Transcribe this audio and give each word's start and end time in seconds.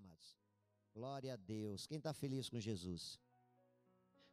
amados? 0.00 0.36
Glória 0.94 1.34
a 1.34 1.36
Deus. 1.36 1.86
Quem 1.86 1.98
está 1.98 2.12
feliz 2.12 2.48
com 2.48 2.58
Jesus? 2.58 3.18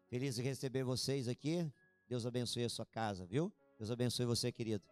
Feliz 0.08 0.36
de 0.36 0.42
receber 0.42 0.84
vocês 0.84 1.28
aqui. 1.28 1.72
Deus 2.08 2.26
abençoe 2.26 2.64
a 2.64 2.70
sua 2.70 2.86
casa, 2.86 3.26
viu? 3.26 3.52
Deus 3.78 3.92
abençoe 3.92 4.26
você, 4.26 4.52
querido. 4.52 4.84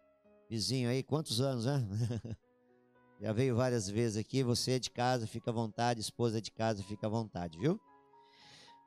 Vizinho 0.48 0.88
aí, 0.88 1.02
quantos 1.02 1.40
anos, 1.40 1.64
né? 1.64 1.82
Já 3.20 3.32
veio 3.32 3.56
várias 3.56 3.88
vezes 3.88 4.18
aqui. 4.18 4.42
Você 4.42 4.72
é 4.72 4.78
de 4.78 4.90
casa, 4.90 5.26
fica 5.26 5.50
à 5.50 5.54
vontade. 5.54 6.00
Esposa 6.00 6.38
é 6.38 6.40
de 6.40 6.50
casa, 6.50 6.82
fica 6.82 7.06
à 7.06 7.10
vontade, 7.10 7.58
viu? 7.58 7.80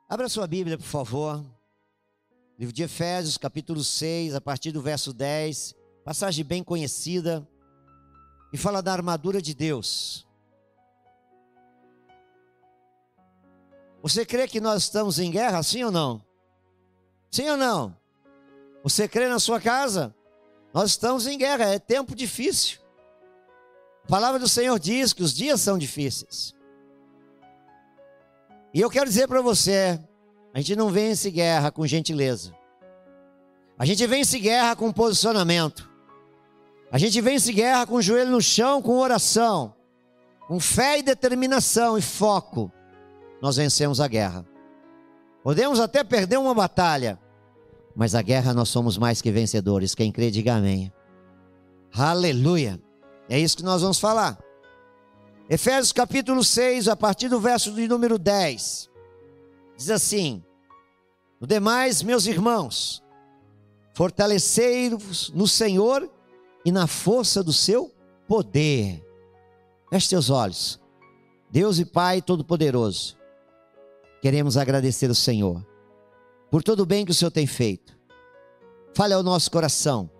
Abra 0.08 0.28
sua 0.28 0.46
Bíblia, 0.46 0.78
por 0.78 0.86
favor. 0.86 1.44
Livro 2.56 2.72
de 2.72 2.82
Efésios, 2.82 3.36
capítulo 3.36 3.82
6, 3.82 4.34
a 4.34 4.40
partir 4.40 4.70
do 4.70 4.80
verso 4.80 5.12
10. 5.12 5.74
Passagem 6.04 6.44
bem 6.44 6.62
conhecida. 6.62 7.46
E 8.52 8.56
fala 8.56 8.80
da 8.80 8.92
armadura 8.92 9.42
de 9.42 9.54
Deus. 9.54 10.29
Você 14.02 14.24
crê 14.24 14.48
que 14.48 14.60
nós 14.60 14.84
estamos 14.84 15.18
em 15.18 15.30
guerra, 15.30 15.62
sim 15.62 15.84
ou 15.84 15.90
não? 15.90 16.22
Sim 17.30 17.50
ou 17.50 17.56
não? 17.56 17.94
Você 18.82 19.06
crê 19.06 19.28
na 19.28 19.38
sua 19.38 19.60
casa? 19.60 20.14
Nós 20.72 20.90
estamos 20.90 21.26
em 21.26 21.36
guerra, 21.36 21.66
é 21.66 21.78
tempo 21.78 22.14
difícil. 22.14 22.78
A 24.04 24.08
palavra 24.08 24.38
do 24.38 24.48
Senhor 24.48 24.78
diz 24.78 25.12
que 25.12 25.22
os 25.22 25.34
dias 25.34 25.60
são 25.60 25.76
difíceis. 25.76 26.54
E 28.72 28.80
eu 28.80 28.88
quero 28.88 29.06
dizer 29.06 29.28
para 29.28 29.42
você, 29.42 30.00
a 30.54 30.58
gente 30.58 30.76
não 30.76 30.90
vence 30.90 31.30
guerra 31.30 31.70
com 31.70 31.86
gentileza. 31.86 32.54
A 33.78 33.84
gente 33.84 34.06
vence 34.06 34.38
guerra 34.38 34.74
com 34.76 34.92
posicionamento. 34.92 35.90
A 36.90 36.98
gente 36.98 37.20
vence 37.20 37.52
guerra 37.52 37.86
com 37.86 37.96
o 37.96 38.02
joelho 38.02 38.30
no 38.30 38.40
chão, 38.40 38.80
com 38.80 38.98
oração, 38.98 39.74
com 40.48 40.58
fé 40.58 40.98
e 40.98 41.02
determinação 41.02 41.98
e 41.98 42.02
foco 42.02 42.72
nós 43.40 43.56
vencemos 43.56 44.00
a 44.00 44.08
guerra. 44.08 44.46
Podemos 45.42 45.80
até 45.80 46.04
perder 46.04 46.38
uma 46.38 46.54
batalha, 46.54 47.18
mas 47.94 48.14
a 48.14 48.22
guerra 48.22 48.52
nós 48.52 48.68
somos 48.68 48.98
mais 48.98 49.22
que 49.22 49.30
vencedores. 49.30 49.94
Quem 49.94 50.12
crê, 50.12 50.30
diga 50.30 50.54
amém. 50.54 50.92
Aleluia. 51.92 52.80
É 53.28 53.38
isso 53.38 53.56
que 53.56 53.62
nós 53.62 53.82
vamos 53.82 53.98
falar. 53.98 54.38
Efésios 55.48 55.92
capítulo 55.92 56.44
6, 56.44 56.88
a 56.88 56.94
partir 56.94 57.28
do 57.28 57.40
verso 57.40 57.72
de 57.72 57.88
número 57.88 58.18
10. 58.18 58.90
Diz 59.76 59.90
assim: 59.90 60.44
No 61.40 61.46
demais, 61.46 62.02
meus 62.02 62.26
irmãos, 62.26 63.02
fortalecei-vos 63.94 65.32
no 65.34 65.48
Senhor 65.48 66.08
e 66.64 66.70
na 66.70 66.86
força 66.86 67.42
do 67.42 67.52
seu 67.52 67.92
poder. 68.28 69.04
Feche 69.90 70.10
teus 70.10 70.30
olhos. 70.30 70.78
Deus 71.50 71.80
e 71.80 71.84
Pai 71.84 72.22
Todo-Poderoso, 72.22 73.16
queremos 74.20 74.56
agradecer 74.56 75.10
o 75.10 75.14
Senhor 75.14 75.66
por 76.50 76.62
todo 76.62 76.80
o 76.80 76.86
bem 76.86 77.04
que 77.04 77.12
o 77.12 77.14
Senhor 77.14 77.30
tem 77.30 77.46
feito. 77.46 77.96
Fale 78.94 79.14
ao 79.14 79.22
nosso 79.22 79.50
coração. 79.50 80.10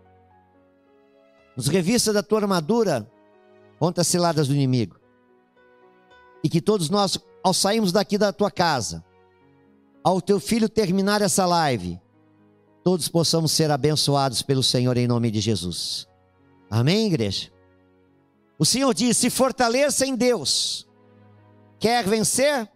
Nos 1.56 1.66
revista 1.66 2.12
da 2.12 2.22
tua 2.22 2.40
armadura 2.40 3.10
contra 3.78 4.02
as 4.02 4.06
ciladas 4.06 4.46
do 4.46 4.54
inimigo. 4.54 4.98
E 6.42 6.48
que 6.48 6.60
todos 6.60 6.88
nós, 6.88 7.18
ao 7.42 7.52
sairmos 7.52 7.92
daqui 7.92 8.16
da 8.16 8.32
tua 8.32 8.50
casa, 8.50 9.04
ao 10.02 10.20
teu 10.22 10.38
filho 10.38 10.68
terminar 10.68 11.20
essa 11.20 11.44
live, 11.44 12.00
todos 12.84 13.08
possamos 13.08 13.52
ser 13.52 13.70
abençoados 13.70 14.40
pelo 14.40 14.62
Senhor 14.62 14.96
em 14.96 15.06
nome 15.06 15.30
de 15.30 15.40
Jesus. 15.40 16.06
Amém, 16.70 17.08
igreja? 17.08 17.50
O 18.58 18.64
Senhor 18.64 18.94
diz: 18.94 19.16
se 19.16 19.28
fortaleça 19.28 20.06
em 20.06 20.14
Deus. 20.14 20.88
Quer 21.78 22.06
vencer? 22.06 22.70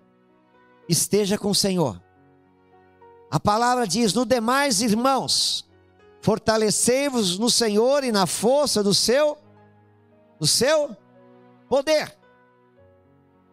Esteja 0.88 1.38
com 1.38 1.50
o 1.50 1.54
Senhor. 1.54 2.00
A 3.30 3.40
palavra 3.40 3.86
diz: 3.86 4.12
no 4.14 4.24
demais, 4.24 4.80
irmãos, 4.80 5.68
fortalecei-vos 6.20 7.38
no 7.38 7.50
Senhor 7.50 8.04
e 8.04 8.12
na 8.12 8.26
força 8.26 8.82
do 8.82 8.94
seu, 8.94 9.36
do 10.38 10.46
seu 10.46 10.96
poder. 11.68 12.16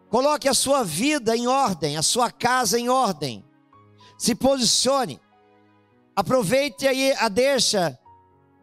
Coloque 0.09 0.47
a 0.50 0.53
sua 0.53 0.84
vida 0.84 1.36
em 1.36 1.47
ordem, 1.47 1.97
a 1.97 2.02
sua 2.02 2.30
casa 2.30 2.80
em 2.80 2.90
ordem. 2.90 3.46
Se 4.18 4.36
posicione. 4.36 5.20
Aproveite 6.16 6.88
aí 6.88 7.14
a 7.14 7.30
deixa 7.30 7.97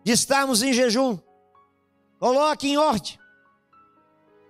de 0.05 0.13
estarmos 0.13 0.63
em 0.63 0.73
jejum. 0.73 1.19
Coloque 2.19 2.69
em 2.69 2.77
ordem. 2.77 3.19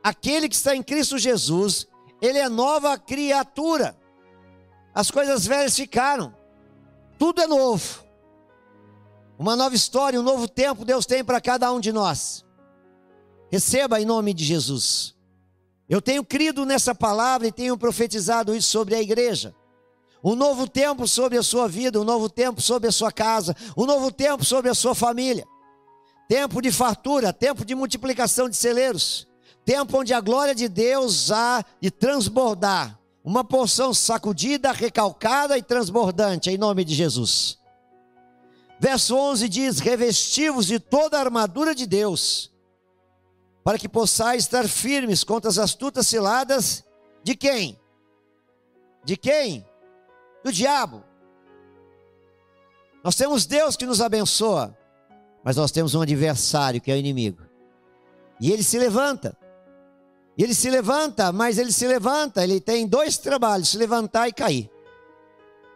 Aquele 0.02 0.48
que 0.48 0.54
está 0.54 0.74
em 0.74 0.82
Cristo 0.82 1.18
Jesus, 1.18 1.86
ele 2.20 2.38
é 2.38 2.48
nova 2.48 2.98
criatura. 2.98 3.97
As 4.94 5.10
coisas 5.10 5.47
velhas 5.47 5.76
ficaram. 5.76 6.34
Tudo 7.19 7.41
é 7.41 7.47
novo. 7.47 8.04
Uma 9.38 9.54
nova 9.54 9.75
história, 9.75 10.19
um 10.19 10.25
novo 10.25 10.49
tempo 10.49 10.84
Deus 10.84 11.06
tem 11.06 11.25
para 11.25 11.41
cada 11.41 11.72
um 11.72 11.78
de 11.78 11.93
nós. 11.93 12.44
Receba 13.50 14.00
em 14.00 14.04
nome 14.04 14.34
de 14.34 14.44
Jesus. 14.44 15.15
Eu 15.88 16.03
tenho 16.03 16.25
crido 16.25 16.66
nessa 16.66 16.94
palavra 16.94 17.47
e 17.47 17.53
tenho 17.53 17.78
profetizado 17.78 18.54
isso 18.54 18.69
sobre 18.69 18.94
a 18.94 19.00
igreja. 19.00 19.54
Um 20.22 20.34
novo 20.34 20.69
tempo 20.69 21.06
sobre 21.06 21.38
a 21.38 21.43
sua 21.43 21.69
vida, 21.69 22.00
um 22.00 22.05
novo 22.05 22.28
tempo 22.28 22.60
sobre 22.60 22.88
a 22.88 22.93
sua 22.93 23.12
casa, 23.12 23.55
um 23.76 23.87
novo 23.87 24.10
tempo 24.10 24.44
sobre 24.44 24.69
a 24.69 24.75
sua 24.75 24.94
família. 24.94 25.47
Tempo 26.28 26.60
de 26.60 26.72
fartura, 26.72 27.32
tempo 27.32 27.65
de 27.65 27.75
multiplicação 27.75 28.49
de 28.49 28.56
celeiros, 28.56 29.26
tempo 29.65 29.99
onde 29.99 30.12
a 30.12 30.20
glória 30.20 30.55
de 30.55 30.69
Deus 30.69 31.31
há 31.31 31.65
de 31.81 31.91
transbordar 31.91 32.97
uma 33.28 33.44
porção 33.44 33.92
sacudida, 33.92 34.72
recalcada 34.72 35.58
e 35.58 35.62
transbordante, 35.62 36.48
em 36.48 36.56
nome 36.56 36.82
de 36.82 36.94
Jesus. 36.94 37.58
Verso 38.80 39.14
11 39.14 39.48
diz: 39.50 39.80
Revestivos 39.80 40.66
de 40.66 40.80
toda 40.80 41.18
a 41.18 41.20
armadura 41.20 41.74
de 41.74 41.86
Deus, 41.86 42.50
para 43.62 43.78
que 43.78 43.86
possais 43.86 44.44
estar 44.44 44.66
firmes 44.66 45.24
contra 45.24 45.50
as 45.50 45.58
astutas 45.58 46.06
ciladas 46.06 46.82
de 47.22 47.34
quem? 47.34 47.78
De 49.04 49.14
quem? 49.14 49.66
Do 50.42 50.50
diabo. 50.50 51.04
Nós 53.04 53.14
temos 53.14 53.44
Deus 53.44 53.76
que 53.76 53.84
nos 53.84 54.00
abençoa, 54.00 54.74
mas 55.44 55.54
nós 55.54 55.70
temos 55.70 55.94
um 55.94 56.00
adversário 56.00 56.80
que 56.80 56.90
é 56.90 56.94
o 56.94 56.98
inimigo. 56.98 57.42
E 58.40 58.50
ele 58.50 58.62
se 58.62 58.78
levanta. 58.78 59.36
E 60.38 60.44
ele 60.44 60.54
se 60.54 60.71
levanta, 60.71 61.32
mas 61.32 61.59
ele 61.59 61.72
se 61.72 61.84
levanta, 61.84 62.44
ele 62.44 62.60
tem 62.60 62.87
dois 62.87 63.19
trabalhos: 63.19 63.71
se 63.71 63.76
levantar 63.76 64.28
e 64.28 64.32
cair. 64.32 64.71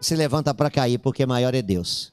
Se 0.01 0.15
levanta 0.15 0.55
para 0.55 0.71
cair, 0.71 0.99
porque 0.99 1.27
maior 1.27 1.53
é 1.53 1.61
Deus. 1.61 2.13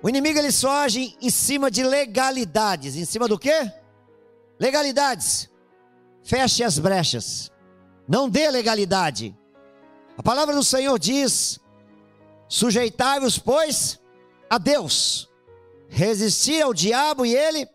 O 0.00 0.08
inimigo 0.08 0.38
ele 0.38 0.52
só 0.52 0.84
age 0.84 1.16
em 1.20 1.30
cima 1.30 1.68
de 1.68 1.82
legalidades. 1.82 2.94
Em 2.94 3.04
cima 3.04 3.26
do 3.26 3.38
quê? 3.38 3.72
Legalidades. 4.58 5.50
Feche 6.22 6.62
as 6.62 6.78
brechas. 6.78 7.50
Não 8.06 8.30
dê 8.30 8.48
legalidade. 8.50 9.36
A 10.16 10.22
palavra 10.22 10.54
do 10.54 10.62
Senhor 10.62 10.96
diz: 10.96 11.58
sujeitai-vos, 12.48 13.36
pois, 13.36 13.98
a 14.48 14.58
Deus. 14.58 15.28
Resistir 15.88 16.62
ao 16.62 16.72
diabo 16.72 17.26
e 17.26 17.34
ele 17.34 17.68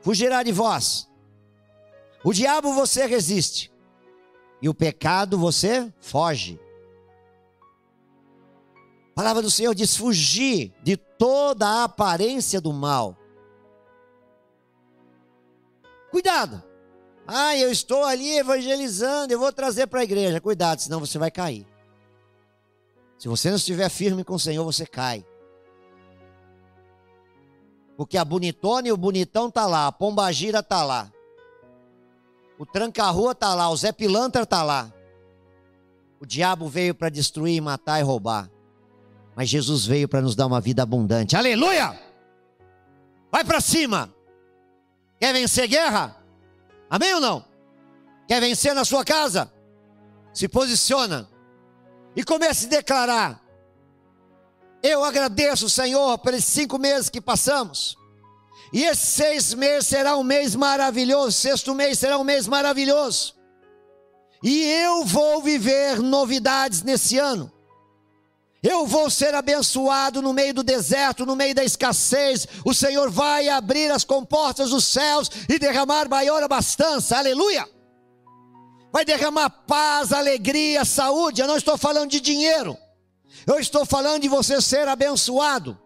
fugirá 0.00 0.42
de 0.42 0.50
vós. 0.50 1.11
O 2.24 2.32
diabo 2.32 2.72
você 2.72 3.06
resiste, 3.06 3.72
e 4.60 4.68
o 4.68 4.74
pecado 4.74 5.36
você 5.36 5.92
foge. 6.00 6.60
A 9.10 9.14
palavra 9.14 9.42
do 9.42 9.50
Senhor 9.50 9.74
diz: 9.74 9.96
fugir 9.96 10.72
de 10.82 10.96
toda 10.96 11.68
a 11.68 11.84
aparência 11.84 12.60
do 12.60 12.72
mal. 12.72 13.16
Cuidado. 16.10 16.62
Ah, 17.26 17.56
eu 17.56 17.70
estou 17.70 18.04
ali 18.04 18.36
evangelizando, 18.36 19.32
eu 19.32 19.38
vou 19.38 19.52
trazer 19.52 19.86
para 19.86 20.00
a 20.00 20.04
igreja. 20.04 20.40
Cuidado, 20.40 20.80
senão 20.80 21.00
você 21.00 21.18
vai 21.18 21.30
cair. 21.30 21.66
Se 23.18 23.28
você 23.28 23.50
não 23.50 23.56
estiver 23.56 23.88
firme 23.88 24.24
com 24.24 24.34
o 24.34 24.40
Senhor, 24.40 24.64
você 24.64 24.84
cai. 24.84 25.24
Porque 27.96 28.16
a 28.16 28.24
bonitona 28.24 28.88
e 28.88 28.92
o 28.92 28.96
bonitão 28.96 29.50
tá 29.50 29.66
lá, 29.66 29.86
a 29.86 29.92
pombagira 29.92 30.62
tá 30.62 30.82
lá. 30.82 31.11
O 32.62 32.66
tranca-rua 32.66 33.32
está 33.32 33.56
lá, 33.56 33.68
o 33.70 33.76
Zé 33.76 33.90
Pilantra 33.90 34.44
está 34.44 34.62
lá. 34.62 34.94
O 36.20 36.24
diabo 36.24 36.68
veio 36.68 36.94
para 36.94 37.08
destruir, 37.08 37.60
matar 37.60 37.98
e 37.98 38.04
roubar. 38.04 38.48
Mas 39.34 39.48
Jesus 39.48 39.84
veio 39.84 40.08
para 40.08 40.20
nos 40.20 40.36
dar 40.36 40.46
uma 40.46 40.60
vida 40.60 40.80
abundante. 40.80 41.36
Aleluia! 41.36 42.00
Vai 43.32 43.42
para 43.42 43.60
cima! 43.60 44.14
Quer 45.18 45.32
vencer 45.32 45.66
guerra? 45.66 46.16
Amém 46.88 47.12
ou 47.14 47.20
não? 47.20 47.44
Quer 48.28 48.40
vencer 48.40 48.76
na 48.76 48.84
sua 48.84 49.04
casa? 49.04 49.52
Se 50.32 50.46
posiciona 50.46 51.28
e 52.14 52.22
comece 52.22 52.66
a 52.66 52.68
declarar: 52.68 53.42
Eu 54.84 55.02
agradeço, 55.02 55.68
Senhor, 55.68 56.16
pelos 56.18 56.44
cinco 56.44 56.78
meses 56.78 57.10
que 57.10 57.20
passamos. 57.20 57.98
E 58.72 58.84
esse 58.84 59.06
seis 59.06 59.52
meses 59.52 59.86
será 59.86 60.16
um 60.16 60.22
mês 60.22 60.54
maravilhoso, 60.54 61.32
sexto 61.32 61.74
mês 61.74 61.98
será 61.98 62.18
um 62.18 62.24
mês 62.24 62.48
maravilhoso. 62.48 63.34
E 64.42 64.62
eu 64.64 65.04
vou 65.04 65.42
viver 65.42 66.00
novidades 66.00 66.82
nesse 66.82 67.18
ano. 67.18 67.52
Eu 68.62 68.86
vou 68.86 69.10
ser 69.10 69.34
abençoado 69.34 70.22
no 70.22 70.32
meio 70.32 70.54
do 70.54 70.62
deserto, 70.62 71.26
no 71.26 71.34
meio 71.34 71.54
da 71.54 71.64
escassez. 71.64 72.46
O 72.64 72.72
Senhor 72.72 73.10
vai 73.10 73.48
abrir 73.48 73.90
as 73.90 74.04
comportas 74.04 74.70
dos 74.70 74.84
céus 74.84 75.28
e 75.48 75.58
derramar 75.58 76.08
maior 76.08 76.42
abastança. 76.42 77.18
Aleluia! 77.18 77.68
Vai 78.92 79.04
derramar 79.04 79.50
paz, 79.50 80.12
alegria, 80.12 80.84
saúde. 80.84 81.40
Eu 81.40 81.48
não 81.48 81.56
estou 81.56 81.76
falando 81.76 82.10
de 82.10 82.20
dinheiro. 82.20 82.78
Eu 83.46 83.58
estou 83.58 83.84
falando 83.84 84.22
de 84.22 84.28
você 84.28 84.60
ser 84.60 84.86
abençoado, 84.86 85.76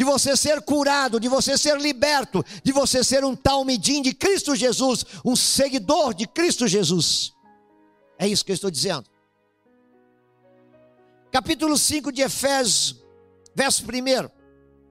de 0.00 0.04
você 0.04 0.34
ser 0.34 0.62
curado, 0.62 1.20
de 1.20 1.28
você 1.28 1.58
ser 1.58 1.78
liberto, 1.78 2.42
de 2.64 2.72
você 2.72 3.04
ser 3.04 3.22
um 3.22 3.36
talmidim 3.36 4.00
de 4.00 4.14
Cristo 4.14 4.56
Jesus, 4.56 5.04
um 5.22 5.36
seguidor 5.36 6.14
de 6.14 6.26
Cristo 6.26 6.66
Jesus. 6.66 7.34
É 8.18 8.26
isso 8.26 8.42
que 8.42 8.50
eu 8.50 8.54
estou 8.54 8.70
dizendo 8.70 9.10
capítulo 11.30 11.76
5 11.76 12.10
de 12.10 12.22
Efésios, 12.22 13.04
verso 13.54 13.84
1. 13.84 14.30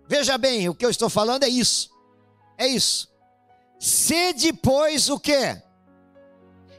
Veja 0.08 0.38
bem, 0.38 0.70
o 0.70 0.76
que 0.76 0.86
eu 0.86 0.92
estou 0.92 1.10
falando 1.10 1.42
é 1.42 1.50
isso. 1.50 1.90
É 2.56 2.68
isso. 2.68 3.10
Sede, 3.80 4.54
pois, 4.54 5.10
o 5.10 5.20
que? 5.20 5.60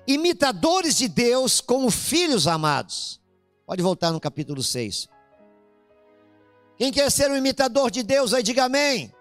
Imitadores 0.06 0.96
de 0.96 1.08
Deus 1.08 1.60
como 1.60 1.90
filhos 1.90 2.46
amados. 2.46 3.20
Pode 3.66 3.82
voltar 3.82 4.12
no 4.12 4.20
capítulo 4.20 4.62
6. 4.62 5.08
Quem 6.80 6.90
quer 6.90 7.10
ser 7.10 7.30
um 7.30 7.36
imitador 7.36 7.90
de 7.90 8.02
Deus, 8.02 8.32
aí 8.32 8.42
diga 8.42 8.64
amém. 8.64 9.14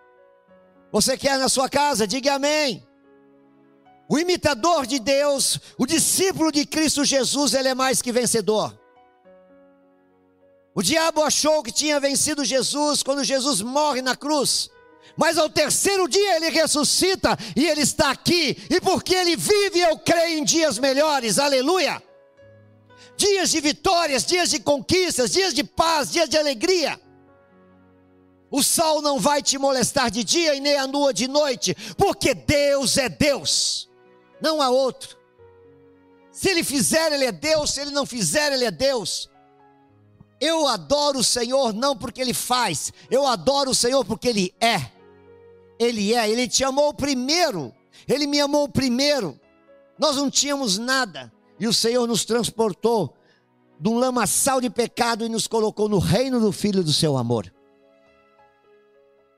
Você 0.94 1.18
quer 1.18 1.38
na 1.38 1.50
sua 1.50 1.68
casa, 1.68 2.08
diga 2.08 2.36
amém. 2.36 2.82
O 4.08 4.18
imitador 4.18 4.86
de 4.86 4.98
Deus, 4.98 5.60
o 5.78 5.86
discípulo 5.86 6.54
de 6.54 6.66
Cristo 6.66 7.04
Jesus, 7.04 7.54
ele 7.54 7.68
é 7.68 7.76
mais 7.76 8.02
que 8.02 8.14
vencedor. 8.14 8.80
O 10.74 10.82
diabo 10.82 11.22
achou 11.22 11.62
que 11.62 11.70
tinha 11.70 12.00
vencido 12.00 12.46
Jesus 12.46 13.04
quando 13.04 13.26
Jesus 13.26 13.62
morre 13.62 14.02
na 14.02 14.16
cruz. 14.16 14.70
Mas 15.18 15.38
ao 15.38 15.50
terceiro 15.50 16.08
dia 16.08 16.38
ele 16.38 16.52
ressuscita 16.52 17.38
e 17.58 17.68
ele 17.68 17.82
está 17.82 18.10
aqui. 18.10 18.56
E 18.70 18.80
porque 18.80 19.14
ele 19.14 19.36
vive, 19.36 19.82
eu 19.82 20.00
creio 20.00 20.40
em 20.40 20.46
dias 20.46 20.80
melhores. 20.80 21.38
Aleluia! 21.38 22.02
Dias 23.18 23.50
de 23.50 23.60
vitórias, 23.60 24.26
dias 24.26 24.50
de 24.50 24.62
conquistas, 24.62 25.32
dias 25.32 25.54
de 25.54 25.66
paz, 25.66 26.10
dias 26.10 26.30
de 26.30 26.38
alegria. 26.38 26.98
O 28.52 28.64
sol 28.64 29.02
não 29.02 29.20
vai 29.20 29.42
te 29.42 29.58
molestar 29.58 30.10
de 30.10 30.24
dia 30.24 30.56
e 30.56 30.60
nem 30.60 30.78
a 30.78 30.86
lua 30.86 31.14
de 31.14 31.28
noite, 31.28 31.76
porque 31.98 32.34
Deus 32.34 32.98
é 32.98 33.08
Deus, 33.08 33.90
não 34.42 34.62
há 34.62 34.70
outro. 34.70 35.18
Se 36.32 36.50
ele 36.50 36.64
fizer, 36.64 37.12
ele 37.12 37.26
é 37.26 37.32
Deus, 37.32 37.72
se 37.72 37.82
ele 37.82 37.92
não 37.92 38.06
fizer, 38.06 38.54
ele 38.54 38.66
é 38.66 38.72
Deus. 38.72 39.30
Eu 40.40 40.68
adoro 40.68 41.20
o 41.20 41.24
Senhor 41.24 41.74
não 41.74 41.98
porque 41.98 42.22
Ele 42.22 42.34
faz, 42.34 42.94
eu 43.12 43.28
adoro 43.28 43.72
o 43.72 43.76
Senhor 43.76 44.06
porque 44.06 44.30
Ele 44.30 44.54
é. 44.60 44.90
Ele 45.78 46.14
é, 46.14 46.30
Ele 46.30 46.48
te 46.48 46.64
amou 46.64 46.94
primeiro, 46.94 47.74
Ele 48.08 48.26
me 48.26 48.40
amou 48.40 48.70
primeiro. 48.70 49.40
Nós 49.98 50.16
não 50.16 50.30
tínhamos 50.30 50.78
nada 50.78 51.32
e 51.60 51.68
o 51.68 51.74
Senhor 51.74 52.08
nos 52.08 52.24
transportou 52.24 53.14
de 53.78 53.90
um 53.90 53.98
lamaçal 53.98 54.62
de 54.62 54.70
pecado 54.70 55.26
e 55.26 55.30
nos 55.30 55.46
colocou 55.46 55.90
no 55.90 56.00
reino 56.00 56.40
do 56.40 56.52
Filho 56.52 56.84
do 56.84 56.94
seu 56.94 57.18
amor. 57.18 57.54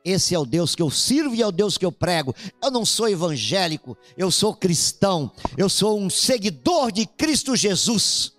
Esse 0.04 0.34
é 0.34 0.40
o 0.40 0.46
Deus 0.46 0.76
que 0.76 0.82
eu 0.82 0.90
sirvo 0.90 1.36
e 1.36 1.42
é 1.42 1.48
o 1.48 1.52
Deus 1.52 1.78
que 1.78 1.86
eu 1.86 1.92
prego. 1.92 2.36
Eu 2.62 2.72
não 2.72 2.86
sou 2.86 3.08
evangélico, 3.08 3.96
eu 4.18 4.32
sou 4.32 4.56
cristão, 4.56 5.32
eu 5.58 5.70
sou 5.70 6.00
um 6.00 6.10
seguidor 6.10 6.92
de 6.92 7.06
Cristo 7.06 7.56
Jesus. 7.56 8.34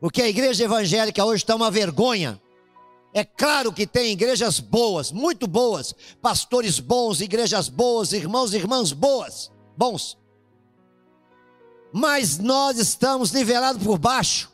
Porque 0.00 0.22
a 0.22 0.28
igreja 0.28 0.64
evangélica 0.64 1.24
hoje 1.24 1.42
está 1.42 1.54
uma 1.54 1.70
vergonha. 1.70 2.40
É 3.14 3.24
claro 3.24 3.72
que 3.72 3.86
tem 3.86 4.12
igrejas 4.12 4.58
boas, 4.58 5.12
muito 5.12 5.46
boas, 5.46 5.94
pastores 6.22 6.80
bons, 6.80 7.20
igrejas 7.20 7.68
boas, 7.68 8.12
irmãos 8.12 8.54
e 8.54 8.56
irmãs 8.56 8.92
boas, 8.92 9.52
bons. 9.76 10.18
Mas 11.92 12.38
nós 12.38 12.78
estamos 12.78 13.30
nivelados 13.32 13.82
por 13.82 13.98
baixo. 13.98 14.51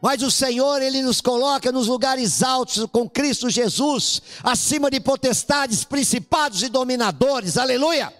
Mas 0.00 0.22
o 0.22 0.30
Senhor, 0.30 0.80
Ele 0.80 1.02
nos 1.02 1.20
coloca 1.20 1.72
nos 1.72 1.88
lugares 1.88 2.42
altos 2.42 2.86
com 2.92 3.08
Cristo 3.08 3.50
Jesus, 3.50 4.22
acima 4.42 4.90
de 4.90 5.00
potestades, 5.00 5.84
principados 5.84 6.62
e 6.62 6.68
dominadores, 6.68 7.56
aleluia. 7.56 8.12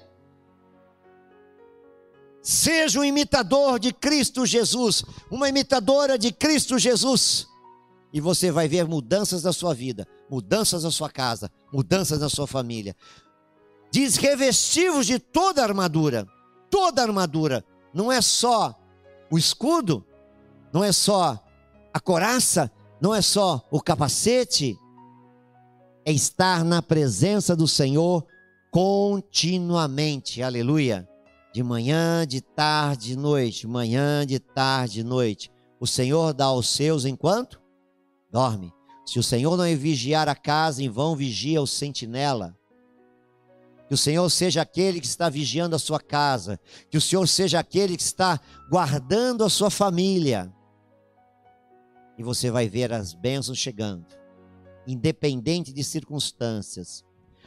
Seja 2.42 2.98
um 2.98 3.04
imitador 3.04 3.78
de 3.78 3.92
Cristo 3.92 4.44
Jesus, 4.44 5.04
uma 5.30 5.48
imitadora 5.48 6.19
de 6.19 6.32
Cristo 6.32 6.78
Jesus. 6.78 7.46
E 8.12 8.20
você 8.20 8.50
vai 8.50 8.66
ver 8.66 8.86
mudanças 8.86 9.42
na 9.42 9.52
sua 9.52 9.75
vida, 9.75 10.08
mudanças 10.30 10.82
na 10.82 10.90
sua 10.90 11.10
casa, 11.10 11.50
mudanças 11.72 12.19
na 12.20 12.28
sua 12.28 12.46
família. 12.46 12.96
Diz 13.90 14.16
revestivos 14.16 15.06
de 15.06 15.19
toda 15.19 15.60
a 15.60 15.64
armadura. 15.64 16.26
Toda 16.70 17.02
a 17.02 17.04
armadura. 17.04 17.64
Não 17.92 18.10
é 18.10 18.20
só 18.20 18.75
o 19.30 19.38
escudo, 19.38 20.04
não 20.72 20.82
é 20.82 20.92
só 20.92 21.38
a 21.99 22.00
coraça, 22.00 22.71
não 23.00 23.15
é 23.15 23.21
só 23.21 23.67
o 23.71 23.81
capacete. 23.81 24.79
É 26.05 26.12
estar 26.12 26.65
na 26.65 26.81
presença 26.81 27.55
do 27.55 27.69
Senhor 27.69 28.25
continuamente. 28.71 30.43
Aleluia 30.43 31.06
de 31.53 31.62
manhã, 31.62 32.25
de 32.27 32.41
tarde, 32.41 33.09
de 33.09 33.17
noite, 33.17 33.67
manhã, 33.67 34.25
de 34.25 34.39
tarde, 34.39 34.95
de 34.95 35.05
noite. 35.05 35.50
O 35.81 35.87
Senhor 35.87 36.33
dá 36.33 36.47
aos 36.47 36.69
seus 36.69 37.05
enquanto 37.05 37.61
dorme. 38.31 38.73
Se 39.05 39.19
o 39.19 39.23
Senhor 39.23 39.56
não 39.56 39.65
vigiar 39.77 40.29
a 40.29 40.37
casa, 40.37 40.83
em 40.83 40.89
vão 40.89 41.17
vigia 41.17 41.61
o 41.61 41.67
sentinela. 41.67 42.56
Que 43.89 43.95
o 43.95 43.99
Senhor 43.99 44.29
seja 44.31 44.61
aquele 44.61 45.00
que 45.00 45.06
está 45.06 45.29
vigiando 45.29 45.75
a 45.75 45.79
sua 45.79 45.99
casa. 45.99 46.61
Que 46.91 46.99
o 46.99 47.00
Senhor 47.00 47.27
seja 47.27 47.59
aquele 47.59 47.97
que 47.97 48.03
está 48.03 48.39
guardando 48.71 49.43
a 49.43 49.50
sua 49.50 49.71
família. 49.71 50.53
E 52.19 52.23
você 52.23 52.50
vai 52.50 52.69
ver 52.69 52.93
as 52.93 53.15
bênçãos 53.15 53.56
chegando, 53.56 54.05
independente 54.87 55.73
de 55.73 55.85
circunstâncias. 55.85 57.05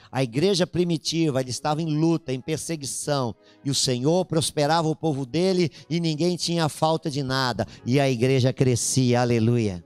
A 0.10 0.24
igreja 0.24 0.66
primitiva, 0.66 1.42
estava 1.42 1.82
em 1.82 1.98
luta, 1.98 2.34
em 2.34 2.42
perseguição, 2.42 3.36
e 3.64 3.70
o 3.70 3.76
Senhor 3.76 4.26
prosperava 4.26 4.88
o 4.88 4.96
povo 4.96 5.26
dele 5.26 5.70
e 5.90 6.00
ninguém 6.00 6.38
tinha 6.38 6.68
falta 6.70 7.10
de 7.10 7.22
nada, 7.22 7.68
e 7.86 8.00
a 8.00 8.10
igreja 8.10 8.52
crescia, 8.54 9.22
aleluia. 9.22 9.84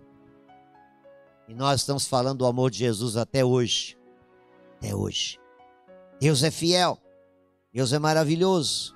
E 1.48 1.54
nós 1.54 1.82
estamos 1.82 2.08
falando 2.08 2.40
do 2.40 2.46
amor 2.46 2.72
de 2.72 2.80
Jesus 2.80 3.18
até 3.18 3.44
hoje. 3.44 3.98
Até 4.78 4.96
hoje. 4.96 5.40
Deus 6.20 6.44
é 6.44 6.50
fiel. 6.50 7.00
Deus 7.72 7.94
é 7.94 8.00
maravilhoso. 8.00 8.96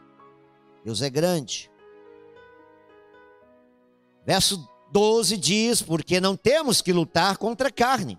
Deus 0.84 1.02
é 1.02 1.10
grande. 1.10 1.70
Verso 4.26 4.68
12 4.92 5.38
diz: 5.38 5.82
Porque 5.82 6.20
não 6.20 6.36
temos 6.36 6.82
que 6.82 6.94
lutar 6.94 7.38
contra 7.38 7.70
a 7.70 7.72
carne 7.72 8.18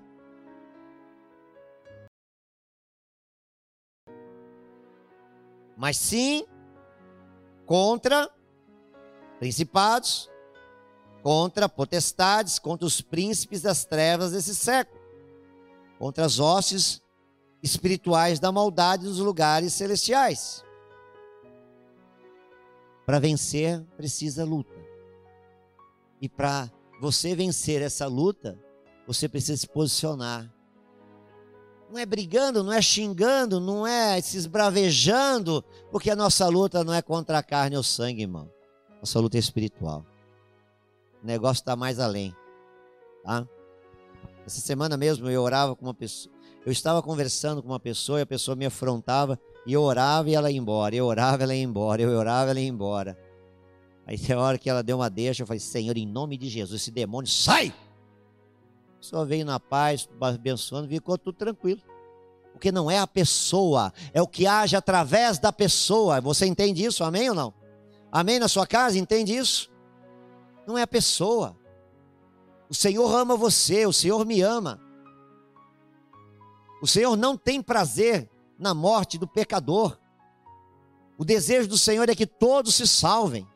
mas 5.80 5.96
sim 5.96 6.44
contra 7.64 8.30
principados, 9.38 10.30
contra 11.22 11.70
potestades, 11.70 12.58
contra 12.58 12.86
os 12.86 13.00
príncipes 13.00 13.62
das 13.62 13.86
trevas 13.86 14.32
desse 14.32 14.54
século, 14.54 15.00
contra 15.98 16.26
as 16.26 16.38
hostes 16.38 17.00
espirituais 17.62 18.38
da 18.38 18.52
maldade 18.52 19.04
dos 19.04 19.20
lugares 19.20 19.72
celestiais. 19.72 20.62
Para 23.06 23.18
vencer, 23.18 23.82
precisa 23.96 24.44
luta. 24.44 24.89
E 26.20 26.28
para 26.28 26.70
você 27.00 27.34
vencer 27.34 27.82
essa 27.82 28.06
luta, 28.06 28.58
você 29.06 29.28
precisa 29.28 29.56
se 29.56 29.68
posicionar 29.68 30.52
não 31.90 31.98
é 31.98 32.06
brigando, 32.06 32.62
não 32.62 32.72
é 32.72 32.80
xingando, 32.80 33.58
não 33.58 33.86
é 33.86 34.20
se 34.20 34.36
esbravejando, 34.36 35.64
porque 35.90 36.10
a 36.10 36.16
nossa 36.16 36.46
luta 36.46 36.84
não 36.84 36.94
é 36.94 37.02
contra 37.02 37.38
a 37.38 37.42
carne 37.42 37.76
ou 37.76 37.82
sangue, 37.82 38.22
irmão. 38.22 38.48
Nossa 39.00 39.18
luta 39.18 39.36
é 39.36 39.40
espiritual. 39.40 40.06
O 41.22 41.26
negócio 41.26 41.60
está 41.60 41.74
mais 41.74 41.98
além. 41.98 42.34
Tá? 43.24 43.46
Essa 44.46 44.60
semana 44.60 44.96
mesmo 44.96 45.28
eu 45.28 45.42
orava 45.42 45.74
com 45.74 45.84
uma 45.84 45.94
pessoa. 45.94 46.32
Eu 46.64 46.70
estava 46.70 47.02
conversando 47.02 47.62
com 47.62 47.68
uma 47.68 47.80
pessoa 47.80 48.20
e 48.20 48.22
a 48.22 48.26
pessoa 48.26 48.54
me 48.54 48.66
afrontava 48.66 49.38
e 49.66 49.72
eu 49.72 49.82
orava 49.82 50.30
e 50.30 50.34
ela 50.34 50.50
ia 50.50 50.58
embora. 50.58 50.94
Eu 50.94 51.06
orava 51.06 51.42
e 51.42 51.44
ela 51.44 51.54
ia 51.54 51.62
embora. 51.62 52.02
Eu 52.02 52.10
orava 52.10 52.48
e 52.48 52.50
ela 52.50 52.60
ia 52.60 52.68
embora. 52.68 53.18
Aí 54.10 54.18
tem 54.18 54.34
hora 54.34 54.58
que 54.58 54.68
ela 54.68 54.82
deu 54.82 54.96
uma 54.96 55.08
deixa, 55.08 55.44
eu 55.44 55.46
falei, 55.46 55.60
Senhor, 55.60 55.96
em 55.96 56.04
nome 56.04 56.36
de 56.36 56.48
Jesus, 56.48 56.82
esse 56.82 56.90
demônio 56.90 57.30
sai! 57.30 57.72
pessoa 59.00 59.24
veio 59.24 59.46
na 59.46 59.60
paz, 59.60 60.08
abençoando, 60.20 60.88
ficou 60.88 61.16
tudo 61.16 61.36
tranquilo. 61.36 61.80
Porque 62.52 62.72
não 62.72 62.90
é 62.90 62.98
a 62.98 63.06
pessoa, 63.06 63.92
é 64.12 64.20
o 64.20 64.26
que 64.26 64.48
age 64.48 64.74
através 64.74 65.38
da 65.38 65.52
pessoa. 65.52 66.20
Você 66.20 66.44
entende 66.44 66.84
isso? 66.84 67.04
Amém 67.04 67.30
ou 67.30 67.36
não? 67.36 67.54
Amém 68.10 68.40
na 68.40 68.48
sua 68.48 68.66
casa? 68.66 68.98
Entende 68.98 69.34
isso? 69.34 69.70
Não 70.66 70.76
é 70.76 70.82
a 70.82 70.88
pessoa. 70.88 71.56
O 72.68 72.74
Senhor 72.74 73.14
ama 73.14 73.36
você, 73.36 73.86
o 73.86 73.92
Senhor 73.92 74.26
me 74.26 74.42
ama. 74.42 74.80
O 76.82 76.86
Senhor 76.86 77.16
não 77.16 77.36
tem 77.36 77.62
prazer 77.62 78.28
na 78.58 78.74
morte 78.74 79.16
do 79.18 79.28
pecador. 79.28 79.96
O 81.16 81.24
desejo 81.24 81.68
do 81.68 81.78
Senhor 81.78 82.08
é 82.10 82.14
que 82.16 82.26
todos 82.26 82.74
se 82.74 82.88
salvem. 82.88 83.46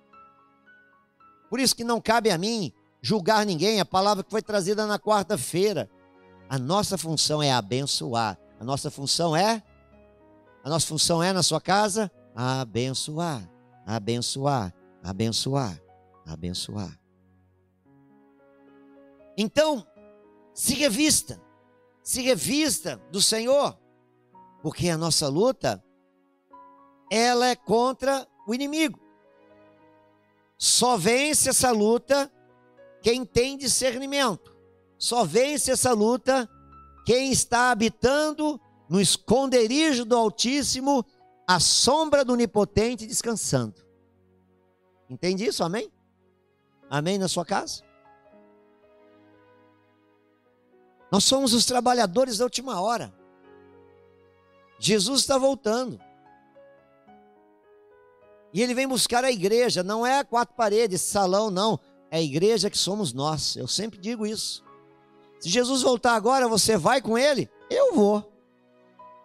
Por 1.55 1.61
isso 1.61 1.77
que 1.77 1.85
não 1.85 2.01
cabe 2.01 2.33
a 2.33 2.37
mim 2.37 2.73
julgar 3.01 3.47
ninguém, 3.47 3.79
a 3.79 3.85
palavra 3.85 4.25
que 4.25 4.31
foi 4.33 4.43
trazida 4.43 4.89
na 4.89 4.99
quarta-feira. 4.99 5.89
A 6.49 6.59
nossa 6.59 6.99
função 6.99 7.41
é 7.41 7.53
abençoar. 7.53 8.37
A 8.59 8.65
nossa 8.65 8.91
função 8.91 9.37
é 9.37 9.63
a 10.65 10.69
nossa 10.69 10.85
função 10.85 11.23
é 11.23 11.33
na 11.33 11.45
sua 11.45 11.61
casa 11.61 12.11
abençoar, 12.35 13.49
abençoar, 13.87 14.75
abençoar, 15.01 15.81
abençoar. 16.27 16.99
Então, 19.39 19.87
se 20.53 20.75
revista, 20.75 21.41
se 22.03 22.21
revista 22.21 23.01
do 23.13 23.23
Senhor, 23.23 23.79
porque 24.61 24.89
a 24.89 24.99
nossa 24.99 25.29
luta 25.29 25.81
ela 27.13 27.47
é 27.47 27.55
contra 27.55 28.27
o 28.45 28.53
inimigo. 28.53 29.04
Só 30.64 30.97
vence 30.97 31.50
essa 31.50 31.71
luta 31.71 32.33
quem 33.02 33.23
tem 33.23 33.54
discernimento. 33.54 34.56
Só 34.97 35.23
vence 35.23 35.71
essa 35.71 35.92
luta 35.92 36.49
quem 37.04 37.30
está 37.30 37.71
habitando 37.71 38.59
no 38.88 38.99
esconderijo 38.99 40.06
do 40.06 40.16
Altíssimo, 40.16 41.04
à 41.47 41.61
sombra 41.61 42.25
do 42.25 42.33
Onipotente, 42.33 43.06
descansando. 43.06 43.75
Entende 45.06 45.44
isso? 45.44 45.62
Amém? 45.62 45.92
Amém 46.88 47.18
na 47.18 47.28
sua 47.28 47.44
casa? 47.44 47.83
Nós 51.12 51.25
somos 51.25 51.52
os 51.52 51.66
trabalhadores 51.66 52.38
da 52.38 52.44
última 52.44 52.80
hora. 52.80 53.14
Jesus 54.78 55.21
está 55.21 55.37
voltando. 55.37 56.00
E 58.55 58.63
ele 58.63 58.73
vem 58.73 58.87
buscar 58.87 59.25
a 59.25 59.33
igreja, 59.33 59.83
não 59.83 60.07
é 60.07 60.23
quatro 60.23 60.55
paredes, 60.55 61.03
salão, 61.03 61.51
não. 61.51 61.79
É 62.09 62.19
a 62.19 62.23
igreja 62.23 62.71
que 62.71 62.79
somos 62.79 63.13
nós. 63.13 63.57
Eu 63.57 63.67
sempre 63.67 63.99
digo 63.99 64.25
isso. 64.25 64.65
Se 65.41 65.49
Jesus 65.49 65.83
voltar 65.83 66.15
agora, 66.15 66.47
você 66.47 66.77
vai 66.77 67.03
com 67.03 67.19
ele? 67.19 67.51
Eu 67.69 67.93
vou. 67.95 68.33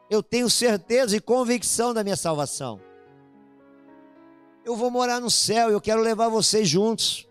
Eu 0.09 0.23
tenho 0.23 0.49
certeza 0.49 1.15
e 1.15 1.21
convicção 1.21 1.93
da 1.93 2.03
minha 2.03 2.15
salvação. 2.15 2.81
Eu 4.65 4.75
vou 4.75 4.89
morar 4.89 5.21
no 5.21 5.29
céu, 5.29 5.69
eu 5.69 5.79
quero 5.79 6.01
levar 6.01 6.29
vocês 6.29 6.67
juntos. 6.67 7.29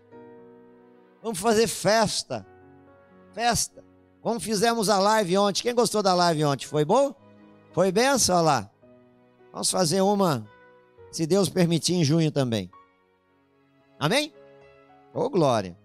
Vamos 1.21 1.39
fazer 1.39 1.67
festa. 1.67 2.47
Festa. 3.33 3.83
Como 4.21 4.39
fizemos 4.39 4.87
a 4.87 4.97
live 4.99 5.37
ontem. 5.37 5.63
Quem 5.63 5.75
gostou 5.75 6.01
da 6.01 6.13
live 6.13 6.45
ontem? 6.45 6.65
Foi 6.65 6.85
bom? 6.85 7.13
Foi 7.73 7.91
benção? 7.91 8.37
Olha 8.37 8.45
lá. 8.45 8.71
Vamos 9.51 9.69
fazer 9.69 9.99
uma, 9.99 10.47
se 11.11 11.25
Deus 11.25 11.49
permitir, 11.49 11.95
em 11.95 12.03
junho 12.03 12.31
também. 12.31 12.69
Amém? 13.99 14.33
Ô 15.13 15.21
oh, 15.21 15.29
glória. 15.29 15.77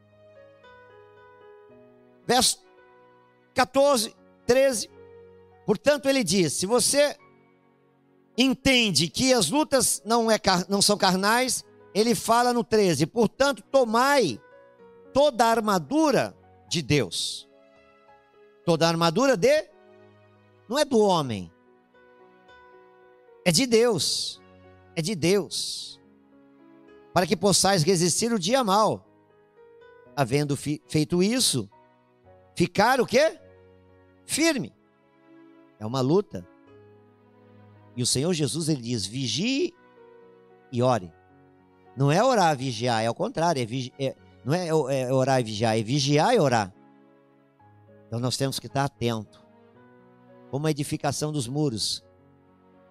Verso 2.27 2.59
14, 3.55 4.15
13. 4.47 4.91
Portanto, 5.67 6.09
ele 6.09 6.23
diz: 6.23 6.53
se 6.53 6.67
você 6.67 7.17
entende 8.37 9.09
que 9.09 9.33
as 9.33 9.51
lutas 9.51 10.03
não, 10.05 10.31
é, 10.31 10.39
não 10.69 10.81
são 10.81 10.97
carnais, 10.97 11.65
ele 11.95 12.15
fala 12.15 12.53
no 12.53 12.63
13: 12.63 13.07
portanto, 13.07 13.63
tomai 13.71 14.41
toda 15.13 15.45
a 15.45 15.51
armadura 15.51 16.37
de 16.69 16.83
Deus 16.83 17.49
Toda 18.65 18.87
a 18.87 18.89
armadura 18.89 19.37
de 19.37 19.69
não 20.69 20.79
é 20.79 20.85
do 20.85 20.99
homem. 20.99 21.53
É 23.45 23.53
de 23.53 23.67
Deus. 23.67 24.41
É 24.97 25.03
de 25.03 25.15
Deus. 25.15 26.01
Para 27.13 27.27
que 27.27 27.37
possais 27.37 27.83
resistir 27.83 28.33
o 28.33 28.39
dia 28.39 28.63
mal. 28.63 29.07
Havendo 30.17 30.57
feito 30.57 31.23
isso, 31.23 31.69
ficar 32.55 33.01
o 33.01 33.07
quê? 33.07 33.39
Firme. 34.25 34.73
É 35.79 35.87
uma 35.87 36.01
luta. 36.01 36.47
E 37.97 38.03
o 38.03 38.07
Senhor 38.07 38.33
Jesus 38.33 38.69
ele 38.69 38.83
diz: 38.83 39.07
vigie 39.07 39.75
e 40.71 40.83
ore. 40.83 41.13
Não 41.97 42.11
é 42.11 42.23
orar 42.23 42.57
vigiar, 42.57 43.03
é 43.03 43.11
o 43.11 43.15
contrário. 43.15 43.63
É, 43.63 43.67
vigi... 43.67 43.93
é... 43.99 44.17
não 44.45 44.55
é, 44.55 44.69
é 44.69 45.13
orar 45.13 45.41
e 45.41 45.45
vigiar, 45.45 45.79
é 45.79 45.83
vigiar 45.83 46.35
e 46.35 46.39
orar. 46.39 46.75
Então 48.07 48.19
nós 48.21 48.37
temos 48.37 48.59
que 48.59 48.67
estar 48.67 48.85
atento. 48.85 49.45
Como 50.51 50.67
a 50.67 50.71
edificação 50.71 51.33
dos 51.33 51.49
muros. 51.49 52.04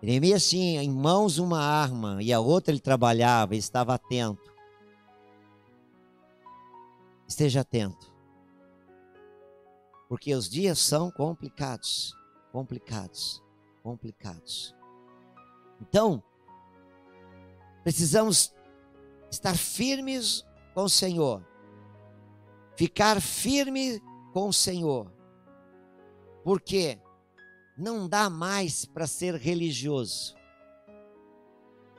Neemias 0.04 0.50
tinha 0.50 0.84
em 0.84 0.92
mãos 0.92 1.38
uma 1.38 1.62
arma 1.62 2.22
e 2.22 2.34
a 2.34 2.40
outra 2.42 2.74
ele 2.74 2.82
trabalhava, 2.82 3.56
estava 3.56 3.94
atento. 3.94 4.54
Esteja 7.26 7.62
atento. 7.62 8.12
Porque 10.10 10.36
os 10.36 10.50
dias 10.50 10.78
são 10.80 11.10
complicados, 11.10 12.14
complicados, 12.52 13.42
complicados. 13.82 14.76
Então, 15.80 16.22
precisamos 17.82 18.54
estar 19.32 19.58
firmes 19.58 20.46
com 20.74 20.84
o 20.84 20.90
Senhor. 20.90 21.42
Ficar 22.76 23.22
firme 23.22 24.02
com 24.34 24.50
o 24.50 24.54
Senhor. 24.54 25.10
Porque 26.44 27.00
não 27.78 28.08
dá 28.08 28.30
mais 28.30 28.86
para 28.86 29.08
ser 29.08 29.36
religioso. 29.36 30.36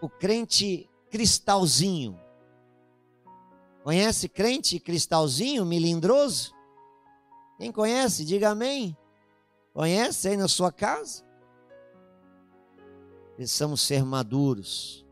O 0.00 0.09
crente 0.09 0.88
cristalzinho. 1.11 2.19
Conhece 3.83 4.28
crente 4.28 4.78
cristalzinho, 4.78 5.64
milindroso? 5.64 6.52
Quem 7.59 7.71
conhece, 7.71 8.25
diga 8.25 8.50
amém. 8.50 8.97
Conhece 9.73 10.28
aí 10.28 10.37
na 10.37 10.49
sua 10.49 10.73
casa? 10.73 11.25
Precisamos 13.37 13.83
ser 13.83 14.04
maduros. 14.04 15.04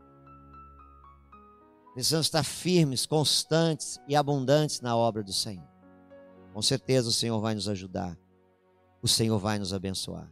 Precisamos 1.93 2.27
estar 2.27 2.43
firmes, 2.43 3.05
constantes 3.05 3.99
e 4.07 4.15
abundantes 4.15 4.81
na 4.81 4.95
obra 4.95 5.21
do 5.21 5.33
Senhor. 5.33 5.67
Com 6.53 6.61
certeza 6.61 7.09
o 7.09 7.13
Senhor 7.13 7.39
vai 7.39 7.53
nos 7.53 7.67
ajudar. 7.67 8.17
O 9.01 9.07
Senhor 9.07 9.37
vai 9.37 9.59
nos 9.59 9.73
abençoar. 9.73 10.31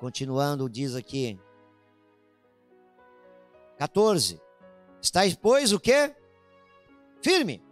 Continuando, 0.00 0.68
diz 0.68 0.96
aqui. 0.96 1.38
14. 3.78 4.40
Estáis, 5.00 5.36
pois, 5.36 5.72
o 5.72 5.78
quê? 5.78 6.12
Firme. 7.22 7.62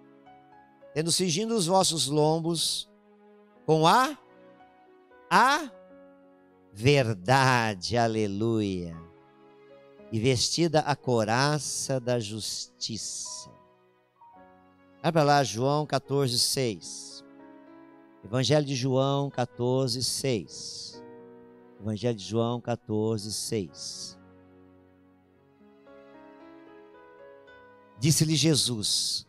Tendo 0.95 1.11
cingindo 1.11 1.57
os 1.57 1.67
vossos 1.67 2.07
lombos 2.07 2.89
com 3.67 3.85
a 3.87 4.17
a 5.29 5.71
verdade. 6.73 7.97
Aleluia. 7.97 8.97
E 10.13 10.21
vestida 10.21 10.81
a 10.81 10.95
coraça 10.95 12.01
da 12.01 12.21
justiça 12.21 13.59
Vai 15.03 15.13
para 15.13 15.23
lá, 15.23 15.45
João 15.45 15.87
14, 15.87 16.39
6. 16.39 17.25
Evangelho 18.25 18.67
de 18.67 18.75
João 18.75 19.31
14, 19.31 20.03
6. 20.03 20.98
Evangelho 21.81 22.17
de 22.17 22.25
João 22.25 22.61
14, 22.61 23.33
6. 23.33 24.19
Disse-lhe 27.99 28.37
Jesus: 28.37 29.27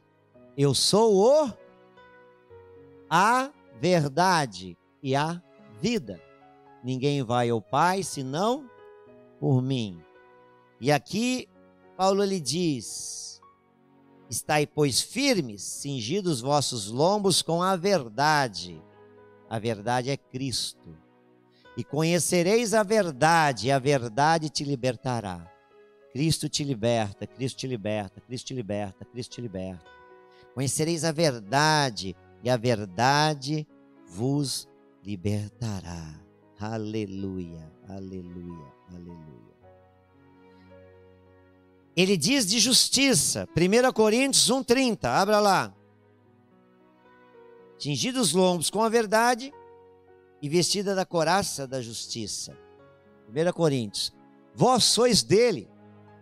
Eu 0.57 0.73
sou 0.73 1.15
o 1.15 1.53
a 3.09 3.51
verdade 3.79 4.77
e 5.01 5.15
a 5.15 5.41
vida. 5.79 6.21
Ninguém 6.83 7.23
vai 7.23 7.49
ao 7.49 7.61
Pai 7.61 8.03
senão 8.03 8.69
por 9.39 9.61
mim. 9.61 10.01
E 10.79 10.91
aqui 10.91 11.47
Paulo 11.97 12.23
lhe 12.23 12.39
diz: 12.39 13.41
Estai, 14.29 14.67
pois, 14.67 15.01
firmes, 15.01 15.63
cingidos 15.63 16.33
os 16.33 16.41
vossos 16.41 16.87
lombos 16.87 17.41
com 17.41 17.61
a 17.61 17.75
verdade. 17.75 18.81
A 19.49 19.57
verdade 19.57 20.11
é 20.11 20.17
Cristo. 20.17 20.95
E 21.77 21.83
conhecereis 21.83 22.73
a 22.73 22.83
verdade, 22.83 23.67
e 23.67 23.71
a 23.71 23.79
verdade 23.79 24.49
te 24.49 24.63
libertará. 24.63 25.49
Cristo 26.11 26.49
te 26.49 26.63
liberta, 26.63 27.27
Cristo 27.27 27.57
te 27.57 27.67
liberta, 27.67 28.19
Cristo 28.21 28.47
te 28.47 28.53
liberta, 28.53 29.05
Cristo 29.05 29.35
te 29.35 29.41
liberta. 29.41 29.85
Conhecereis 30.53 31.03
a 31.03 31.11
verdade, 31.11 32.15
e 32.43 32.49
a 32.49 32.57
verdade 32.57 33.67
vos 34.07 34.67
libertará. 35.03 36.19
Aleluia, 36.59 37.71
aleluia, 37.87 38.73
aleluia. 38.91 39.39
Ele 41.95 42.17
diz 42.17 42.45
de 42.47 42.59
justiça, 42.59 43.47
1 43.55 43.91
Coríntios 43.93 44.49
1,30, 44.49 45.05
abra 45.05 45.39
lá. 45.39 45.73
Tingidos 47.77 48.29
os 48.29 48.33
lombos 48.33 48.69
com 48.69 48.81
a 48.81 48.89
verdade 48.89 49.53
e 50.41 50.49
vestida 50.49 50.95
da 50.95 51.05
coraça 51.05 51.67
da 51.67 51.81
justiça. 51.81 52.57
1 53.29 53.51
Coríntios. 53.53 54.13
Vós 54.55 54.83
sois 54.83 55.23
dele, 55.23 55.69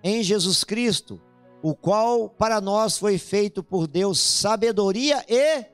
em 0.03 0.21
Jesus 0.21 0.63
Cristo, 0.63 1.21
o 1.61 1.75
qual 1.75 2.29
para 2.29 2.61
nós 2.61 2.97
foi 2.97 3.17
feito 3.17 3.63
por 3.63 3.87
Deus 3.87 4.19
sabedoria 4.19 5.25
e 5.27 5.65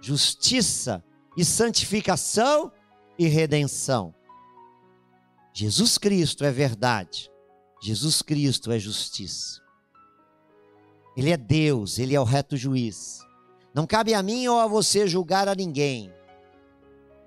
justiça 0.00 1.02
e 1.36 1.44
santificação 1.44 2.70
e 3.18 3.26
redenção. 3.26 4.14
Jesus 5.52 5.98
Cristo 5.98 6.44
é 6.44 6.50
verdade. 6.50 7.30
Jesus 7.80 8.22
Cristo 8.22 8.72
é 8.72 8.78
justiça. 8.78 9.60
Ele 11.16 11.30
é 11.30 11.36
Deus, 11.36 11.98
ele 11.98 12.14
é 12.14 12.20
o 12.20 12.24
reto 12.24 12.56
juiz. 12.56 13.20
Não 13.72 13.86
cabe 13.86 14.14
a 14.14 14.22
mim 14.22 14.46
ou 14.48 14.58
a 14.58 14.66
você 14.66 15.06
julgar 15.06 15.48
a 15.48 15.54
ninguém. 15.54 16.12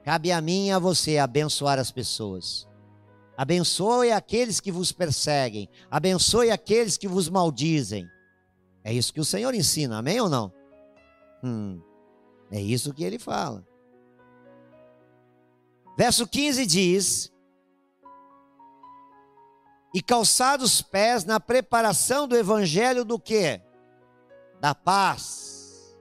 Cabe 0.07 0.31
a 0.31 0.39
mim 0.39 0.67
e 0.67 0.71
a 0.71 0.79
você 0.79 1.17
abençoar 1.17 1.77
as 1.77 1.91
pessoas. 1.91 2.65
Abençoe 3.35 4.09
aqueles 4.09 4.61
que 4.61 4.71
vos 4.71 4.93
perseguem. 4.93 5.67
Abençoe 5.91 6.49
aqueles 6.49 6.95
que 6.95 7.09
vos 7.09 7.27
maldizem. 7.27 8.09
É 8.85 8.93
isso 8.93 9.13
que 9.13 9.19
o 9.19 9.25
Senhor 9.25 9.53
ensina, 9.53 9.97
amém 9.97 10.21
ou 10.21 10.29
não? 10.29 10.49
Hum, 11.43 11.81
é 12.49 12.61
isso 12.61 12.93
que 12.93 13.03
ele 13.03 13.19
fala. 13.19 13.67
Verso 15.97 16.25
15 16.25 16.65
diz: 16.65 17.29
E 19.93 20.01
calçados 20.01 20.75
os 20.75 20.81
pés 20.81 21.25
na 21.25 21.37
preparação 21.37 22.29
do 22.29 22.37
evangelho 22.37 23.03
do 23.03 23.19
que? 23.19 23.59
Da 24.61 24.73
paz. 24.73 25.99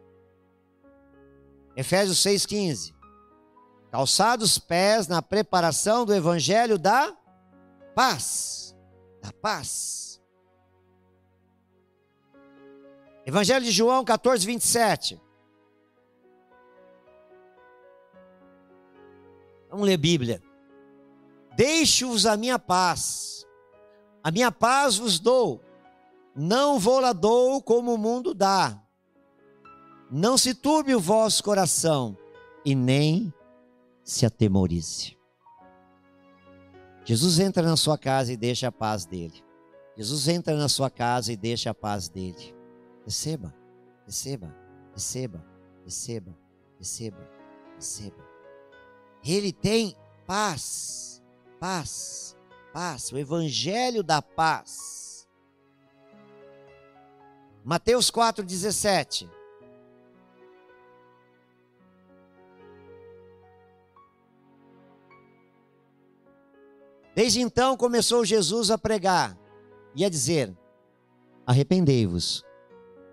Efésios 1.74 2.18
6,15. 2.18 2.95
Calçados 3.90 4.52
os 4.52 4.58
pés 4.58 5.08
na 5.08 5.22
preparação 5.22 6.04
do 6.04 6.14
evangelho 6.14 6.78
da 6.78 7.16
paz. 7.94 8.76
Da 9.22 9.32
paz. 9.32 10.20
Evangelho 13.24 13.64
de 13.64 13.70
João 13.70 14.04
14, 14.04 14.46
27. 14.46 15.20
Vamos 19.68 19.86
ler 19.86 19.96
Bíblia. 19.96 20.42
Deixo-vos 21.56 22.26
a 22.26 22.36
minha 22.36 22.58
paz. 22.58 23.46
A 24.22 24.30
minha 24.30 24.52
paz 24.52 24.96
vos 24.96 25.18
dou. 25.18 25.62
Não 26.34 26.78
vou 26.78 27.00
lá 27.00 27.12
dou 27.12 27.62
como 27.62 27.94
o 27.94 27.98
mundo 27.98 28.34
dá. 28.34 28.80
Não 30.10 30.36
se 30.36 30.54
turbe 30.54 30.94
o 30.94 31.00
vosso 31.00 31.42
coração 31.42 32.16
e 32.64 32.74
nem 32.74 33.32
se 34.06 34.24
atemorize. 34.24 35.18
Jesus 37.04 37.40
entra 37.40 37.62
na 37.62 37.76
sua 37.76 37.98
casa 37.98 38.32
e 38.32 38.36
deixa 38.36 38.68
a 38.68 38.72
paz 38.72 39.04
dele. 39.04 39.44
Jesus 39.96 40.28
entra 40.28 40.56
na 40.56 40.68
sua 40.68 40.88
casa 40.88 41.32
e 41.32 41.36
deixa 41.36 41.70
a 41.70 41.74
paz 41.74 42.08
dele. 42.08 42.54
Receba, 43.04 43.52
receba, 44.04 44.54
receba, 44.94 45.44
receba, 45.84 46.38
receba, 46.78 47.30
receba. 47.74 48.24
Ele 49.24 49.52
tem 49.52 49.96
paz, 50.24 51.20
paz, 51.58 52.36
paz, 52.72 53.10
o 53.10 53.18
evangelho 53.18 54.04
da 54.04 54.22
paz. 54.22 55.28
Mateus 57.64 58.08
4:17. 58.10 59.28
Desde 67.16 67.40
então 67.40 67.78
começou 67.78 68.26
Jesus 68.26 68.70
a 68.70 68.76
pregar 68.76 69.38
e 69.94 70.04
a 70.04 70.10
dizer: 70.10 70.54
Arrependei-vos, 71.46 72.44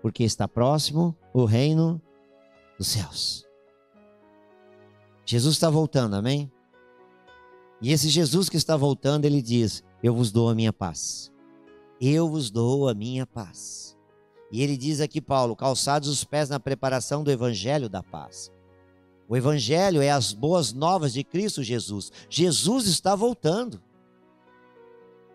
porque 0.02 0.22
está 0.24 0.46
próximo 0.46 1.16
o 1.32 1.46
reino 1.46 1.98
dos 2.76 2.88
céus. 2.88 3.46
Jesus 5.24 5.54
está 5.54 5.70
voltando, 5.70 6.16
amém? 6.16 6.52
E 7.80 7.92
esse 7.92 8.10
Jesus 8.10 8.50
que 8.50 8.58
está 8.58 8.76
voltando, 8.76 9.24
ele 9.24 9.40
diz: 9.40 9.82
Eu 10.02 10.14
vos 10.14 10.30
dou 10.30 10.50
a 10.50 10.54
minha 10.54 10.72
paz. 10.72 11.32
Eu 11.98 12.28
vos 12.28 12.50
dou 12.50 12.90
a 12.90 12.94
minha 12.94 13.26
paz. 13.26 13.96
E 14.52 14.62
ele 14.62 14.76
diz 14.76 15.00
aqui, 15.00 15.18
Paulo: 15.18 15.56
calçados 15.56 16.10
os 16.10 16.24
pés 16.24 16.50
na 16.50 16.60
preparação 16.60 17.24
do 17.24 17.30
evangelho 17.30 17.88
da 17.88 18.02
paz. 18.02 18.52
O 19.26 19.34
evangelho 19.34 20.02
é 20.02 20.10
as 20.10 20.34
boas 20.34 20.74
novas 20.74 21.14
de 21.14 21.24
Cristo 21.24 21.62
Jesus. 21.62 22.12
Jesus 22.28 22.86
está 22.86 23.16
voltando. 23.16 23.82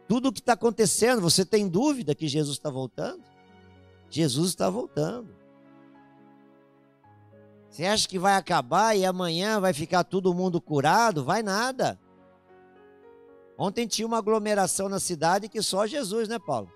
Tudo 0.10 0.30
o 0.30 0.34
que 0.34 0.40
está 0.40 0.54
acontecendo, 0.54 1.22
você 1.22 1.46
tem 1.46 1.68
dúvida 1.68 2.16
que 2.16 2.28
Jesus 2.28 2.58
está 2.58 2.68
voltando? 2.72 3.24
Jesus 4.10 4.50
está 4.50 4.68
voltando. 4.68 5.30
Você 7.70 7.86
acha 7.86 8.10
que 8.10 8.18
vai 8.18 8.34
acabar 8.36 8.98
e 8.98 9.06
amanhã 9.06 9.60
vai 9.60 9.72
ficar 9.72 10.04
todo 10.04 10.34
mundo 10.34 10.60
curado? 10.60 11.24
Vai 11.24 11.44
nada. 11.44 12.00
Ontem 13.56 13.86
tinha 13.86 14.08
uma 14.08 14.18
aglomeração 14.18 14.90
na 14.90 15.00
cidade 15.00 15.48
que 15.48 15.62
só 15.62 15.86
Jesus, 15.86 16.28
né, 16.28 16.40
Paulo? 16.40 16.72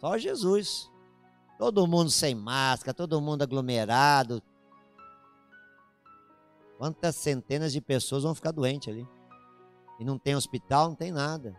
Só 0.00 0.16
Jesus. 0.16 0.90
Todo 1.58 1.86
mundo 1.86 2.10
sem 2.10 2.34
máscara, 2.34 2.94
todo 2.94 3.20
mundo 3.20 3.42
aglomerado. 3.42 4.42
Quantas 6.78 7.14
centenas 7.16 7.74
de 7.74 7.80
pessoas 7.82 8.22
vão 8.22 8.34
ficar 8.34 8.52
doentes 8.52 8.88
ali? 8.88 9.06
E 9.98 10.04
não 10.04 10.18
tem 10.18 10.36
hospital, 10.36 10.88
não 10.88 10.94
tem 10.94 11.10
nada. 11.10 11.56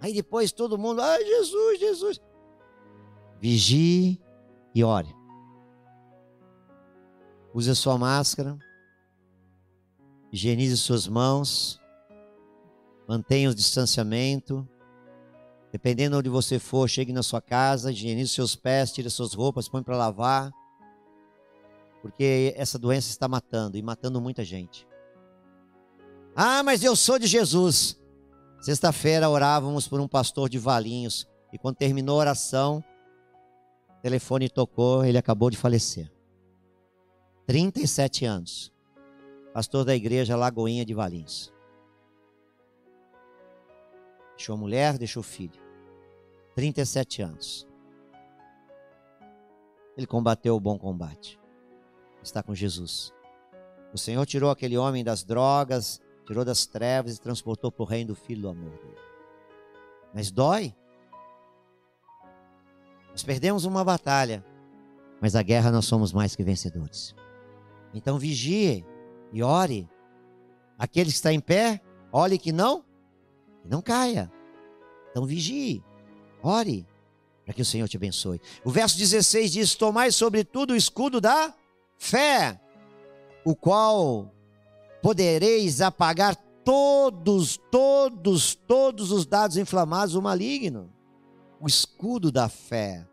Aí 0.00 0.12
depois 0.12 0.52
todo 0.52 0.78
mundo, 0.78 1.00
ai 1.00 1.24
Jesus, 1.24 1.80
Jesus. 1.80 2.20
Vigie 3.40 4.20
e 4.74 4.84
ore. 4.84 5.14
Use 7.54 7.70
a 7.70 7.74
sua 7.74 7.96
máscara. 7.96 8.58
Higienize 10.30 10.76
suas 10.76 11.08
mãos. 11.08 11.80
Mantenha 13.08 13.50
o 13.50 13.54
distanciamento. 13.54 14.68
Dependendo 15.72 16.18
onde 16.18 16.28
você 16.28 16.58
for, 16.58 16.88
chegue 16.88 17.12
na 17.12 17.22
sua 17.22 17.40
casa, 17.40 17.90
higienize 17.90 18.30
seus 18.30 18.54
pés, 18.56 18.92
tire 18.92 19.10
suas 19.10 19.34
roupas, 19.34 19.68
põe 19.68 19.82
para 19.82 19.96
lavar. 19.96 20.50
Porque 22.02 22.54
essa 22.56 22.78
doença 22.78 23.10
está 23.10 23.26
matando 23.26 23.76
e 23.76 23.82
matando 23.82 24.20
muita 24.20 24.44
gente. 24.44 24.86
Ah, 26.38 26.62
mas 26.62 26.84
eu 26.84 26.94
sou 26.94 27.18
de 27.18 27.26
Jesus. 27.26 27.98
Sexta-feira 28.60 29.30
orávamos 29.30 29.88
por 29.88 30.00
um 30.00 30.06
pastor 30.06 30.50
de 30.50 30.58
Valinhos 30.58 31.26
e 31.50 31.56
quando 31.56 31.76
terminou 31.76 32.16
a 32.16 32.20
oração, 32.20 32.84
o 33.88 34.02
telefone 34.02 34.50
tocou, 34.50 35.02
ele 35.02 35.16
acabou 35.16 35.48
de 35.48 35.56
falecer. 35.56 36.12
37 37.46 38.26
anos. 38.26 38.70
Pastor 39.54 39.82
da 39.82 39.96
igreja 39.96 40.36
Lagoinha 40.36 40.84
de 40.84 40.92
Valinhos. 40.92 41.50
Deixou 44.36 44.56
a 44.56 44.58
mulher, 44.58 44.98
deixou 44.98 45.22
o 45.22 45.24
filho. 45.24 45.58
37 46.54 47.22
anos. 47.22 47.66
Ele 49.96 50.06
combateu 50.06 50.54
o 50.54 50.60
bom 50.60 50.76
combate. 50.76 51.40
Está 52.22 52.42
com 52.42 52.54
Jesus. 52.54 53.10
O 53.94 53.96
Senhor 53.96 54.26
tirou 54.26 54.50
aquele 54.50 54.76
homem 54.76 55.02
das 55.02 55.24
drogas, 55.24 56.02
tirou 56.26 56.44
das 56.44 56.66
trevas 56.66 57.16
e 57.16 57.20
transportou 57.20 57.70
para 57.70 57.82
o 57.82 57.86
reino 57.86 58.08
do 58.08 58.14
Filho 58.14 58.42
do 58.42 58.48
amor 58.48 58.72
dele. 58.72 58.98
Mas 60.12 60.30
dói. 60.30 60.74
Nós 63.10 63.22
perdemos 63.22 63.64
uma 63.64 63.84
batalha, 63.84 64.44
mas 65.20 65.34
a 65.34 65.42
guerra 65.42 65.70
nós 65.70 65.86
somos 65.86 66.12
mais 66.12 66.36
que 66.36 66.42
vencedores. 66.42 67.14
Então 67.94 68.18
vigie 68.18 68.84
e 69.32 69.42
ore. 69.42 69.88
Aquele 70.78 71.10
que 71.10 71.16
está 71.16 71.32
em 71.32 71.40
pé, 71.40 71.80
olhe 72.12 72.38
que 72.38 72.52
não, 72.52 72.84
que 73.62 73.68
não 73.68 73.80
caia. 73.80 74.30
Então 75.10 75.24
vigie, 75.24 75.82
ore, 76.42 76.86
para 77.44 77.54
que 77.54 77.62
o 77.62 77.64
Senhor 77.64 77.88
te 77.88 77.96
abençoe. 77.96 78.40
O 78.64 78.70
verso 78.70 78.98
16 78.98 79.52
diz: 79.52 79.74
Tomai 79.74 80.12
sobretudo 80.12 80.72
o 80.72 80.76
escudo 80.76 81.20
da 81.20 81.54
fé, 81.96 82.60
o 83.44 83.56
qual 83.56 84.30
podereis 85.06 85.80
apagar 85.80 86.34
todos, 86.64 87.56
todos, 87.70 88.56
todos 88.56 89.12
os 89.12 89.24
dados 89.24 89.56
inflamados 89.56 90.14
do 90.14 90.20
maligno. 90.20 90.92
O 91.60 91.68
escudo 91.68 92.32
da 92.32 92.48
fé. 92.48 93.06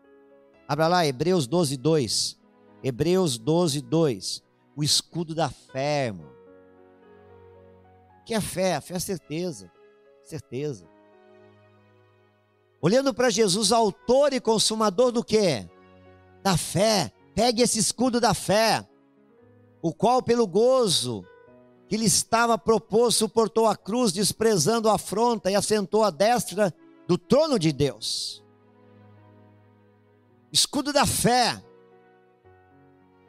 Abra 0.66 0.88
lá, 0.88 1.06
Hebreus 1.06 1.46
12, 1.46 1.76
2. 1.76 2.36
Hebreus 2.82 3.38
12, 3.38 3.80
2 3.80 4.42
o 4.74 4.82
escudo 4.82 5.36
da 5.36 5.48
fé, 5.48 6.06
irmão. 6.06 6.26
O 8.20 8.24
que 8.24 8.34
é 8.34 8.40
fé? 8.40 8.74
A 8.74 8.80
fé 8.80 8.94
é 8.94 8.98
certeza. 8.98 9.70
Certeza. 10.24 10.84
Olhando 12.82 13.14
para 13.14 13.30
Jesus, 13.30 13.70
autor 13.70 14.32
e 14.32 14.40
consumador 14.40 15.12
do 15.12 15.22
quê? 15.22 15.70
Da 16.42 16.56
fé. 16.56 17.12
Pegue 17.36 17.62
esse 17.62 17.78
escudo 17.78 18.20
da 18.20 18.34
fé, 18.34 18.84
o 19.80 19.94
qual, 19.94 20.20
pelo 20.20 20.44
gozo 20.44 21.24
que 21.94 21.98
lhe 21.98 22.06
estava 22.06 22.58
proposto, 22.58 23.18
suportou 23.18 23.68
a 23.68 23.76
cruz, 23.76 24.12
desprezando 24.12 24.88
a 24.88 24.96
afronta 24.96 25.48
e 25.48 25.54
assentou 25.54 26.02
à 26.02 26.10
destra 26.10 26.74
do 27.06 27.16
trono 27.16 27.56
de 27.56 27.70
Deus. 27.70 28.42
Escudo 30.50 30.92
da 30.92 31.06
fé. 31.06 31.62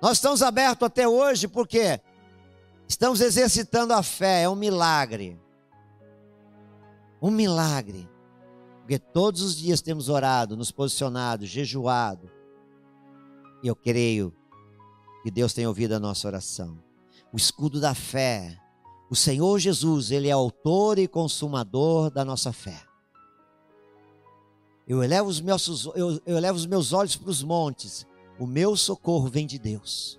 Nós 0.02 0.14
estamos 0.14 0.42
abertos 0.42 0.84
até 0.84 1.08
hoje 1.08 1.48
porque 1.48 2.02
estamos 2.88 3.22
exercitando 3.22 3.94
a 3.94 4.02
fé, 4.02 4.42
é 4.42 4.50
um 4.50 4.56
milagre. 4.56 5.40
Um 7.22 7.30
milagre. 7.30 8.10
Porque 8.80 8.98
todos 8.98 9.44
os 9.44 9.58
dias 9.58 9.80
temos 9.80 10.10
orado, 10.10 10.58
nos 10.58 10.72
posicionado, 10.72 11.46
jejuado. 11.46 12.32
E 13.62 13.68
eu 13.68 13.76
creio 13.76 14.34
que 15.22 15.30
Deus 15.30 15.54
tem 15.54 15.68
ouvido 15.68 15.94
a 15.94 16.00
nossa 16.00 16.28
oração. 16.28 16.85
O 17.36 17.38
escudo 17.38 17.82
da 17.82 17.94
fé. 17.94 18.58
O 19.10 19.16
Senhor 19.16 19.60
Jesus, 19.60 20.10
Ele 20.10 20.30
é 20.30 20.32
autor 20.32 20.98
e 20.98 21.06
consumador 21.06 22.10
da 22.10 22.24
nossa 22.24 22.54
fé. 22.54 22.82
Eu 24.88 25.04
elevo 25.04 25.28
os 25.28 25.42
meus, 25.42 25.86
eu, 25.96 26.22
eu 26.26 26.38
elevo 26.38 26.58
os 26.58 26.66
meus 26.66 26.94
olhos 26.94 27.18
para 27.18 27.30
os 27.30 27.44
montes. 27.44 28.08
O 28.40 28.48
meu 28.48 28.78
socorro 28.78 29.28
vem 29.28 29.46
de 29.46 29.60
Deus. 29.60 30.18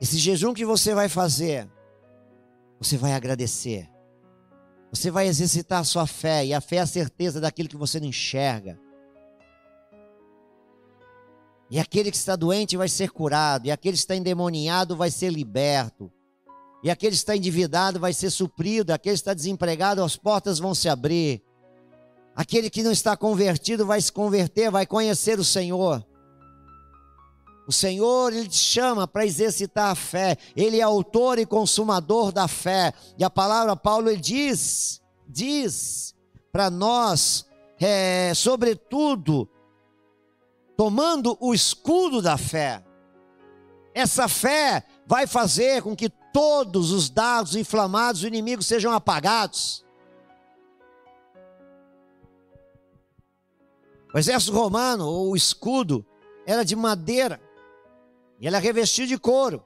Esse 0.00 0.16
jejum 0.16 0.54
que 0.54 0.64
você 0.64 0.94
vai 0.94 1.06
fazer, 1.06 1.68
você 2.80 2.96
vai 2.96 3.12
agradecer. 3.12 3.90
Você 4.90 5.10
vai 5.10 5.26
exercitar 5.26 5.80
a 5.80 5.84
sua 5.84 6.06
fé, 6.06 6.46
e 6.46 6.54
a 6.54 6.62
fé 6.62 6.76
é 6.76 6.80
a 6.80 6.86
certeza 6.86 7.42
daquilo 7.42 7.68
que 7.68 7.76
você 7.76 8.00
não 8.00 8.06
enxerga. 8.06 8.80
E 11.70 11.78
aquele 11.78 12.10
que 12.10 12.16
está 12.16 12.36
doente 12.36 12.76
vai 12.76 12.88
ser 12.88 13.10
curado, 13.10 13.66
e 13.66 13.70
aquele 13.70 13.94
que 13.94 14.00
está 14.00 14.14
endemoniado 14.14 14.96
vai 14.96 15.10
ser 15.10 15.30
liberto. 15.30 16.10
E 16.82 16.90
aquele 16.90 17.10
que 17.10 17.16
está 17.16 17.36
endividado 17.36 17.98
vai 17.98 18.12
ser 18.12 18.30
suprido, 18.30 18.92
aquele 18.92 19.14
que 19.14 19.18
está 19.18 19.34
desempregado, 19.34 20.02
as 20.02 20.16
portas 20.16 20.58
vão 20.58 20.74
se 20.74 20.88
abrir. 20.88 21.42
Aquele 22.36 22.70
que 22.70 22.82
não 22.82 22.92
está 22.92 23.16
convertido 23.16 23.84
vai 23.84 24.00
se 24.00 24.12
converter, 24.12 24.70
vai 24.70 24.86
conhecer 24.86 25.38
o 25.40 25.44
Senhor. 25.44 26.06
O 27.66 27.72
Senhor, 27.72 28.32
Ele 28.32 28.48
te 28.48 28.58
chama 28.58 29.08
para 29.08 29.26
exercitar 29.26 29.90
a 29.90 29.94
fé. 29.96 30.36
Ele 30.54 30.78
é 30.78 30.82
autor 30.82 31.38
e 31.38 31.46
consumador 31.46 32.30
da 32.30 32.46
fé. 32.46 32.92
E 33.18 33.24
a 33.24 33.30
palavra 33.30 33.74
Paulo 33.74 34.08
ele 34.08 34.20
diz, 34.20 35.00
diz 35.26 36.14
para 36.52 36.70
nós, 36.70 37.44
é, 37.80 38.32
sobretudo, 38.34 39.48
tomando 40.76 41.36
o 41.40 41.54
escudo 41.54 42.20
da 42.20 42.36
fé. 42.36 42.84
Essa 43.94 44.28
fé 44.28 44.84
vai 45.06 45.26
fazer 45.26 45.82
com 45.82 45.96
que 45.96 46.10
todos 46.32 46.92
os 46.92 47.08
dados 47.08 47.56
inflamados 47.56 48.20
do 48.20 48.26
inimigo 48.26 48.62
sejam 48.62 48.92
apagados. 48.92 49.84
O 54.12 54.18
exército 54.18 54.52
romano, 54.52 55.06
ou 55.06 55.30
o 55.30 55.36
escudo, 55.36 56.04
era 56.46 56.64
de 56.64 56.76
madeira. 56.76 57.40
E 58.38 58.46
ela 58.46 58.58
é 58.58 58.60
revestida 58.60 59.08
de 59.08 59.18
couro. 59.18 59.64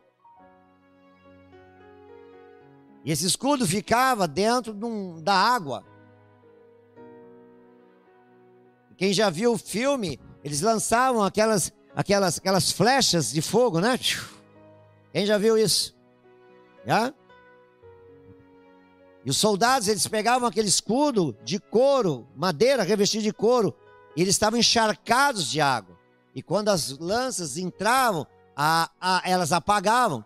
E 3.05 3.11
esse 3.11 3.27
escudo 3.27 3.67
ficava 3.67 4.29
dentro 4.29 4.73
de 4.75 4.85
um, 4.85 5.23
da 5.23 5.35
água. 5.35 5.85
Quem 8.97 9.13
já 9.13 9.31
viu 9.31 9.55
o 9.55 9.59
filme, 9.59 10.21
eles 10.43 10.61
lançavam 10.61 11.23
aquelas, 11.23 11.73
aquelas, 11.95 12.39
aquelas 12.39 12.71
flechas 12.71 13.33
de 13.33 13.43
fogo, 13.43 13.81
né? 13.81 13.99
Quem 15.13 15.27
já 15.27 15.39
viu 15.39 15.59
isso? 15.59 15.95
Já? 16.87 17.13
E 19.25 19.31
os 19.31 19.37
soldados, 19.37 19.87
eles 19.87 20.07
pegavam 20.07 20.49
aquele 20.49 20.69
escudo 20.69 21.37
de 21.45 21.59
couro, 21.59 22.27
madeira 22.35 22.83
revestida 22.83 23.23
de 23.23 23.33
couro, 23.33 23.75
e 24.17 24.23
eles 24.23 24.35
estavam 24.35 24.59
encharcados 24.59 25.51
de 25.51 25.61
água. 25.61 25.99
E 26.35 26.43
quando 26.43 26.69
as 26.69 26.99
lanças 26.99 27.59
entravam, 27.59 28.27
a, 28.57 28.91
a, 29.01 29.23
elas 29.25 29.53
apagavam. 29.53 30.25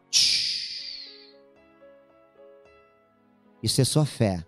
Isso 3.63 3.81
é 3.81 3.85
sua 3.85 4.05
fé. 4.05 4.45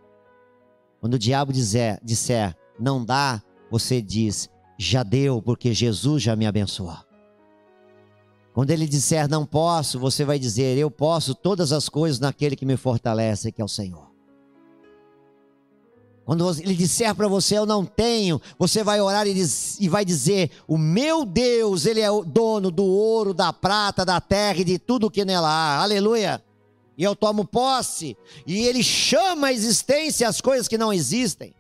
Quando 1.01 1.15
o 1.15 1.19
diabo 1.19 1.53
dizer, 1.53 1.99
disser 2.03 2.55
não 2.79 3.05
dá, 3.05 3.43
você 3.71 4.03
diz 4.03 4.51
já 4.79 5.03
deu, 5.03 5.41
porque 5.41 5.73
Jesus 5.73 6.23
já 6.23 6.37
me 6.37 6.47
abençoou. 6.47 6.97
Quando 8.53 8.71
ele 8.71 8.87
disser 8.87 9.29
não 9.29 9.45
posso, 9.45 9.99
você 9.99 10.25
vai 10.25 10.39
dizer 10.39 10.79
eu 10.79 10.91
posso 10.91 11.35
todas 11.35 11.73
as 11.73 11.89
coisas 11.89 12.19
naquele 12.19 12.57
que 12.57 12.65
me 12.65 12.77
fortalece, 12.77 13.53
que 13.53 13.61
é 13.61 13.65
o 13.65 13.69
Senhor. 13.69 14.17
Quando 16.27 16.51
ele 16.61 16.75
disser 16.75 17.15
para 17.15 17.29
você, 17.29 17.57
eu 17.57 17.65
não 17.65 17.85
tenho, 17.85 18.41
você 18.59 18.83
vai 18.83 19.01
orar 19.01 19.27
e, 19.29 19.89
vai 19.89 20.05
dizer: 20.05 20.51
O 20.67 20.77
meu 20.77 21.25
Deus, 21.25 21.87
Ele 21.87 22.01
é 22.01 22.11
o 22.11 22.25
dono 22.25 22.69
do 22.69 22.85
ouro, 22.85 23.33
da 23.33 23.53
prata, 23.53 24.05
da 24.05 24.21
terra 24.21 24.59
e 24.59 24.65
de 24.65 24.77
tudo 24.77 25.09
que 25.09 25.25
nela 25.25 25.49
há. 25.49 25.83
Aleluia. 25.83 26.43
E 26.99 27.05
eu 27.05 27.15
tomo 27.15 27.45
posse. 27.45 28.17
E 28.45 28.67
Ele 28.67 28.83
chama 28.83 29.49
a 29.49 29.53
existência 29.53 30.29
as 30.29 30.41
coisas 30.41 30.67
que 30.67 30.77
não 30.77 30.93
existem. 30.93 31.55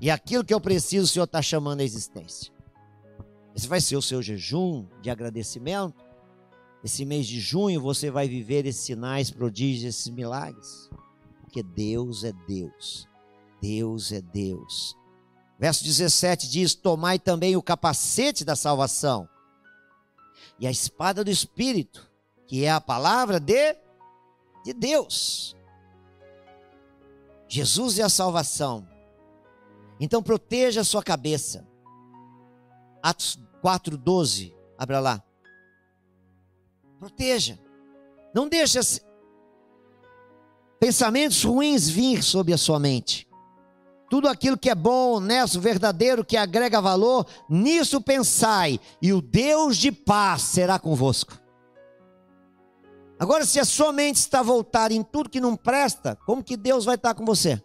E 0.00 0.10
aquilo 0.10 0.44
que 0.44 0.52
eu 0.52 0.60
preciso, 0.60 1.04
o 1.04 1.08
Senhor 1.08 1.24
está 1.24 1.40
chamando 1.40 1.80
a 1.80 1.84
existência. 1.84 2.52
Esse 3.54 3.66
vai 3.66 3.80
ser 3.80 3.96
o 3.96 4.02
seu 4.02 4.20
jejum 4.22 4.86
de 5.00 5.08
agradecimento. 5.08 6.04
Esse 6.84 7.04
mês 7.04 7.26
de 7.26 7.40
junho 7.40 7.80
você 7.80 8.10
vai 8.10 8.28
viver 8.28 8.66
esses 8.66 8.82
sinais, 8.82 9.30
prodígios, 9.30 9.94
esses 9.94 10.08
milagres. 10.08 10.90
Porque 11.40 11.62
Deus 11.62 12.22
é 12.22 12.32
Deus. 12.46 13.08
Deus 13.60 14.12
é 14.12 14.20
Deus. 14.20 14.94
Verso 15.58 15.82
17 15.82 16.48
diz: 16.50 16.74
Tomai 16.74 17.18
também 17.18 17.56
o 17.56 17.62
capacete 17.62 18.44
da 18.44 18.54
salvação 18.54 19.26
e 20.58 20.66
a 20.66 20.70
espada 20.70 21.24
do 21.24 21.30
Espírito, 21.30 22.10
que 22.46 22.64
é 22.64 22.70
a 22.70 22.80
palavra 22.80 23.40
de, 23.40 23.74
de 24.64 24.72
Deus. 24.74 25.56
Jesus 27.48 27.98
é 27.98 28.02
a 28.02 28.08
salvação. 28.08 28.86
Então 29.98 30.22
proteja 30.22 30.82
a 30.82 30.84
sua 30.84 31.02
cabeça. 31.02 31.66
Atos 33.02 33.38
4:12, 33.62 34.54
abra 34.76 35.00
lá. 35.00 35.22
Proteja. 36.98 37.58
Não 38.34 38.48
deixe 38.48 38.78
pensamentos 40.78 41.42
ruins 41.42 41.88
vir 41.88 42.22
sobre 42.22 42.52
a 42.52 42.58
sua 42.58 42.78
mente. 42.78 43.26
Tudo 44.08 44.28
aquilo 44.28 44.56
que 44.56 44.70
é 44.70 44.74
bom, 44.74 45.14
honesto, 45.14 45.60
verdadeiro, 45.60 46.24
que 46.24 46.36
agrega 46.36 46.80
valor, 46.80 47.26
nisso 47.48 48.00
pensai, 48.00 48.78
e 49.02 49.12
o 49.12 49.20
Deus 49.20 49.76
de 49.76 49.90
paz 49.90 50.42
será 50.42 50.78
convosco. 50.78 51.36
Agora, 53.18 53.44
se 53.44 53.58
a 53.58 53.64
sua 53.64 53.92
mente 53.92 54.16
está 54.16 54.42
voltada 54.42 54.94
em 54.94 55.02
tudo 55.02 55.30
que 55.30 55.40
não 55.40 55.56
presta, 55.56 56.16
como 56.26 56.44
que 56.44 56.56
Deus 56.56 56.84
vai 56.84 56.96
estar 56.96 57.14
com 57.14 57.24
você? 57.24 57.60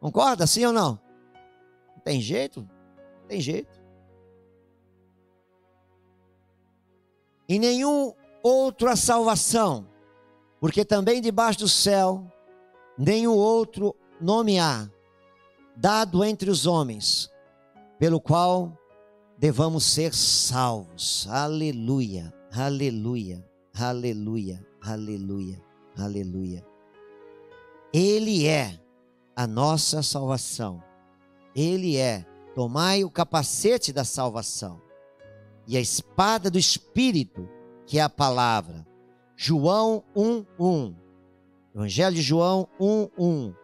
Concorda, 0.00 0.46
sim 0.46 0.64
ou 0.64 0.72
não? 0.72 0.98
Tem 2.06 2.20
jeito? 2.20 2.64
Tem 3.26 3.40
jeito. 3.40 3.80
Em 7.48 7.58
nenhum 7.58 8.14
outro 8.44 8.88
a 8.88 8.94
salvação, 8.94 9.88
porque 10.60 10.84
também 10.84 11.20
debaixo 11.20 11.58
do 11.58 11.68
céu, 11.68 12.24
nenhum 12.96 13.34
outro 13.34 13.92
nome 14.20 14.56
há 14.56 14.88
dado 15.74 16.22
entre 16.22 16.48
os 16.48 16.64
homens, 16.64 17.28
pelo 17.98 18.20
qual 18.20 18.78
devamos 19.36 19.82
ser 19.82 20.14
salvos. 20.14 21.26
Aleluia, 21.28 22.32
aleluia, 22.52 23.44
aleluia, 23.76 24.64
aleluia, 24.80 25.60
aleluia. 25.98 26.64
Ele 27.92 28.46
é 28.46 28.80
a 29.34 29.44
nossa 29.44 30.04
salvação. 30.04 30.86
Ele 31.56 31.96
é. 31.96 32.26
Tomai 32.54 33.02
o 33.02 33.10
capacete 33.10 33.92
da 33.92 34.04
salvação 34.04 34.80
e 35.66 35.76
a 35.76 35.80
espada 35.80 36.50
do 36.50 36.58
Espírito, 36.58 37.48
que 37.86 37.98
é 37.98 38.02
a 38.02 38.08
palavra. 38.08 38.86
João 39.34 40.04
1:1. 40.14 40.94
Evangelho 41.74 42.14
de 42.14 42.22
João 42.22 42.68
1:1. 42.78 43.54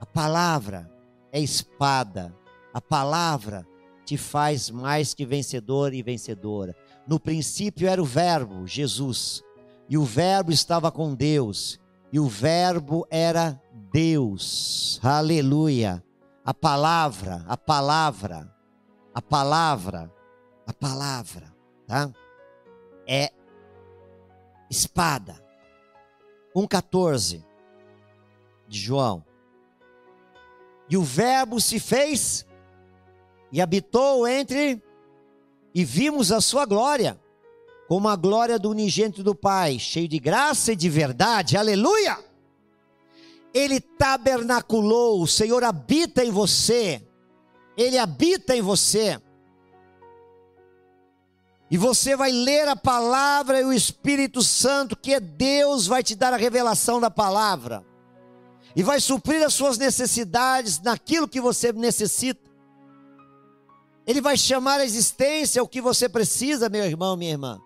A 0.00 0.06
palavra 0.06 0.90
é 1.32 1.40
espada. 1.40 2.34
A 2.72 2.80
palavra 2.80 3.66
te 4.04 4.16
faz 4.16 4.70
mais 4.70 5.14
que 5.14 5.26
vencedor 5.26 5.92
e 5.92 6.02
vencedora. 6.02 6.74
No 7.06 7.20
princípio 7.20 7.88
era 7.88 8.02
o 8.02 8.04
Verbo, 8.04 8.66
Jesus, 8.66 9.42
e 9.88 9.98
o 9.98 10.04
Verbo 10.04 10.50
estava 10.50 10.90
com 10.90 11.14
Deus, 11.14 11.78
e 12.12 12.18
o 12.18 12.26
Verbo 12.26 13.06
era 13.10 13.60
Deus. 13.92 14.98
Aleluia. 15.02 16.02
A 16.44 16.54
palavra, 16.54 17.44
a 17.46 17.56
palavra, 17.56 18.54
a 19.14 19.20
palavra, 19.20 20.12
a 20.66 20.72
palavra, 20.72 21.54
tá? 21.86 22.10
É 23.06 23.30
espada. 24.70 25.42
1,14 26.54 27.44
de 28.66 28.78
João. 28.78 29.24
E 30.88 30.96
o 30.96 31.02
Verbo 31.02 31.60
se 31.60 31.78
fez 31.78 32.46
e 33.52 33.60
habitou 33.60 34.26
entre, 34.26 34.82
e 35.74 35.84
vimos 35.84 36.32
a 36.32 36.40
sua 36.40 36.64
glória, 36.64 37.20
como 37.88 38.08
a 38.08 38.16
glória 38.16 38.58
do 38.58 38.70
unigênito 38.70 39.22
do 39.22 39.34
Pai, 39.34 39.78
cheio 39.78 40.08
de 40.08 40.18
graça 40.18 40.72
e 40.72 40.76
de 40.76 40.88
verdade. 40.88 41.56
Aleluia! 41.56 42.29
Ele 43.52 43.80
tabernaculou, 43.80 45.22
o 45.22 45.26
Senhor 45.26 45.64
habita 45.64 46.24
em 46.24 46.30
você. 46.30 47.04
Ele 47.76 47.98
habita 47.98 48.54
em 48.54 48.62
você. 48.62 49.20
E 51.70 51.78
você 51.78 52.16
vai 52.16 52.32
ler 52.32 52.66
a 52.66 52.74
palavra 52.74 53.60
e 53.60 53.64
o 53.64 53.72
Espírito 53.72 54.42
Santo, 54.42 54.96
que 54.96 55.14
é 55.14 55.20
Deus, 55.20 55.86
vai 55.86 56.02
te 56.02 56.16
dar 56.16 56.32
a 56.32 56.36
revelação 56.36 57.00
da 57.00 57.10
palavra. 57.10 57.84
E 58.74 58.82
vai 58.82 59.00
suprir 59.00 59.44
as 59.44 59.54
suas 59.54 59.78
necessidades 59.78 60.80
naquilo 60.80 61.28
que 61.28 61.40
você 61.40 61.72
necessita. 61.72 62.50
Ele 64.04 64.20
vai 64.20 64.36
chamar 64.36 64.80
a 64.80 64.84
existência 64.84 65.62
o 65.62 65.68
que 65.68 65.80
você 65.80 66.08
precisa, 66.08 66.68
meu 66.68 66.84
irmão, 66.84 67.16
minha 67.16 67.30
irmã. 67.30 67.60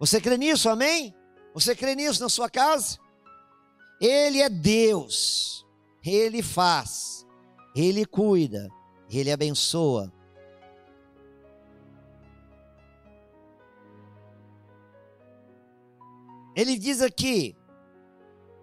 Você 0.00 0.20
crê 0.20 0.36
nisso, 0.36 0.68
amém? 0.68 1.14
Você 1.54 1.74
crê 1.76 1.94
nisso 1.94 2.20
na 2.20 2.28
sua 2.28 2.50
casa? 2.50 2.98
Ele 4.00 4.40
é 4.40 4.48
Deus. 4.48 5.66
Ele 6.04 6.42
faz. 6.42 7.26
Ele 7.74 8.04
cuida. 8.04 8.68
Ele 9.10 9.30
abençoa. 9.30 10.12
Ele 16.56 16.78
diz 16.78 17.02
aqui: 17.02 17.56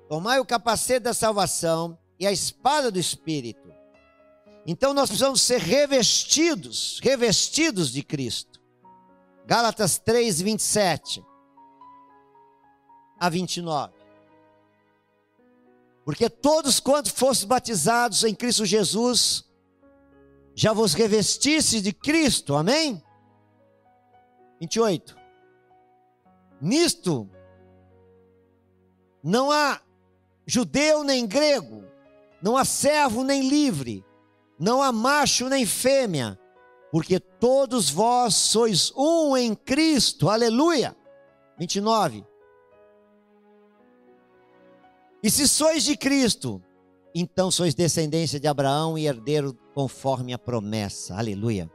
Tomai 0.07 0.39
o 0.39 0.45
capacete 0.45 1.01
da 1.01 1.13
salvação 1.13 1.97
e 2.19 2.25
a 2.25 2.31
espada 2.31 2.91
do 2.91 2.99
Espírito. 2.99 3.71
Então 4.65 4.93
nós 4.93 5.09
precisamos 5.09 5.41
ser 5.41 5.59
revestidos, 5.59 6.99
revestidos 7.01 7.91
de 7.91 8.03
Cristo. 8.03 8.61
Gálatas 9.45 9.97
3, 9.97 10.41
27 10.41 11.25
a 13.19 13.27
29. 13.29 14.00
Porque 16.03 16.29
todos 16.29 16.79
quantos 16.79 17.11
fostes 17.11 17.45
batizados 17.45 18.23
em 18.23 18.33
Cristo 18.33 18.65
Jesus, 18.65 19.45
já 20.55 20.73
vos 20.73 20.93
revestisse 20.93 21.79
de 21.81 21.93
Cristo, 21.93 22.55
amém? 22.55 23.01
28. 24.59 25.15
Nisto 26.59 27.29
não 29.23 29.51
há 29.51 29.81
judeu 30.45 31.03
nem 31.03 31.25
grego, 31.25 31.83
não 32.41 32.57
há 32.57 32.65
servo 32.65 33.23
nem 33.23 33.47
livre, 33.47 34.03
não 34.59 34.81
há 34.81 34.91
macho 34.91 35.47
nem 35.47 35.65
fêmea, 35.65 36.39
porque 36.91 37.19
todos 37.19 37.89
vós 37.89 38.35
sois 38.35 38.91
um 38.95 39.37
em 39.37 39.55
Cristo, 39.55 40.29
aleluia. 40.29 40.95
29. 41.57 42.30
E 45.23 45.29
se 45.29 45.47
sois 45.47 45.83
de 45.83 45.95
Cristo, 45.95 46.61
então 47.13 47.51
sois 47.51 47.75
descendência 47.75 48.39
de 48.39 48.47
Abraão 48.47 48.97
e 48.97 49.05
herdeiro 49.05 49.57
conforme 49.73 50.33
a 50.33 50.39
promessa, 50.39 51.15
aleluia. 51.15 51.69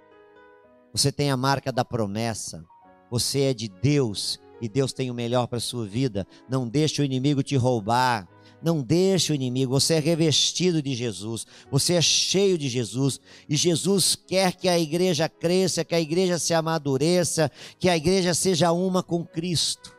Você 0.93 1.13
tem 1.13 1.31
a 1.31 1.37
marca 1.37 1.71
da 1.71 1.85
promessa, 1.85 2.65
você 3.11 3.43
é 3.43 3.55
de 3.55 3.69
Deus 3.69 4.41
e 4.61 4.69
Deus 4.69 4.93
tem 4.93 5.11
o 5.11 5.15
melhor 5.15 5.47
para 5.47 5.59
a 5.59 5.61
sua 5.61 5.87
vida. 5.87 6.27
Não 6.49 6.67
deixe 6.67 7.03
o 7.03 7.05
inimigo 7.05 7.43
te 7.43 7.57
roubar. 7.57 8.27
Não 8.63 8.81
deixe 8.81 9.33
o 9.33 9.35
inimigo. 9.35 9.73
Você 9.79 9.95
é 9.95 9.99
revestido 9.99 10.83
de 10.83 10.95
Jesus. 10.95 11.47
Você 11.71 11.95
é 11.95 12.01
cheio 12.01 12.57
de 12.57 12.69
Jesus. 12.69 13.21
E 13.49 13.55
Jesus 13.55 14.17
quer 14.17 14.55
que 14.55 14.69
a 14.69 14.79
igreja 14.79 15.29
cresça, 15.29 15.85
que 15.85 15.95
a 15.95 16.01
igreja 16.01 16.39
se 16.39 16.55
amadureça, 16.55 17.51
que 17.79 17.89
a 17.89 17.97
igreja 17.97 18.33
seja 18.33 18.73
uma 18.73 19.03
com 19.03 19.25
Cristo. 19.25 19.95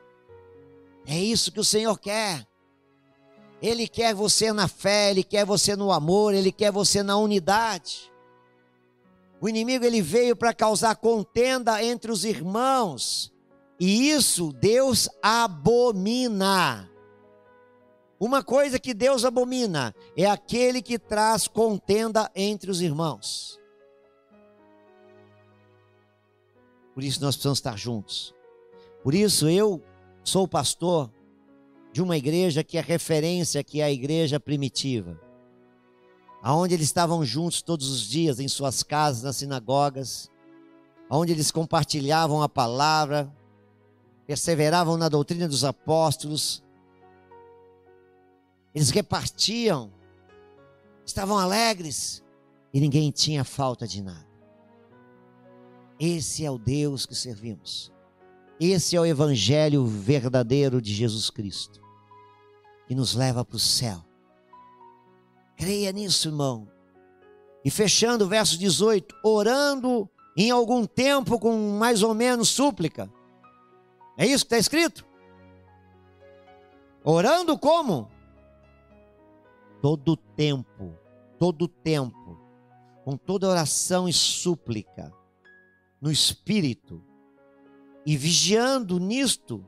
É 1.06 1.18
isso 1.18 1.52
que 1.52 1.60
o 1.60 1.64
Senhor 1.64 1.98
quer. 2.00 2.48
Ele 3.62 3.88
quer 3.88 4.14
você 4.14 4.54
na 4.54 4.68
fé, 4.68 5.12
ele 5.12 5.24
quer 5.24 5.46
você 5.46 5.76
no 5.76 5.92
amor, 5.92 6.34
ele 6.34 6.52
quer 6.52 6.72
você 6.72 7.02
na 7.02 7.18
unidade. 7.18 8.12
O 9.42 9.50
inimigo 9.50 9.86
ele 9.86 10.02
veio 10.02 10.36
para 10.36 10.54
causar 10.54 10.96
contenda 10.96 11.84
entre 11.84 12.12
os 12.12 12.24
irmãos. 12.24 13.34
E 13.80 14.10
isso 14.10 14.52
Deus 14.54 15.08
abomina. 15.22 16.90
Uma 18.20 18.44
coisa 18.44 18.80
que 18.80 18.94
Deus 18.94 19.24
abomina 19.24 19.94
é 20.16 20.26
aquele 20.26 20.82
que 20.82 20.98
traz 20.98 21.48
contenda 21.48 22.32
entre 22.36 22.72
os 22.72 22.82
irmãos. 22.82 23.60
Por 26.96 27.04
isso 27.04 27.22
nós 27.22 27.36
precisamos 27.36 27.60
estar 27.60 27.78
juntos. 27.78 28.34
Por 29.04 29.14
isso 29.14 29.48
eu 29.48 29.84
sou 30.24 30.48
pastor 30.48 31.12
de 31.92 32.02
uma 32.02 32.18
igreja 32.18 32.64
que 32.64 32.78
é 32.78 32.82
referência, 32.82 33.64
que 33.64 33.82
é 33.82 33.86
a 33.86 33.92
igreja 33.92 34.40
primitiva. 34.40 35.20
Aonde 36.42 36.74
eles 36.74 36.86
estavam 36.86 37.26
juntos 37.26 37.62
todos 37.62 37.90
os 37.90 38.02
dias 38.02 38.40
em 38.40 38.48
suas 38.48 38.84
casas, 38.84 39.24
nas 39.24 39.38
sinagogas, 39.38 40.30
aonde 41.10 41.32
eles 41.32 41.52
compartilhavam 41.52 42.42
a 42.42 42.50
palavra, 42.50 43.34
perseveravam 44.26 44.98
na 44.98 45.10
doutrina 45.10 45.48
dos 45.48 45.64
apóstolos, 45.64 46.64
eles 48.76 48.90
repartiam, 48.90 49.92
estavam 51.06 51.38
alegres 51.38 52.24
e 52.74 52.80
ninguém 52.80 53.10
tinha 53.10 53.44
falta 53.44 53.88
de 53.88 54.04
nada. 54.04 54.28
Esse 56.00 56.46
é 56.46 56.52
o 56.52 56.60
Deus 56.60 57.06
que 57.06 57.16
servimos. 57.16 57.92
Esse 58.60 58.96
é 58.96 59.00
o 59.00 59.06
evangelho 59.06 59.86
verdadeiro 59.86 60.82
de 60.82 60.92
Jesus 60.94 61.30
Cristo, 61.30 61.80
que 62.88 62.96
nos 62.96 63.14
leva 63.14 63.46
para 63.46 63.56
o 63.56 63.60
céu. 63.60 64.04
Creia 65.56 65.92
nisso, 65.92 66.30
irmão. 66.30 66.68
E 67.64 67.70
fechando 67.70 68.26
o 68.26 68.28
verso 68.28 68.58
18, 68.58 69.16
orando 69.24 70.10
em 70.36 70.50
algum 70.50 70.86
tempo 70.86 71.40
com 71.40 71.78
mais 71.78 72.02
ou 72.02 72.14
menos 72.16 72.50
súplica, 72.50 73.12
é 74.18 74.26
isso 74.26 74.44
que 74.44 74.56
está 74.56 74.58
escrito? 74.58 75.06
Orando 77.04 77.58
como? 77.58 78.10
Todo 79.82 80.18
tempo, 80.18 80.96
todo 81.38 81.68
tempo, 81.68 82.40
com 83.06 83.16
toda 83.16 83.48
oração 83.48 84.10
e 84.10 84.14
súplica, 84.14 85.14
no 86.02 86.12
Espírito, 86.12 87.04
e 88.08 88.16
vigiando 88.16 89.02
nisto, 89.02 89.62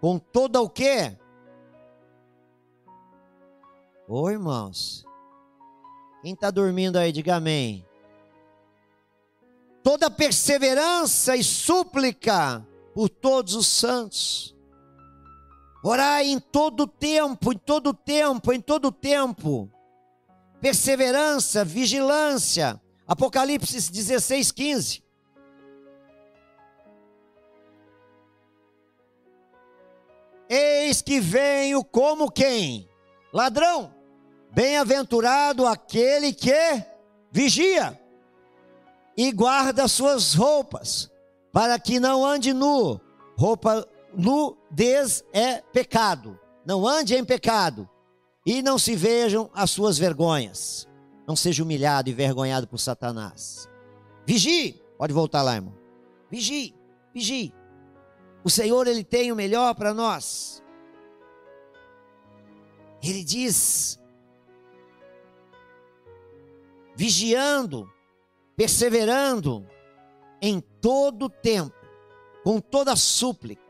com 0.00 0.18
toda 0.18 0.60
o 0.60 0.68
quê? 0.68 1.16
Ô 4.08 4.28
irmãos, 4.28 5.04
quem 6.22 6.34
está 6.34 6.50
dormindo 6.50 6.96
aí, 6.96 7.12
diga 7.12 7.36
amém. 7.36 7.86
Toda 9.80 10.10
perseverança 10.10 11.36
e 11.36 11.44
súplica 11.44 12.66
por 12.92 13.08
todos 13.08 13.54
os 13.54 13.68
santos. 13.68 14.56
Orai 15.84 16.26
em 16.26 16.40
todo 16.40 16.84
tempo, 16.84 17.52
em 17.52 17.58
todo 17.58 17.94
tempo, 17.94 18.52
em 18.52 18.60
todo 18.60 18.90
tempo. 18.90 19.70
Perseverança, 20.60 21.64
vigilância. 21.64 22.80
Apocalipse 23.06 23.88
16, 23.88 24.50
15. 24.50 25.11
Eis 30.54 31.00
que 31.00 31.18
venho 31.18 31.82
como 31.82 32.30
quem? 32.30 32.86
Ladrão. 33.32 33.94
Bem-aventurado 34.52 35.66
aquele 35.66 36.30
que 36.30 36.52
vigia 37.30 37.98
e 39.16 39.32
guarda 39.32 39.88
suas 39.88 40.34
roupas 40.34 41.10
para 41.54 41.78
que 41.78 41.98
não 41.98 42.22
ande 42.22 42.52
nu. 42.52 43.00
Roupa 43.34 43.88
nudez 44.12 45.24
é 45.32 45.62
pecado. 45.72 46.38
Não 46.66 46.86
ande 46.86 47.14
em 47.14 47.24
pecado. 47.24 47.88
E 48.44 48.60
não 48.60 48.78
se 48.78 48.94
vejam 48.94 49.48
as 49.54 49.70
suas 49.70 49.96
vergonhas. 49.96 50.86
Não 51.26 51.34
seja 51.34 51.62
humilhado 51.62 52.10
e 52.10 52.12
vergonhado 52.12 52.68
por 52.68 52.76
Satanás. 52.76 53.70
Vigie. 54.26 54.82
Pode 54.98 55.14
voltar 55.14 55.40
lá, 55.40 55.54
irmão. 55.54 55.72
Vigie. 56.30 56.74
Vigie. 57.14 57.54
O 58.44 58.50
Senhor, 58.50 58.86
Ele 58.86 59.04
tem 59.04 59.30
o 59.30 59.36
melhor 59.36 59.74
para 59.74 59.94
nós. 59.94 60.62
Ele 63.02 63.24
diz: 63.24 63.98
vigiando, 66.94 67.90
perseverando 68.56 69.66
em 70.40 70.60
todo 70.80 71.28
tempo, 71.28 71.74
com 72.44 72.60
toda 72.60 72.96
súplica. 72.96 73.62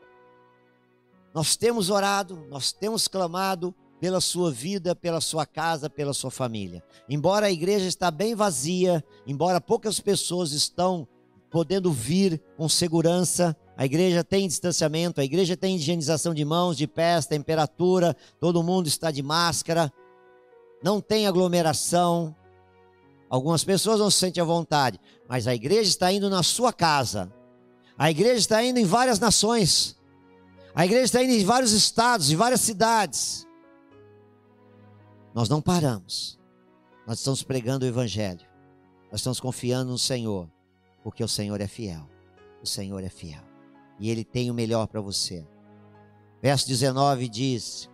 Nós 1.33 1.55
temos 1.55 1.89
orado, 1.89 2.45
nós 2.49 2.71
temos 2.71 3.07
clamado 3.07 3.73
pela 3.99 4.19
sua 4.19 4.51
vida, 4.51 4.95
pela 4.95 5.21
sua 5.21 5.45
casa, 5.45 5.89
pela 5.89 6.13
sua 6.13 6.29
família. 6.29 6.83
Embora 7.09 7.47
a 7.47 7.51
igreja 7.51 7.87
está 7.87 8.11
bem 8.11 8.35
vazia, 8.35 9.03
embora 9.25 9.61
poucas 9.61 9.99
pessoas 9.99 10.51
estão 10.51 11.07
podendo 11.49 11.91
vir 11.91 12.41
com 12.57 12.67
segurança, 12.67 13.55
a 13.75 13.85
igreja 13.85 14.23
tem 14.23 14.47
distanciamento, 14.47 15.19
a 15.19 15.23
igreja 15.23 15.57
tem 15.57 15.75
higienização 15.75 16.33
de 16.33 16.45
mãos, 16.45 16.77
de 16.77 16.85
pés, 16.87 17.25
temperatura, 17.25 18.15
todo 18.39 18.61
mundo 18.61 18.87
está 18.87 19.09
de 19.09 19.23
máscara, 19.23 19.91
não 20.83 21.01
tem 21.01 21.25
aglomeração. 21.25 22.35
Algumas 23.29 23.63
pessoas 23.63 23.99
não 23.99 24.11
se 24.11 24.19
sentem 24.19 24.41
à 24.41 24.45
vontade, 24.45 24.99
mas 25.27 25.47
a 25.47 25.55
igreja 25.55 25.89
está 25.89 26.11
indo 26.11 26.29
na 26.29 26.43
sua 26.43 26.71
casa. 26.71 27.33
A 27.97 28.11
igreja 28.11 28.37
está 28.37 28.63
indo 28.63 28.79
em 28.79 28.85
várias 28.85 29.19
nações. 29.19 29.97
A 30.75 30.85
igreja 30.85 31.05
está 31.05 31.23
indo 31.23 31.33
em 31.33 31.43
vários 31.43 31.71
estados, 31.71 32.29
em 32.29 32.35
várias 32.35 32.61
cidades. 32.61 33.47
Nós 35.33 35.49
não 35.49 35.61
paramos. 35.61 36.39
Nós 37.07 37.17
estamos 37.17 37.41
pregando 37.41 37.85
o 37.85 37.87
evangelho. 37.87 38.45
Nós 39.11 39.19
estamos 39.19 39.39
confiando 39.39 39.91
no 39.91 39.97
Senhor, 39.97 40.47
porque 41.03 41.23
o 41.23 41.27
Senhor 41.27 41.59
é 41.59 41.67
fiel. 41.67 42.07
O 42.61 42.67
Senhor 42.67 43.03
é 43.03 43.09
fiel 43.09 43.52
e 43.99 44.09
Ele 44.09 44.23
tem 44.23 44.49
o 44.49 44.53
melhor 44.53 44.87
para 44.87 45.01
você. 45.01 45.47
Verso 46.41 46.67
19 46.67 47.29
diz: 47.29 47.89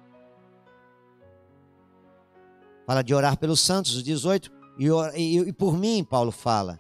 fala 2.90 3.04
de 3.04 3.14
orar 3.14 3.38
pelos 3.38 3.60
santos, 3.60 3.96
o 3.98 4.02
18, 4.02 4.52
e, 4.80 4.88
e, 5.16 5.38
e 5.38 5.54
por 5.54 5.78
mim, 5.78 6.04
Paulo 6.04 6.32
fala, 6.32 6.80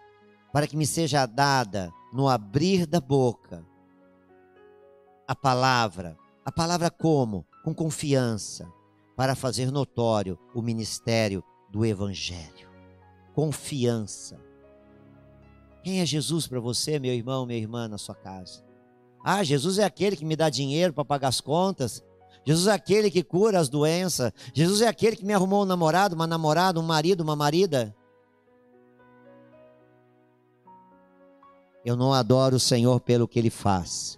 para 0.51 0.65
que 0.65 0.75
me 0.75 0.87
seja 0.87 1.27
dada 1.27 1.93
no 2.11 2.27
abrir 2.27 2.87
da 2.87 2.99
boca 2.99 3.63
a 5.27 5.35
palavra, 5.35 6.17
a 6.43 6.51
palavra 6.51 6.89
como? 6.89 7.45
Com 7.63 7.75
confiança, 7.75 8.67
para 9.15 9.35
fazer 9.35 9.69
notório 9.69 10.39
o 10.55 10.63
ministério 10.63 11.43
do 11.69 11.85
Evangelho. 11.85 12.67
Confiança. 13.35 14.39
Quem 15.83 16.01
é 16.01 16.05
Jesus 16.07 16.47
para 16.47 16.59
você, 16.59 16.97
meu 16.97 17.13
irmão, 17.13 17.45
minha 17.45 17.59
irmã, 17.59 17.87
na 17.87 17.99
sua 17.99 18.15
casa? 18.15 18.63
Ah, 19.31 19.43
Jesus 19.43 19.77
é 19.77 19.83
aquele 19.83 20.15
que 20.15 20.25
me 20.25 20.35
dá 20.35 20.49
dinheiro 20.49 20.91
para 20.91 21.05
pagar 21.05 21.27
as 21.27 21.39
contas. 21.39 22.03
Jesus 22.43 22.65
é 22.65 22.71
aquele 22.71 23.11
que 23.11 23.21
cura 23.21 23.59
as 23.59 23.69
doenças. 23.69 24.31
Jesus 24.55 24.81
é 24.81 24.87
aquele 24.87 25.15
que 25.15 25.23
me 25.23 25.35
arrumou 25.35 25.61
um 25.61 25.67
namorado, 25.67 26.15
uma 26.15 26.25
namorada, 26.25 26.79
um 26.79 26.83
marido, 26.83 27.21
uma 27.21 27.35
marida. 27.35 27.95
Eu 31.85 31.95
não 31.95 32.11
adoro 32.11 32.55
o 32.55 32.59
Senhor 32.59 32.99
pelo 33.01 33.27
que 33.27 33.37
ele 33.37 33.51
faz. 33.51 34.17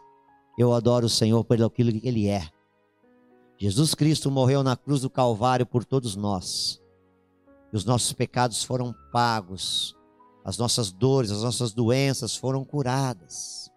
Eu 0.58 0.72
adoro 0.72 1.08
o 1.08 1.10
Senhor 1.10 1.44
pelo 1.44 1.70
que 1.70 1.82
ele 1.82 2.30
é. 2.30 2.48
Jesus 3.58 3.94
Cristo 3.94 4.32
morreu 4.32 4.64
na 4.64 4.78
cruz 4.78 5.02
do 5.02 5.10
Calvário 5.10 5.66
por 5.66 5.84
todos 5.84 6.16
nós. 6.16 6.82
E 7.74 7.76
os 7.76 7.84
nossos 7.84 8.14
pecados 8.14 8.64
foram 8.64 8.96
pagos. 9.12 9.94
As 10.46 10.58
nossas 10.58 10.90
dores, 10.90 11.32
as 11.32 11.44
nossas 11.44 11.74
doenças 11.74 12.34
foram 12.34 12.64
curadas. 12.64 13.71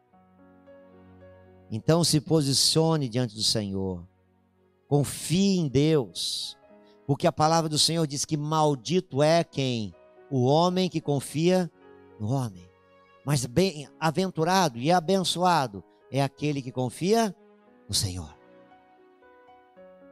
Então 1.75 2.05
se 2.05 2.21
posicione 2.21 3.09
diante 3.09 3.35
do 3.35 3.43
Senhor. 3.43 4.07
Confie 4.87 5.59
em 5.59 5.67
Deus. 5.67 6.57
Porque 7.05 7.27
a 7.27 7.33
palavra 7.33 7.69
do 7.69 7.77
Senhor 7.77 8.07
diz 8.07 8.25
que 8.25 8.37
maldito 8.37 9.21
é 9.21 9.43
quem? 9.43 9.93
O 10.31 10.45
homem 10.45 10.89
que 10.89 11.01
confia 11.01 11.69
no 12.21 12.31
homem. 12.31 12.65
Mas 13.27 13.45
bem 13.45 13.89
aventurado 13.99 14.79
e 14.79 14.93
abençoado 14.93 15.83
é 16.13 16.23
aquele 16.23 16.63
que 16.63 16.71
confia 16.71 17.35
no 17.89 17.95
Senhor. 17.95 18.33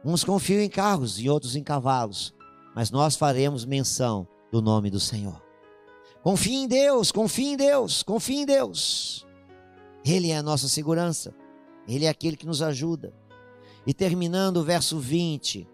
Uns 0.03 0.25
confiam 0.25 0.59
em 0.59 0.69
carros 0.69 1.17
e 1.17 1.29
outros 1.29 1.55
em 1.55 1.63
cavalos, 1.63 2.33
mas 2.75 2.91
nós 2.91 3.15
faremos 3.15 3.63
menção 3.63 4.27
do 4.51 4.61
nome 4.61 4.89
do 4.89 4.99
Senhor. 4.99 5.41
Confie 6.21 6.55
em 6.55 6.67
Deus, 6.67 7.09
confie 7.09 7.53
em 7.53 7.55
Deus, 7.55 8.03
confie 8.03 8.39
em 8.39 8.45
Deus. 8.45 9.25
Ele 10.03 10.29
é 10.29 10.35
a 10.35 10.43
nossa 10.43 10.67
segurança. 10.67 11.33
Ele 11.87 12.05
é 12.05 12.09
aquele 12.09 12.37
que 12.37 12.45
nos 12.45 12.61
ajuda. 12.61 13.13
E 13.85 13.93
terminando 13.93 14.57
o 14.57 14.63
verso 14.63 14.99
20, 14.99 15.67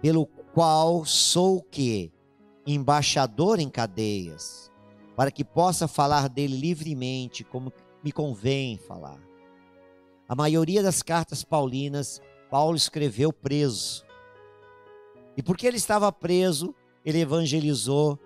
pelo 0.00 0.26
qual 0.54 1.04
sou 1.04 1.62
que? 1.62 2.12
Embaixador 2.64 3.58
em 3.58 3.68
cadeias, 3.68 4.70
para 5.16 5.32
que 5.32 5.44
possa 5.44 5.88
falar 5.88 6.28
dele 6.28 6.56
livremente, 6.56 7.42
como 7.42 7.72
me 8.04 8.12
convém 8.12 8.78
falar. 8.78 9.20
A 10.28 10.34
maioria 10.34 10.82
das 10.82 11.02
cartas 11.02 11.44
paulinas, 11.44 12.20
Paulo 12.50 12.76
escreveu 12.76 13.32
preso. 13.32 14.04
E 15.36 15.42
porque 15.42 15.66
ele 15.66 15.76
estava 15.76 16.12
preso, 16.12 16.74
ele 17.04 17.20
evangelizou 17.20 18.18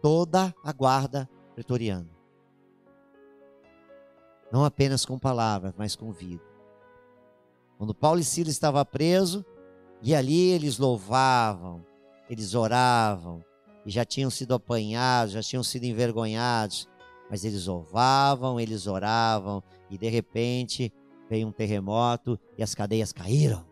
toda 0.00 0.54
a 0.64 0.72
guarda 0.72 1.28
pretoriana. 1.54 2.17
Não 4.50 4.64
apenas 4.64 5.04
com 5.04 5.18
palavras, 5.18 5.74
mas 5.76 5.94
com 5.94 6.10
vida. 6.10 6.42
Quando 7.76 7.94
Paulo 7.94 8.18
e 8.18 8.24
Silas 8.24 8.54
estavam 8.54 8.84
presos, 8.84 9.44
e 10.02 10.14
ali 10.14 10.50
eles 10.50 10.78
louvavam, 10.78 11.84
eles 12.28 12.54
oravam, 12.54 13.44
e 13.86 13.90
já 13.90 14.04
tinham 14.04 14.30
sido 14.30 14.54
apanhados, 14.54 15.34
já 15.34 15.42
tinham 15.42 15.62
sido 15.62 15.84
envergonhados, 15.84 16.88
mas 17.30 17.44
eles 17.44 17.66
louvavam, 17.66 18.58
eles 18.58 18.86
oravam, 18.86 19.62
e 19.88 19.96
de 19.96 20.08
repente 20.08 20.92
veio 21.28 21.46
um 21.46 21.52
terremoto 21.52 22.38
e 22.56 22.62
as 22.62 22.74
cadeias 22.74 23.12
caíram. 23.12 23.64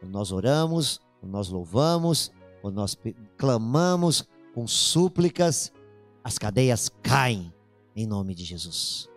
Quando 0.00 0.12
nós 0.12 0.32
oramos, 0.32 1.00
quando 1.20 1.32
nós 1.32 1.48
louvamos, 1.48 2.32
quando 2.60 2.74
nós 2.74 2.98
clamamos 3.36 4.26
com 4.54 4.66
súplicas, 4.66 5.72
as 6.22 6.36
cadeias 6.36 6.90
caem 7.02 7.53
em 7.94 8.06
nome 8.06 8.34
de 8.34 8.44
Jesus. 8.44 9.08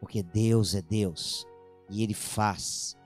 Porque 0.00 0.22
Deus 0.22 0.74
é 0.74 0.82
Deus 0.82 1.46
e 1.88 2.02
Ele 2.02 2.14
faz. 2.14 2.96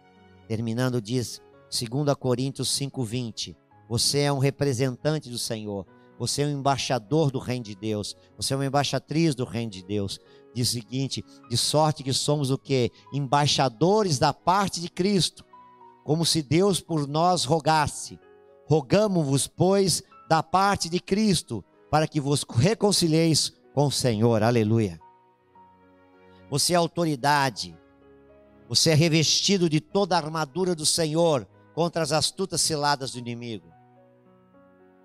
Terminando, 0.46 1.00
diz 1.00 1.40
2 1.70 2.14
Coríntios 2.14 2.68
5,20: 2.78 3.56
Você 3.88 4.20
é 4.20 4.32
um 4.32 4.38
representante 4.38 5.28
do 5.28 5.38
Senhor, 5.38 5.87
você 6.18 6.42
é 6.42 6.46
um 6.46 6.58
embaixador 6.58 7.30
do 7.30 7.38
Reino 7.38 7.64
de 7.64 7.74
Deus, 7.74 8.16
você 8.37 8.54
é 8.54 8.56
uma 8.56 8.66
embaixatriz 8.66 9.34
do 9.34 9.44
Reino 9.44 9.70
de 9.70 9.84
Deus. 9.84 10.18
Diz 10.54 10.70
o 10.70 10.72
seguinte: 10.72 11.24
de 11.48 11.56
sorte 11.56 12.02
que 12.02 12.12
somos 12.12 12.50
o 12.50 12.58
que? 12.58 12.90
Embaixadores 13.12 14.18
da 14.18 14.32
parte 14.32 14.80
de 14.80 14.88
Cristo, 14.88 15.44
como 16.04 16.24
se 16.24 16.42
Deus 16.42 16.80
por 16.80 17.06
nós 17.06 17.44
rogasse. 17.44 18.18
Rogamos-vos, 18.66 19.46
pois, 19.46 20.02
da 20.28 20.42
parte 20.42 20.88
de 20.88 21.00
Cristo, 21.00 21.64
para 21.90 22.06
que 22.06 22.20
vos 22.20 22.44
reconcilieis 22.48 23.52
com 23.78 23.86
o 23.86 23.92
Senhor. 23.92 24.42
Aleluia. 24.42 25.00
Você 26.50 26.72
é 26.72 26.76
autoridade. 26.76 27.78
Você 28.68 28.90
é 28.90 28.94
revestido 28.94 29.70
de 29.70 29.80
toda 29.80 30.16
a 30.16 30.18
armadura 30.18 30.74
do 30.74 30.84
Senhor 30.84 31.46
contra 31.76 32.02
as 32.02 32.10
astutas 32.10 32.60
ciladas 32.60 33.12
do 33.12 33.20
inimigo. 33.20 33.72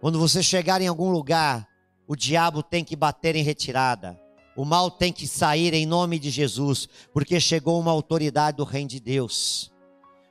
Quando 0.01 0.17
você 0.17 0.41
chegar 0.41 0.81
em 0.81 0.88
algum 0.88 1.12
lugar, 1.12 1.69
o 2.07 2.15
diabo 2.15 2.63
tem 2.63 2.83
que 2.83 2.95
bater 2.95 3.36
em 3.36 3.43
retirada. 3.43 4.19
O 4.55 4.65
mal 4.65 4.89
tem 4.89 5.13
que 5.13 5.27
sair 5.27 5.75
em 5.75 5.86
nome 5.86 6.17
de 6.17 6.31
Jesus, 6.31 6.89
porque 7.13 7.39
chegou 7.39 7.79
uma 7.79 7.91
autoridade 7.91 8.57
do 8.57 8.63
reino 8.63 8.89
de 8.89 8.99
Deus. 8.99 9.71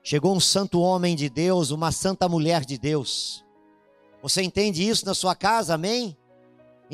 Chegou 0.03 0.35
um 0.35 0.41
santo 0.41 0.81
homem 0.81 1.15
de 1.15 1.31
Deus, 1.31 1.71
uma 1.71 1.93
santa 1.93 2.29
mulher 2.29 2.65
de 2.65 2.77
Deus. 2.77 3.45
Você 4.21 4.43
entende 4.43 4.83
isso 4.83 5.07
na 5.07 5.15
sua 5.15 5.37
casa, 5.37 5.75
amém? 5.75 6.19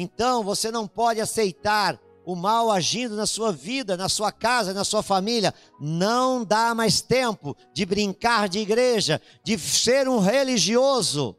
Então 0.00 0.44
você 0.44 0.70
não 0.70 0.86
pode 0.86 1.20
aceitar 1.20 1.98
o 2.24 2.36
mal 2.36 2.70
agindo 2.70 3.16
na 3.16 3.26
sua 3.26 3.50
vida, 3.50 3.96
na 3.96 4.08
sua 4.08 4.30
casa, 4.30 4.72
na 4.72 4.84
sua 4.84 5.02
família. 5.02 5.52
Não 5.80 6.44
dá 6.44 6.72
mais 6.72 7.00
tempo 7.00 7.56
de 7.74 7.84
brincar 7.84 8.48
de 8.48 8.60
igreja, 8.60 9.20
de 9.42 9.58
ser 9.58 10.08
um 10.08 10.20
religioso. 10.20 11.36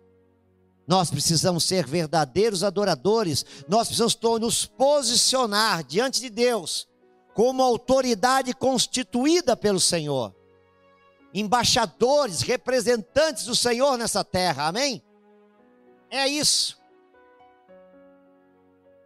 Nós 0.85 1.09
precisamos 1.09 1.63
ser 1.63 1.87
verdadeiros 1.87 2.61
adoradores, 2.61 3.45
nós 3.69 3.87
precisamos 3.87 4.41
nos 4.41 4.65
posicionar 4.65 5.81
diante 5.85 6.19
de 6.19 6.29
Deus 6.29 6.85
como 7.33 7.63
autoridade 7.63 8.53
constituída 8.53 9.55
pelo 9.55 9.79
Senhor, 9.79 10.35
embaixadores, 11.33 12.41
representantes 12.41 13.45
do 13.45 13.55
Senhor 13.55 13.97
nessa 13.97 14.21
terra, 14.21 14.67
amém? 14.67 15.01
É 16.09 16.27
isso. 16.27 16.78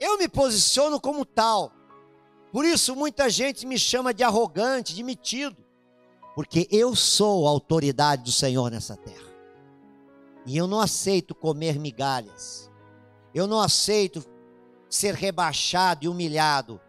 Eu 0.06 0.18
me 0.18 0.28
posiciono 0.28 1.00
como 1.00 1.26
tal. 1.26 1.72
Por 2.52 2.66
isso 2.66 2.94
muita 2.94 3.30
gente 3.30 3.66
me 3.66 3.80
chama 3.80 4.14
de 4.14 4.22
arrogante, 4.22 4.94
de 4.94 5.02
metido. 5.02 5.64
porque 6.36 6.68
eu 6.72 6.94
sou 6.96 7.48
a 7.48 7.52
autoridade 7.52 8.24
do 8.24 8.32
Senhor 8.32 8.70
nessa 8.70 8.98
terra. 8.98 9.32
E 10.46 10.58
eu 10.58 10.68
não 10.68 10.82
aceito 10.82 11.34
comer 11.34 11.80
migalhas. 11.80 12.70
Eu 13.34 13.48
não 13.48 13.62
aceito 13.62 14.26
ser 14.90 15.14
rebaixado 15.14 16.04
e 16.04 16.08
humilhado. 16.10 16.82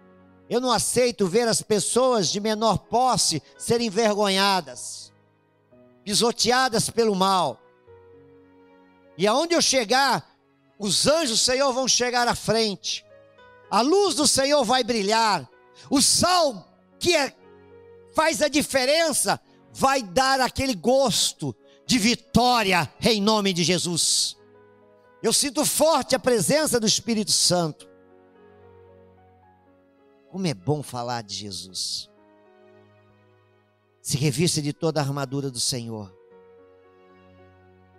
Eu 0.49 0.61
não 0.61 0.73
aceito 0.73 1.29
ver 1.29 1.47
as 1.47 1.63
pessoas 1.63 2.31
de 2.31 2.41
menor 2.41 2.79
posse 2.79 3.43
serem 3.57 3.87
envergonhadas, 3.87 5.13
pisoteadas 6.03 6.91
pelo 6.91 7.15
mal. 7.15 7.61
E 9.17 9.27
aonde 9.27 9.55
eu 9.55 9.63
chegar, 9.63 10.37
os 10.79 11.07
anjos 11.07 11.39
do 11.39 11.45
Senhor 11.45 11.73
vão 11.73 11.87
chegar 11.87 12.27
à 12.27 12.35
frente. 12.35 13.04
A 13.75 13.81
luz 13.81 14.15
do 14.15 14.25
Senhor 14.25 14.65
vai 14.65 14.85
brilhar. 14.85 15.51
O 15.91 16.01
sal 16.01 16.65
que 16.97 17.13
é, 17.17 17.37
faz 18.15 18.41
a 18.41 18.47
diferença 18.47 19.41
vai 19.73 20.01
dar 20.01 20.41
aquele 20.41 20.77
gosto 20.77 21.53
de 21.85 21.99
vitória 21.99 22.89
em 23.01 23.21
nome 23.21 23.53
de 23.53 23.65
Jesus. 23.65 24.37
Eu 25.21 25.33
sinto 25.33 25.67
forte 25.67 26.15
a 26.15 26.21
presença 26.21 26.79
do 26.79 26.87
Espírito 26.87 27.33
Santo. 27.33 27.91
Como 30.31 30.47
é 30.47 30.55
bom 30.55 30.81
falar 30.81 31.25
de 31.25 31.35
Jesus. 31.35 32.09
Se 34.01 34.17
revista 34.17 34.63
de 34.63 34.73
toda 34.73 35.01
a 35.01 35.03
armadura 35.03 35.51
do 35.51 35.59
Senhor. 35.59 36.17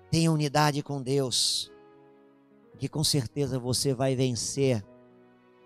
Tenha 0.09 0.32
unidade 0.32 0.82
com 0.82 1.01
Deus, 1.01 1.69
que 2.80 2.88
com 2.88 3.03
certeza 3.03 3.59
você 3.59 3.93
vai 3.93 4.15
vencer 4.15 4.82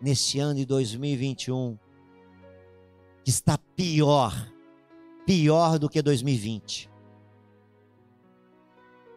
neste 0.02 0.40
ano 0.40 0.56
de 0.56 0.66
2021, 0.66 1.78
que 3.24 3.30
está 3.30 3.58
pior, 3.76 4.34
pior 5.26 5.78
do 5.78 5.90
que 5.90 6.02
2020. 6.02 6.90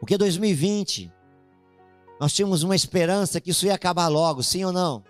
Porque 0.01 0.19
2020, 0.19 1.13
nós 2.19 2.33
tínhamos 2.33 2.63
uma 2.63 2.75
esperança 2.75 3.41
que 3.41 3.51
isso 3.51 3.67
ia 3.67 3.75
acabar 3.75 4.09
logo, 4.09 4.43
sim 4.43 4.65
ou 4.65 4.73
não? 4.73 5.05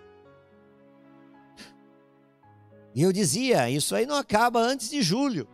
E 2.95 3.01
eu 3.01 3.11
dizia, 3.11 3.69
isso 3.69 3.95
aí 3.95 4.05
não 4.05 4.15
acaba 4.15 4.59
antes 4.59 4.89
de 4.89 5.01
julho. 5.01 5.47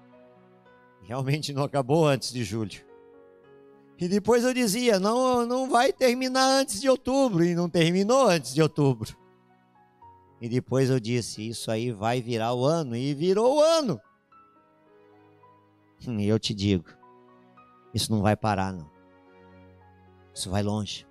Realmente 1.04 1.54
não 1.54 1.64
acabou 1.64 2.06
antes 2.06 2.34
de 2.34 2.44
julho. 2.44 2.82
E 3.98 4.08
depois 4.08 4.44
eu 4.44 4.54
dizia, 4.54 5.00
não, 5.00 5.46
não 5.46 5.70
vai 5.70 5.92
terminar 5.92 6.46
antes 6.46 6.80
de 6.80 6.90
outubro. 6.90 7.44
E 7.44 7.56
não 7.56 7.70
terminou 7.70 8.28
antes 8.28 8.54
de 8.54 8.62
outubro. 8.62 9.18
E 10.42 10.48
depois 10.48 10.90
eu 10.90 11.00
disse, 11.00 11.48
isso 11.48 11.70
aí 11.70 11.92
vai 11.92 12.22
virar 12.22 12.54
o 12.54 12.64
ano. 12.64 12.96
E 12.96 13.14
virou 13.14 13.58
o 13.58 13.62
ano. 13.62 14.00
E 16.08 16.28
eu 16.28 16.40
te 16.40 16.54
digo, 16.54 16.86
isso 17.94 18.12
não 18.12 18.22
vai 18.22 18.36
parar, 18.36 18.72
não. 18.72 18.90
Isso 20.34 20.50
vai 20.50 20.64
longe. 20.64 21.06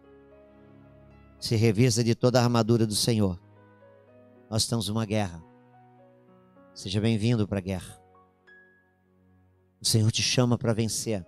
Se 1.39 1.57
revista 1.57 2.03
de 2.03 2.15
toda 2.15 2.41
a 2.41 2.43
armadura 2.43 2.87
do 2.87 2.95
Senhor. 2.95 3.39
Nós 4.49 4.63
estamos 4.63 4.89
numa 4.89 5.05
guerra. 5.05 5.45
Seja 6.73 7.01
bem-vindo 7.01 7.47
para 7.47 7.59
a 7.59 7.63
guerra. 7.63 8.01
O 9.81 9.85
Senhor 9.85 10.11
te 10.11 10.23
chama 10.23 10.57
para 10.57 10.73
vencer. 10.73 11.25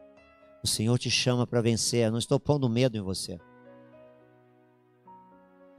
O 0.65 0.67
Senhor 0.67 0.99
te 0.99 1.11
chama 1.11 1.47
para 1.47 1.61
vencer. 1.61 2.07
Eu 2.07 2.13
não 2.13 2.19
estou 2.19 2.41
pondo 2.41 2.69
medo 2.69 2.97
em 2.97 3.01
você. 3.01 3.39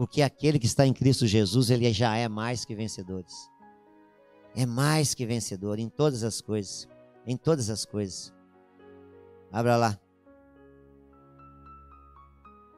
Porque 0.01 0.23
aquele 0.23 0.57
que 0.57 0.65
está 0.65 0.83
em 0.83 0.93
Cristo 0.93 1.27
Jesus, 1.27 1.69
ele 1.69 1.93
já 1.93 2.17
é 2.17 2.27
mais 2.27 2.65
que 2.65 2.73
vencedores. 2.73 3.51
É 4.55 4.65
mais 4.65 5.13
que 5.13 5.27
vencedor 5.27 5.77
em 5.77 5.87
todas 5.89 6.23
as 6.23 6.41
coisas. 6.41 6.89
Em 7.23 7.37
todas 7.37 7.69
as 7.69 7.85
coisas. 7.85 8.33
Abra 9.51 9.77
lá. 9.77 9.99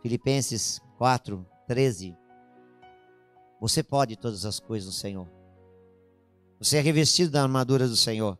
Filipenses 0.02 0.82
4, 0.98 1.48
13. 1.66 2.14
Você 3.62 3.82
pode 3.82 4.18
todas 4.18 4.46
as 4.46 4.60
coisas 4.60 4.88
no 4.88 4.94
Senhor. 4.94 5.30
Você 6.60 6.76
é 6.76 6.82
revestido 6.82 7.32
da 7.32 7.44
armadura 7.44 7.88
do 7.88 7.96
Senhor. 7.96 8.38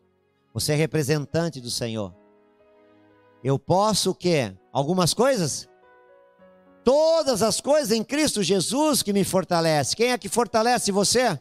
Você 0.52 0.74
é 0.74 0.76
representante 0.76 1.58
do 1.58 1.70
Senhor. 1.70 2.14
Eu 3.42 3.58
posso 3.58 4.10
o 4.10 4.14
quê? 4.14 4.54
Algumas 4.70 5.14
coisas? 5.14 5.66
Todas 6.84 7.42
as 7.42 7.60
coisas 7.62 7.92
em 7.92 8.04
Cristo 8.04 8.42
Jesus 8.42 9.02
que 9.02 9.12
me 9.12 9.24
fortalece. 9.24 9.96
Quem 9.96 10.12
é 10.12 10.18
que 10.18 10.28
fortalece 10.28 10.92
você? 10.92 11.40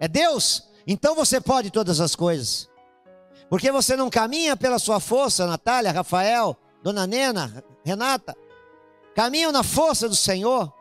É 0.00 0.08
Deus. 0.08 0.64
Então 0.86 1.14
você 1.14 1.40
pode 1.40 1.70
todas 1.70 2.00
as 2.00 2.16
coisas. 2.16 2.68
Porque 3.48 3.70
você 3.70 3.96
não 3.96 4.10
caminha 4.10 4.56
pela 4.56 4.80
sua 4.80 4.98
força, 4.98 5.46
Natália, 5.46 5.92
Rafael, 5.92 6.56
Dona 6.82 7.06
Nena, 7.06 7.64
Renata. 7.84 8.34
Caminho 9.14 9.52
na 9.52 9.62
força 9.62 10.08
do 10.08 10.16
Senhor. 10.16 10.72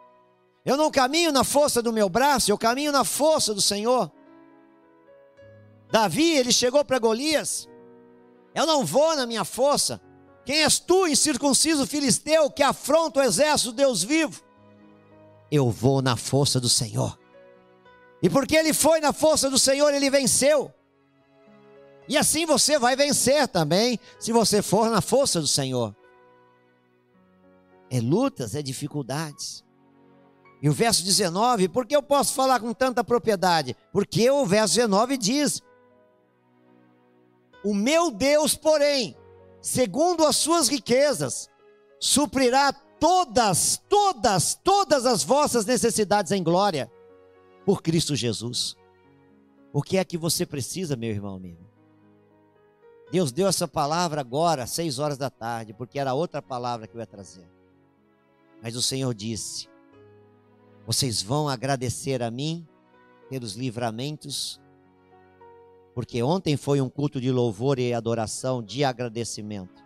Eu 0.65 0.75
não 0.75 0.89
caminho 0.89 1.31
na 1.31 1.43
força 1.43 1.81
do 1.81 1.93
meu 1.93 2.09
braço, 2.09 2.49
eu 2.49 2.57
caminho 2.57 2.91
na 2.91 3.03
força 3.03 3.53
do 3.53 3.61
Senhor. 3.61 4.11
Davi, 5.91 6.35
ele 6.35 6.51
chegou 6.51 6.83
para 6.83 6.97
Golias: 6.97 7.69
Eu 8.55 8.65
não 8.65 8.83
vou 8.83 9.15
na 9.15 9.27
minha 9.27 9.45
força. 9.45 10.01
Quem 10.45 10.63
és 10.63 10.79
tu, 10.79 11.07
incircunciso 11.07 11.87
filisteu, 11.87 12.49
que 12.49 12.61
afronta 12.61 13.19
o 13.19 13.23
exército 13.23 13.71
Deus 13.71 14.03
vivo? 14.03 14.41
Eu 15.49 15.69
vou 15.69 16.01
na 16.01 16.15
força 16.15 16.59
do 16.59 16.67
Senhor. 16.67 17.17
E 18.21 18.29
porque 18.29 18.55
ele 18.55 18.73
foi 18.73 18.99
na 18.99 19.13
força 19.13 19.49
do 19.49 19.59
Senhor, 19.59 19.93
ele 19.93 20.09
venceu. 20.09 20.73
E 22.07 22.17
assim 22.17 22.45
você 22.45 22.77
vai 22.77 22.95
vencer 22.95 23.47
também, 23.47 23.99
se 24.19 24.31
você 24.31 24.61
for 24.61 24.89
na 24.89 25.01
força 25.01 25.39
do 25.39 25.47
Senhor. 25.47 25.95
É 27.89 28.01
lutas, 28.01 28.55
é 28.55 28.61
dificuldades. 28.61 29.63
E 30.61 30.69
o 30.69 30.73
verso 30.73 31.03
19, 31.03 31.69
por 31.69 31.85
que 31.85 31.95
eu 31.95 32.01
posso 32.01 32.33
falar 32.33 32.59
com 32.59 32.73
tanta 32.73 33.03
propriedade? 33.03 33.75
Porque 33.91 34.29
o 34.29 34.45
verso 34.45 34.75
19 34.75 35.17
diz: 35.17 35.61
o 37.63 37.73
meu 37.73 38.11
Deus, 38.11 38.55
porém, 38.55 39.15
segundo 39.63 40.25
as 40.25 40.35
suas 40.35 40.67
riquezas, 40.67 41.49
suprirá 41.97 42.73
todas, 42.99 43.81
todas, 43.87 44.59
todas 44.61 45.05
as 45.05 45.23
vossas 45.23 45.65
necessidades 45.65 46.33
em 46.33 46.43
glória 46.43 46.91
por 47.65 47.81
Cristo 47.81 48.13
Jesus. 48.13 48.75
O 49.71 49.81
que 49.81 49.97
é 49.97 50.03
que 50.03 50.17
você 50.17 50.45
precisa, 50.45 50.97
meu 50.97 51.09
irmão, 51.09 51.37
irmão? 51.37 51.71
Deus 53.09 53.31
deu 53.31 53.47
essa 53.47 53.67
palavra 53.67 54.19
agora, 54.19 54.63
às 54.63 54.71
seis 54.71 54.99
horas 54.99 55.17
da 55.17 55.29
tarde, 55.29 55.73
porque 55.73 55.97
era 55.97 56.13
outra 56.13 56.41
palavra 56.41 56.85
que 56.85 56.95
eu 56.95 56.99
ia 56.99 57.07
trazer. 57.07 57.49
Mas 58.61 58.75
o 58.75 58.81
Senhor 58.81 59.13
disse: 59.13 59.69
Vocês 60.85 61.21
vão 61.21 61.47
agradecer 61.47 62.21
a 62.21 62.29
mim 62.29 62.67
pelos 63.29 63.53
livramentos 63.53 64.59
porque 65.93 66.23
ontem 66.23 66.57
foi 66.57 66.81
um 66.81 66.89
culto 66.89 67.21
de 67.21 67.31
louvor 67.31 67.77
e 67.77 67.93
adoração, 67.93 68.63
de 68.63 68.83
agradecimento. 68.83 69.83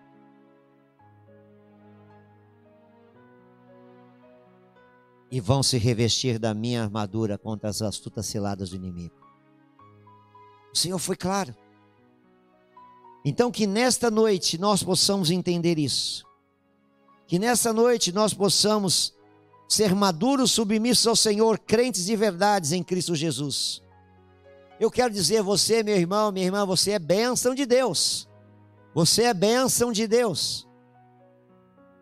E 5.29 5.41
vão 5.41 5.61
se 5.61 5.77
revestir 5.77 6.39
da 6.39 6.53
minha 6.53 6.81
armadura 6.81 7.37
contra 7.37 7.69
as 7.69 7.81
astutas 7.81 8.25
ciladas 8.25 8.69
do 8.69 8.77
inimigo. 8.77 9.15
O 10.73 10.77
Senhor 10.77 10.97
foi 10.97 11.17
claro. 11.17 11.53
Então, 13.25 13.51
que 13.51 13.67
nesta 13.67 14.09
noite 14.09 14.57
nós 14.57 14.81
possamos 14.81 15.29
entender 15.29 15.77
isso. 15.77 16.25
Que 17.25 17.37
nessa 17.37 17.73
noite 17.73 18.13
nós 18.13 18.33
possamos 18.33 19.13
ser 19.67 19.93
maduros, 19.93 20.51
submissos 20.51 21.05
ao 21.05 21.15
Senhor, 21.17 21.59
crentes 21.59 22.05
de 22.05 22.15
verdades 22.15 22.71
em 22.71 22.81
Cristo 22.81 23.13
Jesus 23.13 23.85
eu 24.79 24.91
quero 24.91 25.13
dizer, 25.13 25.41
você, 25.41 25.81
meu 25.81 25.95
irmão, 25.95 26.31
minha 26.31 26.45
irmã, 26.45 26.65
você 26.65 26.91
é 26.91 26.99
bênção 26.99 27.55
de 27.55 27.65
Deus. 27.65 28.29
Você 28.93 29.23
é 29.23 29.33
bênção 29.33 29.91
de 29.91 30.07
Deus. 30.07 30.67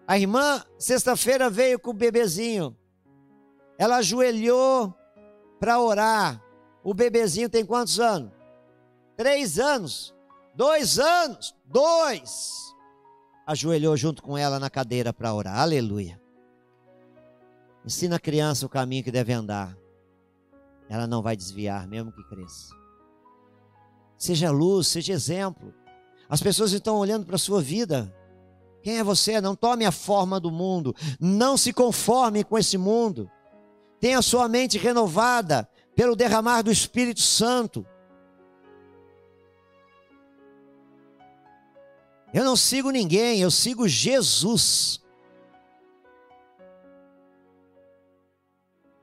A 0.08 0.20
irmã, 0.20 0.64
sexta-feira, 0.78 1.50
veio 1.50 1.80
com 1.80 1.92
o 1.92 1.94
bebezinho. 1.94 2.76
Ela 3.78 3.98
ajoelhou 3.98 4.94
para 5.60 5.80
orar. 5.80 6.42
O 6.84 6.94
bebezinho 6.94 7.50
tem 7.50 7.66
quantos 7.66 8.00
anos? 8.00 8.32
Três 9.18 9.58
anos. 9.58 10.14
Dois 10.54 11.00
anos. 11.00 11.56
Dois. 11.66 12.76
Ajoelhou 13.48 13.96
junto 13.96 14.22
com 14.22 14.38
ela 14.38 14.60
na 14.60 14.70
cadeira 14.70 15.14
para 15.14 15.34
orar. 15.34 15.60
Aleluia. 15.60 16.22
Ensina 17.86 18.18
a 18.18 18.20
criança 18.20 18.66
o 18.66 18.70
caminho 18.70 19.04
que 19.04 19.12
deve 19.12 19.32
andar 19.32 19.78
ela 20.90 21.08
não 21.08 21.22
vai 21.22 21.36
desviar, 21.36 21.88
mesmo 21.88 22.12
que 22.12 22.24
cresça. 22.24 22.74
Seja 24.18 24.52
luz, 24.52 24.88
seja 24.88 25.14
exemplo. 25.14 25.74
As 26.30 26.42
pessoas 26.42 26.72
estão 26.72 26.98
olhando 26.98 27.26
para 27.26 27.36
a 27.36 27.40
sua 27.40 27.62
vida. 27.62 28.14
Quem 28.82 28.98
é 29.00 29.04
você? 29.04 29.42
Não 29.42 29.56
tome 29.56 29.86
a 29.86 29.92
forma 29.92 30.40
do 30.40 30.52
mundo. 30.52 30.96
Não 31.20 31.58
se 31.58 31.74
conforme 31.74 32.44
com 32.44 32.58
esse 32.58 32.78
mundo. 32.78 33.30
Tenha 34.00 34.22
sua 34.22 34.48
mente 34.48 34.78
renovada 34.78 35.68
pelo 35.96 36.16
derramar 36.16 36.62
do 36.62 36.72
Espírito 36.72 37.22
Santo. 37.22 37.86
Eu 42.34 42.44
não 42.44 42.56
sigo 42.56 42.92
ninguém, 42.92 43.40
eu 43.40 43.50
sigo 43.50 43.88
Jesus. 43.88 45.02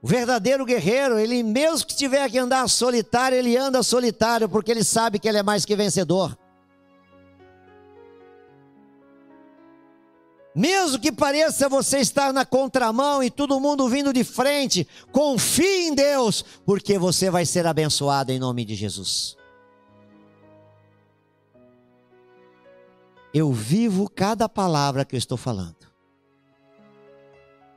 O 0.03 0.07
verdadeiro 0.09 0.65
guerreiro, 0.65 1.17
ele 1.17 1.45
mesmo 1.45 1.87
que 1.87 1.95
tiver 1.95 2.29
que 2.29 2.37
andar 2.37 2.69
solitário, 2.69 3.39
ele 3.39 3.57
anda 3.57 3.85
solitário, 3.85 4.49
porque 4.49 4.73
ele 4.73 4.83
sabe 4.83 5.21
que 5.21 5.29
ele 5.29 5.39
é 5.39 5.45
mais 5.45 5.65
que 5.65 5.77
vencedor. 5.77 6.37
Mesmo 10.55 10.99
que 10.99 11.13
pareça 11.13 11.69
você 11.69 11.99
estar 11.99 12.33
na 12.33 12.45
contramão 12.45 13.23
e 13.23 13.31
todo 13.31 13.61
mundo 13.61 13.89
vindo 13.89 14.13
de 14.13 14.25
frente, 14.25 14.87
confie 15.13 15.87
em 15.87 15.95
Deus, 15.95 16.45
porque 16.67 16.99
você 16.99 17.31
vai 17.31 17.47
ser 17.47 17.65
abençoado 17.65 18.33
em 18.33 18.41
nome 18.41 18.65
de 18.65 18.75
Jesus. 18.75 19.37
Eu 23.33 23.51
vivo 23.53 24.11
cada 24.11 24.49
palavra 24.49 25.05
que 25.05 25.15
eu 25.15 25.19
estou 25.19 25.39
falando. 25.39 25.82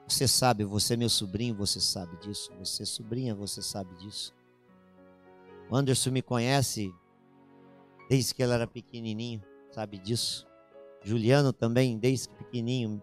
Você 0.07 0.27
sabe, 0.27 0.63
você 0.63 0.93
é 0.93 0.97
meu 0.97 1.09
sobrinho, 1.09 1.55
você 1.55 1.79
sabe 1.79 2.15
disso. 2.17 2.51
Você 2.59 2.83
é 2.83 2.85
sobrinha, 2.85 3.33
você 3.33 3.61
sabe 3.61 3.95
disso. 3.95 4.33
O 5.69 5.75
Anderson 5.75 6.11
me 6.11 6.21
conhece 6.21 6.93
desde 8.07 8.35
que 8.35 8.43
ele 8.43 8.53
era 8.53 8.67
pequenininho, 8.67 9.41
sabe 9.71 9.97
disso. 9.97 10.47
Juliano 11.03 11.51
também, 11.51 11.97
desde 11.97 12.29
pequenininho. 12.29 13.01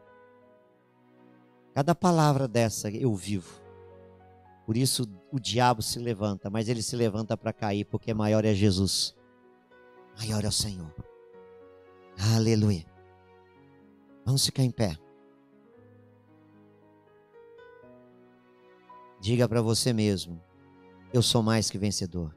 Cada 1.75 1.95
palavra 1.95 2.47
dessa 2.47 2.91
eu 2.91 3.15
vivo. 3.15 3.61
Por 4.65 4.77
isso 4.77 5.09
o 5.33 5.41
diabo 5.41 5.83
se 5.83 5.99
levanta, 5.99 6.49
mas 6.49 6.69
ele 6.69 6.83
se 6.83 6.95
levanta 6.95 7.37
para 7.37 7.53
cair, 7.53 7.85
porque 7.85 8.15
maior 8.15 8.45
é 8.45 8.55
Jesus. 8.55 9.15
Maior 10.19 10.45
é 10.45 10.49
o 10.49 10.53
Senhor. 10.53 10.95
Aleluia. 12.37 12.87
Vamos 14.25 14.45
ficar 14.45 14.63
em 14.63 14.71
pé. 14.71 14.97
Diga 19.23 19.49
para 19.49 19.63
você 19.63 19.93
mesmo: 19.93 20.43
eu 21.13 21.23
sou 21.23 21.45
mais 21.45 21.71
que 21.71 21.79
vencedor. 21.79 22.35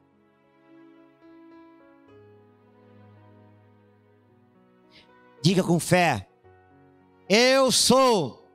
Diga 5.42 5.64
com 5.64 5.80
fé: 5.80 6.28
eu 7.28 7.72
sou 7.72 8.46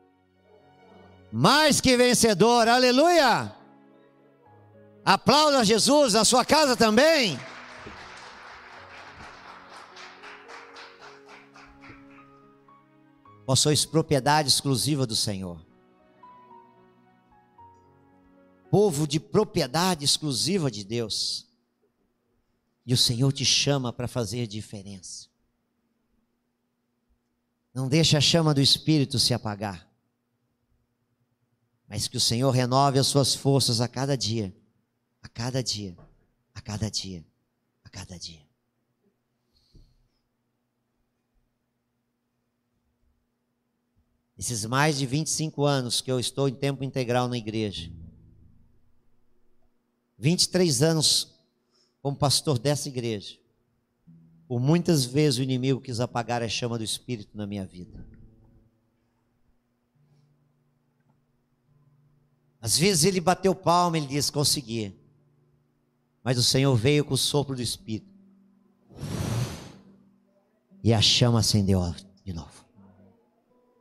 mais 1.30 1.82
que 1.82 1.98
vencedor. 1.98 2.70
Aleluia! 2.70 3.54
Aplauda 5.04 5.66
Jesus, 5.66 6.16
a 6.16 6.24
sua 6.24 6.46
casa 6.46 6.78
também. 6.78 7.38
Vós 13.46 13.60
sois 13.60 13.86
propriedade 13.86 14.48
exclusiva 14.48 15.06
do 15.06 15.18
Senhor. 15.18 15.71
Povo 18.72 19.06
de 19.06 19.20
propriedade 19.20 20.06
exclusiva 20.06 20.72
de 20.72 20.86
Deus. 20.86 21.46
E 22.86 22.94
o 22.94 22.98
Senhor 22.98 23.34
te 23.34 23.44
chama 23.44 23.92
para 23.92 24.08
fazer 24.08 24.48
diferença. 24.48 25.28
Não 27.74 27.90
deixe 27.90 28.16
a 28.16 28.22
chama 28.22 28.54
do 28.54 28.62
Espírito 28.62 29.20
se 29.20 29.34
apagar. 29.34 29.86
Mas 31.88 32.08
que 32.08 32.16
o 32.16 32.22
Senhor 32.22 32.50
renove 32.52 32.98
as 32.98 33.08
suas 33.08 33.36
forças 33.36 33.82
a 33.82 33.90
cada 33.90 34.18
dia, 34.18 34.56
a 35.22 35.28
cada 35.28 35.62
dia, 35.62 35.98
a 36.56 36.62
cada 36.62 36.90
dia, 36.90 37.26
a 37.84 37.90
cada 37.90 38.18
dia. 38.18 38.48
Esses 44.38 44.66
mais 44.66 44.98
de 44.98 45.06
25 45.06 45.66
anos 45.66 46.00
que 46.00 46.10
eu 46.10 46.20
estou 46.20 46.48
em 46.48 46.56
tempo 46.56 46.86
integral 46.86 47.28
na 47.28 47.38
igreja, 47.38 47.92
23 50.22 50.84
anos 50.84 51.34
como 52.00 52.16
pastor 52.16 52.60
dessa 52.60 52.88
igreja. 52.88 53.40
Por 54.48 54.60
muitas 54.60 55.04
vezes 55.04 55.40
o 55.40 55.44
inimigo 55.44 55.82
quis 55.82 56.00
apagar 56.00 56.44
a 56.44 56.48
chama 56.48 56.78
do 56.78 56.84
Espírito 56.84 57.36
na 57.36 57.48
minha 57.48 57.66
vida. 57.66 58.06
Às 62.62 62.78
vezes 62.78 63.04
ele 63.06 63.20
bateu 63.20 63.56
palma, 63.56 63.98
ele 63.98 64.06
disse: 64.06 64.32
consegui. 64.32 64.96
Mas 66.24 66.38
o 66.38 66.44
Senhor 66.44 66.76
veio 66.76 67.04
com 67.04 67.16
o 67.16 67.18
sopro 67.18 67.56
do 67.56 67.62
Espírito. 67.62 68.12
E 70.84 70.94
a 70.94 71.02
chama 71.02 71.40
acendeu 71.40 71.82
de 72.24 72.32
novo. 72.32 72.64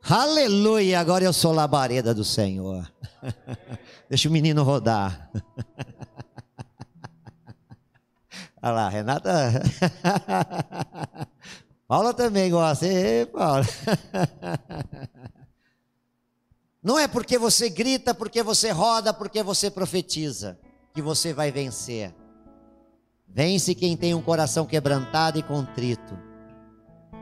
Aleluia! 0.01 0.99
Agora 0.99 1.23
eu 1.23 1.33
sou 1.33 1.51
labareda 1.51 2.15
do 2.15 2.23
Senhor. 2.23 2.91
Deixa 4.09 4.27
o 4.27 4.31
menino 4.31 4.63
rodar. 4.63 5.31
Olha 8.63 8.73
lá, 8.73 8.89
Renata. 8.89 9.31
Paula 11.87 12.13
também 12.13 12.51
gosta. 12.51 12.85
Ei, 12.85 13.25
Paula. 13.25 13.65
Não 16.83 16.99
é 16.99 17.07
porque 17.07 17.39
você 17.39 17.69
grita, 17.69 18.13
porque 18.13 18.43
você 18.43 18.71
roda, 18.71 19.13
porque 19.13 19.41
você 19.41 19.71
profetiza, 19.71 20.59
que 20.93 21.01
você 21.01 21.33
vai 21.33 21.51
vencer. 21.51 22.13
Vence 23.27 23.73
quem 23.73 23.97
tem 23.97 24.13
um 24.13 24.21
coração 24.21 24.65
quebrantado 24.65 25.39
e 25.39 25.43
contrito. 25.43 26.17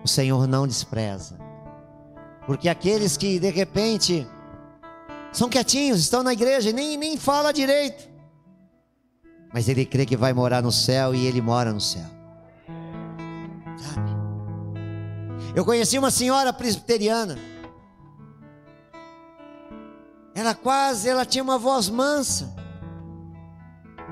O 0.03 0.07
Senhor 0.07 0.47
não 0.47 0.65
despreza. 0.65 1.37
Porque 2.47 2.69
aqueles 2.69 3.15
que 3.15 3.37
de 3.37 3.49
repente 3.49 4.27
são 5.31 5.49
quietinhos, 5.49 5.99
estão 5.99 6.23
na 6.23 6.33
igreja 6.33 6.69
e 6.69 6.73
nem, 6.73 6.97
nem 6.97 7.17
fala 7.17 7.51
direito 7.51 8.08
mas 9.53 9.67
ele 9.67 9.85
crê 9.85 10.05
que 10.05 10.15
vai 10.15 10.33
morar 10.33 10.61
no 10.61 10.71
céu 10.71 11.13
e 11.13 11.25
ele 11.25 11.41
mora 11.41 11.73
no 11.73 11.81
céu. 11.81 12.05
Sabe? 13.77 14.09
Eu 15.55 15.65
conheci 15.65 15.97
uma 15.97 16.11
senhora 16.11 16.53
presbiteriana. 16.53 17.37
Ela 20.35 20.53
quase, 20.53 21.09
ela 21.09 21.25
tinha 21.25 21.43
uma 21.43 21.57
voz 21.57 21.89
mansa. 21.89 22.55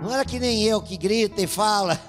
Não 0.02 0.12
era 0.12 0.26
que 0.26 0.40
nem 0.40 0.64
eu 0.64 0.82
que 0.82 0.98
grita 0.98 1.42
e 1.42 1.48
fala. 1.48 2.00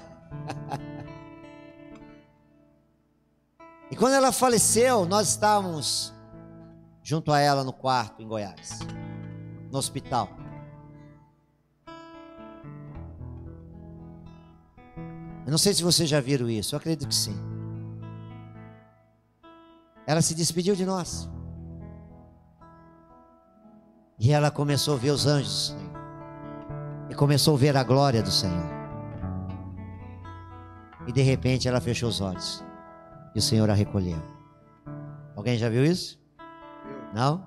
e 3.91 3.97
quando 3.97 4.15
ela 4.15 4.33
faleceu, 4.33 5.07
nós 5.07 5.29
estávamos 5.29 6.13
junto 7.03 7.33
a 7.33 7.41
ela 7.41 7.65
no 7.65 7.73
quarto 7.73 8.23
em 8.23 8.29
Goiás, 8.29 8.81
no 9.71 9.79
hospital. 9.79 10.38
Eu 15.49 15.51
não 15.51 15.57
sei 15.57 15.73
se 15.73 15.83
vocês 15.83 16.07
já 16.07 16.21
viram 16.21 16.51
isso, 16.51 16.75
eu 16.75 16.77
acredito 16.77 17.09
que 17.09 17.15
sim. 17.15 17.35
Ela 20.07 20.21
se 20.21 20.35
despediu 20.35 20.77
de 20.77 20.85
nós. 20.85 21.27
E 24.19 24.31
ela 24.31 24.51
começou 24.51 24.93
a 24.93 24.99
ver 24.99 25.09
os 25.09 25.27
anjos. 25.27 25.75
E 27.09 27.15
começou 27.15 27.55
a 27.55 27.59
ver 27.59 27.75
a 27.79 27.83
glória 27.83 28.23
do 28.23 28.31
Senhor. 28.31 28.69
E 31.07 31.13
de 31.13 31.23
repente 31.23 31.67
ela 31.67 31.81
fechou 31.81 32.11
os 32.11 32.21
olhos. 32.21 32.63
E 33.35 33.39
o 33.39 33.43
Senhor 33.43 33.71
a 33.71 33.73
recolheu. 33.73 34.23
Alguém 35.35 35.57
já 35.57 35.71
viu 35.71 35.83
isso? 35.83 36.21
Não? 37.15 37.47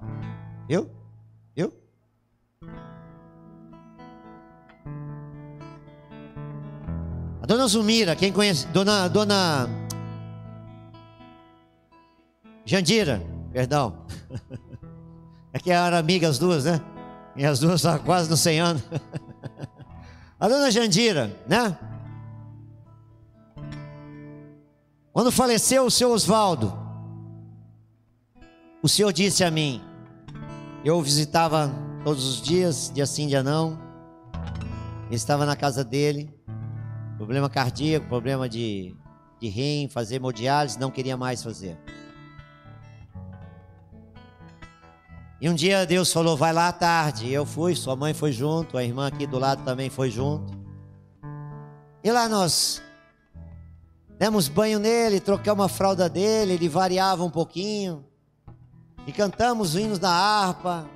Viu? 7.42 7.48
Dona 7.48 7.68
Zumira, 7.68 8.16
quem 8.16 8.32
conhece? 8.32 8.68
Dona, 8.68 9.08
Dona 9.08 9.68
Jandira, 12.66 13.22
perdão. 13.52 14.06
É 15.54 15.60
que 15.60 15.70
eram 15.70 15.98
amigas 15.98 16.30
as 16.30 16.40
duas, 16.40 16.64
né? 16.64 16.80
E 17.36 17.44
as 17.44 17.60
duas 17.60 17.82
estavam 17.82 18.06
quase 18.06 18.30
no 18.30 18.38
100 18.38 18.60
anos. 18.62 18.84
A 20.40 20.48
Dona 20.48 20.72
Jandira, 20.72 21.38
né? 21.46 21.78
Quando 25.12 25.30
faleceu 25.30 25.86
o 25.86 25.92
seu 25.92 26.12
Oswaldo, 26.12 26.74
o 28.82 28.88
Senhor 28.88 29.12
disse 29.12 29.44
a 29.44 29.52
mim, 29.52 29.82
eu 30.86 31.02
visitava 31.02 31.70
todos 32.04 32.26
os 32.26 32.42
dias, 32.42 32.90
dia 32.94 33.06
sim, 33.06 33.28
dia 33.28 33.44
não, 33.44 33.78
estava 35.12 35.46
na 35.46 35.56
casa 35.56 35.84
dele, 35.84 36.34
Problema 37.22 37.48
cardíaco, 37.48 38.08
problema 38.08 38.50
de, 38.50 38.96
de 39.40 39.48
rim, 39.48 39.88
fazer 39.88 40.16
hemodiálise, 40.16 40.80
não 40.80 40.90
queria 40.90 41.16
mais 41.16 41.44
fazer. 41.44 41.78
E 45.40 45.48
um 45.48 45.54
dia 45.54 45.86
Deus 45.86 46.12
falou: 46.12 46.36
vai 46.36 46.52
lá 46.52 46.68
à 46.68 46.74
tarde. 46.74 47.32
Eu 47.32 47.46
fui, 47.46 47.76
sua 47.76 47.96
mãe 47.96 48.12
foi 48.16 48.32
junto, 48.32 48.76
a 48.76 48.84
irmã 48.84 49.06
aqui 49.06 49.28
do 49.28 49.38
lado 49.38 49.64
também 49.64 49.88
foi 49.88 50.10
junto. 50.10 50.52
E 52.04 52.12
lá 52.12 52.28
nós 52.28 52.82
Demos 54.18 54.48
banho 54.48 54.80
nele, 54.80 55.20
trocamos 55.20 55.64
a 55.64 55.70
fralda 55.70 56.10
dele, 56.10 56.54
ele 56.54 56.68
variava 56.68 57.24
um 57.24 57.30
pouquinho. 57.30 58.04
E 59.06 59.12
cantamos 59.12 59.76
hinos 59.76 60.00
na 60.00 60.10
harpa. 60.10 60.90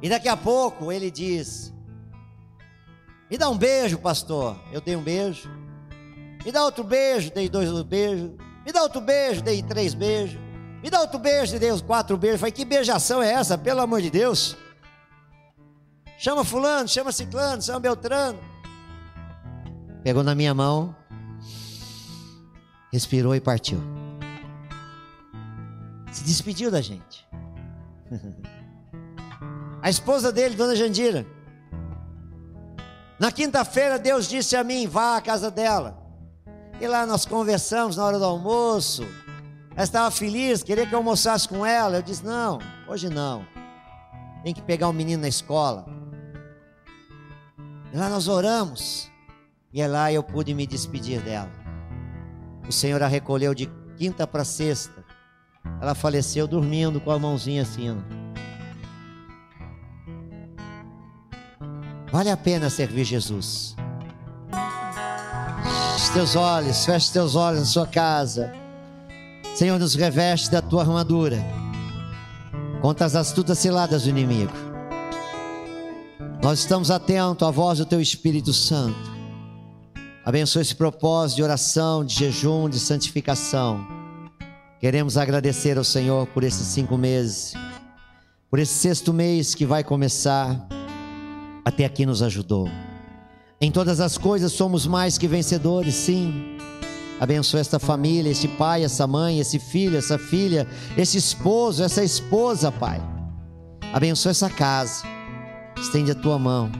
E 0.00 0.08
daqui 0.08 0.28
a 0.28 0.36
pouco 0.36 0.92
ele 0.92 1.10
diz: 1.10 1.74
Me 3.30 3.36
dá 3.36 3.48
um 3.50 3.58
beijo, 3.58 3.98
pastor. 3.98 4.56
Eu 4.72 4.80
dei 4.80 4.94
um 4.94 5.02
beijo. 5.02 5.50
Me 6.44 6.52
dá 6.52 6.64
outro 6.64 6.84
beijo, 6.84 7.32
dei 7.32 7.48
dois 7.48 7.70
beijos. 7.82 8.30
Me 8.64 8.72
dá 8.72 8.82
outro 8.82 9.00
beijo, 9.00 9.42
dei 9.42 9.62
três 9.62 9.94
beijos. 9.94 10.38
Me 10.82 10.88
dá 10.88 11.00
outro 11.00 11.18
beijo, 11.18 11.58
dei 11.58 11.72
os 11.72 11.82
quatro 11.82 12.16
beijos. 12.16 12.40
Falei, 12.40 12.52
que 12.52 12.64
beijação 12.64 13.20
é 13.22 13.32
essa, 13.32 13.58
pelo 13.58 13.80
amor 13.80 14.00
de 14.00 14.10
Deus? 14.10 14.56
Chama 16.18 16.44
fulano, 16.44 16.88
chama 16.88 17.10
ciclano, 17.10 17.60
chama 17.60 17.80
beltrano. 17.80 18.38
Pegou 20.04 20.22
na 20.22 20.34
minha 20.34 20.54
mão, 20.54 20.94
respirou 22.92 23.34
e 23.34 23.40
partiu. 23.40 23.82
Se 26.12 26.22
despediu 26.22 26.70
da 26.70 26.80
gente. 26.80 27.26
A 29.82 29.90
esposa 29.90 30.32
dele, 30.32 30.54
dona 30.54 30.74
Jandira. 30.76 31.26
Na 33.18 33.32
quinta-feira, 33.32 33.98
Deus 33.98 34.28
disse 34.28 34.56
a 34.56 34.62
mim: 34.62 34.86
vá 34.86 35.16
à 35.16 35.20
casa 35.20 35.50
dela. 35.50 35.98
E 36.80 36.86
lá 36.86 37.06
nós 37.06 37.24
conversamos 37.24 37.96
na 37.96 38.04
hora 38.04 38.18
do 38.18 38.24
almoço. 38.24 39.06
Ela 39.72 39.84
estava 39.84 40.10
feliz, 40.10 40.62
queria 40.62 40.86
que 40.86 40.94
eu 40.94 40.98
almoçasse 40.98 41.48
com 41.48 41.64
ela. 41.64 41.96
Eu 41.96 42.02
disse: 42.02 42.24
não, 42.24 42.58
hoje 42.86 43.08
não. 43.08 43.46
Tem 44.44 44.52
que 44.52 44.62
pegar 44.62 44.86
o 44.86 44.90
um 44.90 44.94
menino 44.94 45.22
na 45.22 45.28
escola. 45.28 45.86
E 47.92 47.96
lá 47.96 48.08
nós 48.08 48.28
oramos. 48.28 49.10
E 49.72 49.80
é 49.80 49.88
lá 49.88 50.12
eu 50.12 50.22
pude 50.22 50.54
me 50.54 50.66
despedir 50.66 51.20
dela. 51.22 51.50
O 52.68 52.72
Senhor 52.72 53.02
a 53.02 53.06
recolheu 53.06 53.54
de 53.54 53.66
quinta 53.96 54.26
para 54.26 54.44
sexta. 54.44 55.04
Ela 55.80 55.94
faleceu 55.94 56.46
dormindo 56.46 57.00
com 57.00 57.10
a 57.10 57.18
mãozinha 57.18 57.62
assim. 57.62 57.96
Vale 62.16 62.30
a 62.30 62.36
pena 62.36 62.70
servir 62.70 63.04
Jesus. 63.04 63.76
Feche 65.98 66.12
teus 66.14 66.34
olhos, 66.34 66.86
feche 66.86 67.12
teus 67.12 67.34
olhos 67.34 67.60
na 67.60 67.66
sua 67.66 67.86
casa. 67.86 68.54
Senhor, 69.54 69.78
nos 69.78 69.94
reveste 69.94 70.50
da 70.50 70.62
tua 70.62 70.80
armadura 70.80 71.44
contra 72.80 73.04
as 73.04 73.14
astutas 73.14 73.58
ciladas 73.58 74.04
do 74.04 74.08
inimigo. 74.08 74.54
Nós 76.42 76.60
estamos 76.60 76.90
atentos 76.90 77.46
à 77.46 77.50
voz 77.50 77.80
do 77.80 77.84
teu 77.84 78.00
Espírito 78.00 78.54
Santo. 78.54 79.10
Abençoe 80.24 80.62
esse 80.62 80.74
propósito 80.74 81.36
de 81.36 81.42
oração, 81.42 82.02
de 82.02 82.14
jejum, 82.14 82.70
de 82.70 82.80
santificação. 82.80 83.86
Queremos 84.80 85.18
agradecer 85.18 85.76
ao 85.76 85.84
Senhor 85.84 86.26
por 86.28 86.44
esses 86.44 86.66
cinco 86.68 86.96
meses, 86.96 87.52
por 88.48 88.58
esse 88.58 88.72
sexto 88.72 89.12
mês 89.12 89.54
que 89.54 89.66
vai 89.66 89.84
começar. 89.84 90.66
Até 91.66 91.84
aqui 91.84 92.06
nos 92.06 92.22
ajudou. 92.22 92.70
Em 93.60 93.72
todas 93.72 93.98
as 93.98 94.16
coisas 94.16 94.52
somos 94.52 94.86
mais 94.86 95.18
que 95.18 95.26
vencedores, 95.26 95.96
sim. 95.96 96.56
Abençoa 97.18 97.58
esta 97.58 97.80
família, 97.80 98.30
esse 98.30 98.46
pai, 98.46 98.84
essa 98.84 99.04
mãe, 99.04 99.40
esse 99.40 99.58
filho, 99.58 99.98
essa 99.98 100.16
filha, 100.16 100.64
esse 100.96 101.18
esposo, 101.18 101.82
essa 101.82 102.04
esposa, 102.04 102.70
Pai. 102.70 103.02
Abençoa 103.92 104.30
essa 104.30 104.48
casa. 104.48 105.02
Estende 105.76 106.12
a 106.12 106.14
tua 106.14 106.38
mão. 106.38 106.70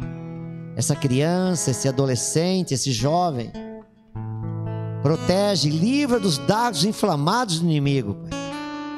Essa 0.76 0.94
criança, 0.94 1.72
esse 1.72 1.88
adolescente, 1.88 2.72
esse 2.72 2.92
jovem. 2.92 3.50
Protege, 5.02 5.68
livra 5.68 6.20
dos 6.20 6.38
dardos 6.38 6.84
inflamados 6.84 7.58
do 7.58 7.64
inimigo, 7.64 8.14
Pai. 8.30 8.45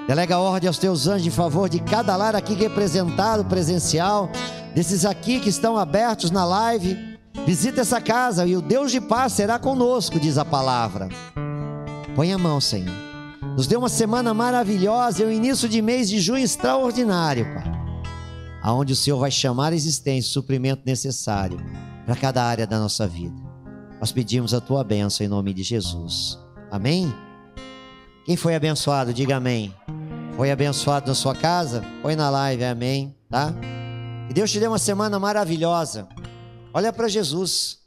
Delega 0.08 0.38
ordem 0.38 0.66
aos 0.66 0.78
teus 0.78 1.06
anjos 1.06 1.28
em 1.28 1.30
favor 1.30 1.68
de 1.68 1.78
cada 1.78 2.16
lar 2.16 2.34
aqui 2.34 2.54
representado, 2.54 3.44
presencial, 3.44 4.28
desses 4.74 5.04
aqui 5.04 5.38
que 5.38 5.50
estão 5.50 5.76
abertos 5.76 6.32
na 6.32 6.44
live 6.44 7.08
Visita 7.46 7.80
essa 7.80 7.98
casa 7.98 8.46
e 8.46 8.54
o 8.54 8.60
Deus 8.60 8.92
de 8.92 9.00
paz 9.00 9.32
será 9.32 9.58
conosco, 9.58 10.20
diz 10.20 10.36
a 10.36 10.44
palavra. 10.44 11.08
Põe 12.14 12.30
a 12.30 12.36
mão, 12.36 12.60
Senhor. 12.60 12.94
Nos 13.56 13.66
deu 13.66 13.78
uma 13.78 13.88
semana 13.88 14.34
maravilhosa 14.34 15.22
e 15.22 15.26
um 15.26 15.32
início 15.32 15.66
de 15.66 15.80
mês 15.80 16.08
de 16.08 16.20
junho 16.20 16.44
extraordinário, 16.44 17.46
Pai. 17.54 17.72
Aonde 18.62 18.92
o 18.92 18.96
Senhor 18.96 19.18
vai 19.18 19.30
chamar 19.30 19.72
a 19.72 19.76
existência 19.76 20.28
o 20.28 20.32
suprimento 20.32 20.82
necessário 20.84 21.58
para 22.04 22.16
cada 22.16 22.44
área 22.44 22.66
da 22.66 22.78
nossa 22.78 23.06
vida. 23.06 23.40
Nós 23.98 24.12
pedimos 24.12 24.52
a 24.52 24.60
tua 24.60 24.84
bênção 24.84 25.24
em 25.24 25.28
nome 25.28 25.54
de 25.54 25.62
Jesus. 25.62 26.38
Amém? 26.70 27.12
Quem 28.26 28.36
foi 28.36 28.54
abençoado, 28.54 29.14
diga 29.14 29.36
amém. 29.36 29.74
Foi 30.38 30.52
abençoado 30.52 31.08
na 31.08 31.16
sua 31.16 31.34
casa? 31.34 31.82
Põe 32.00 32.14
na 32.14 32.30
live, 32.30 32.62
amém, 32.62 33.12
tá? 33.28 33.52
Que 34.28 34.32
Deus 34.32 34.52
te 34.52 34.60
dê 34.60 34.68
uma 34.68 34.78
semana 34.78 35.18
maravilhosa. 35.18 36.06
Olha 36.72 36.92
para 36.92 37.08
Jesus. 37.08 37.80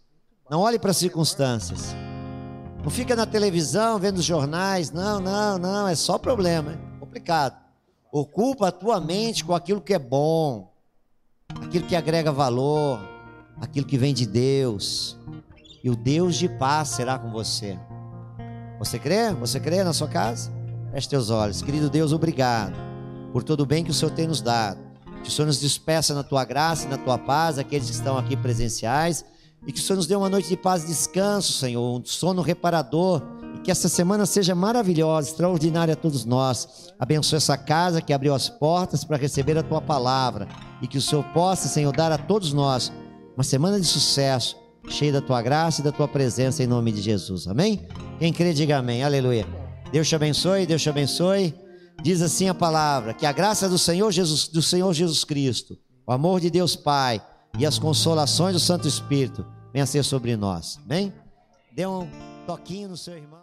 Não 0.49 0.59
olhe 0.59 0.77
para 0.77 0.91
as 0.91 0.97
circunstâncias. 0.97 1.95
Não 2.83 2.89
fica 2.89 3.15
na 3.15 3.25
televisão 3.25 3.97
vendo 3.97 4.17
os 4.17 4.25
jornais. 4.25 4.91
Não, 4.91 5.21
não, 5.21 5.57
não. 5.57 5.87
É 5.87 5.95
só 5.95 6.17
problema. 6.17 6.73
É 6.73 6.99
complicado. 6.99 7.55
Ocupa 8.11 8.67
a 8.67 8.71
tua 8.73 8.99
mente 8.99 9.45
com 9.45 9.55
aquilo 9.55 9.79
que 9.79 9.93
é 9.93 9.99
bom, 9.99 10.73
aquilo 11.55 11.87
que 11.87 11.95
agrega 11.95 12.33
valor, 12.33 12.99
aquilo 13.61 13.85
que 13.85 13.97
vem 13.97 14.13
de 14.13 14.25
Deus. 14.25 15.17
E 15.81 15.89
o 15.89 15.95
Deus 15.95 16.35
de 16.35 16.49
paz 16.49 16.89
será 16.89 17.17
com 17.17 17.31
você. 17.31 17.79
Você 18.77 18.99
crê? 18.99 19.31
Você 19.35 19.57
crê 19.57 19.85
na 19.85 19.93
sua 19.93 20.09
casa? 20.09 20.59
Feche 20.91 21.07
teus 21.07 21.29
olhos. 21.29 21.61
Querido 21.61 21.89
Deus, 21.89 22.11
obrigado 22.11 22.73
por 23.31 23.43
todo 23.43 23.61
o 23.61 23.65
bem 23.65 23.83
que 23.83 23.91
o 23.91 23.93
Senhor 23.93 24.11
tem 24.11 24.27
nos 24.27 24.41
dado. 24.41 24.79
Que 25.23 25.29
o 25.29 25.31
Senhor 25.31 25.47
nos 25.47 25.59
despeça 25.59 26.13
na 26.13 26.23
tua 26.23 26.43
graça 26.43 26.85
e 26.85 26.89
na 26.89 26.97
tua 26.97 27.17
paz, 27.17 27.57
aqueles 27.57 27.89
que 27.89 27.95
estão 27.95 28.17
aqui 28.17 28.35
presenciais. 28.35 29.23
E 29.65 29.71
que 29.71 29.79
o 29.79 29.81
Senhor 29.81 29.97
nos 29.97 30.07
dê 30.07 30.15
uma 30.15 30.29
noite 30.29 30.49
de 30.49 30.57
paz 30.57 30.83
e 30.83 30.87
descanso, 30.87 31.53
Senhor, 31.53 31.81
um 31.81 32.03
sono 32.03 32.41
reparador. 32.41 33.21
E 33.55 33.59
que 33.59 33.71
essa 33.71 33.87
semana 33.87 34.25
seja 34.25 34.55
maravilhosa, 34.55 35.29
extraordinária 35.29 35.93
a 35.93 35.97
todos 35.97 36.25
nós. 36.25 36.91
Abençoe 36.99 37.37
essa 37.37 37.57
casa 37.57 38.01
que 38.01 38.11
abriu 38.11 38.33
as 38.33 38.49
portas 38.49 39.03
para 39.03 39.17
receber 39.17 39.57
a 39.57 39.63
tua 39.63 39.81
palavra. 39.81 40.47
E 40.81 40.87
que 40.87 40.97
o 40.97 41.01
Senhor 41.01 41.23
possa, 41.25 41.67
Senhor, 41.67 41.95
dar 41.95 42.11
a 42.11 42.17
todos 42.17 42.51
nós 42.51 42.91
uma 43.35 43.43
semana 43.43 43.79
de 43.79 43.85
sucesso, 43.85 44.57
cheia 44.89 45.13
da 45.13 45.21
tua 45.21 45.41
graça 45.41 45.81
e 45.81 45.83
da 45.83 45.91
tua 45.91 46.07
presença, 46.07 46.63
em 46.63 46.67
nome 46.67 46.91
de 46.91 47.01
Jesus. 47.01 47.47
Amém? 47.47 47.87
Quem 48.19 48.33
crê, 48.33 48.53
diga 48.53 48.77
amém. 48.77 49.03
Aleluia. 49.03 49.60
Deus 49.91 50.07
te 50.07 50.15
abençoe, 50.15 50.65
Deus 50.65 50.81
te 50.81 50.89
abençoe. 50.89 51.53
Diz 52.01 52.21
assim 52.21 52.49
a 52.49 52.53
palavra: 52.53 53.13
que 53.13 53.25
a 53.25 53.31
graça 53.31 53.67
do 53.67 53.77
Senhor 53.77 54.11
Jesus, 54.11 54.47
do 54.47 54.61
Senhor 54.61 54.93
Jesus 54.93 55.23
Cristo, 55.23 55.77
o 56.05 56.11
amor 56.11 56.39
de 56.39 56.49
Deus 56.49 56.75
Pai 56.75 57.21
e 57.57 57.65
as 57.65 57.77
consolações 57.77 58.53
do 58.53 58.59
Santo 58.59 58.87
Espírito 58.87 59.45
venham 59.73 59.83
a 59.83 59.87
ser 59.87 60.03
sobre 60.03 60.35
nós. 60.35 60.79
Amém? 60.85 61.13
Dê 61.73 61.85
um 61.85 62.09
toquinho 62.45 62.89
no 62.89 62.97
seu 62.97 63.15
irmão. 63.15 63.39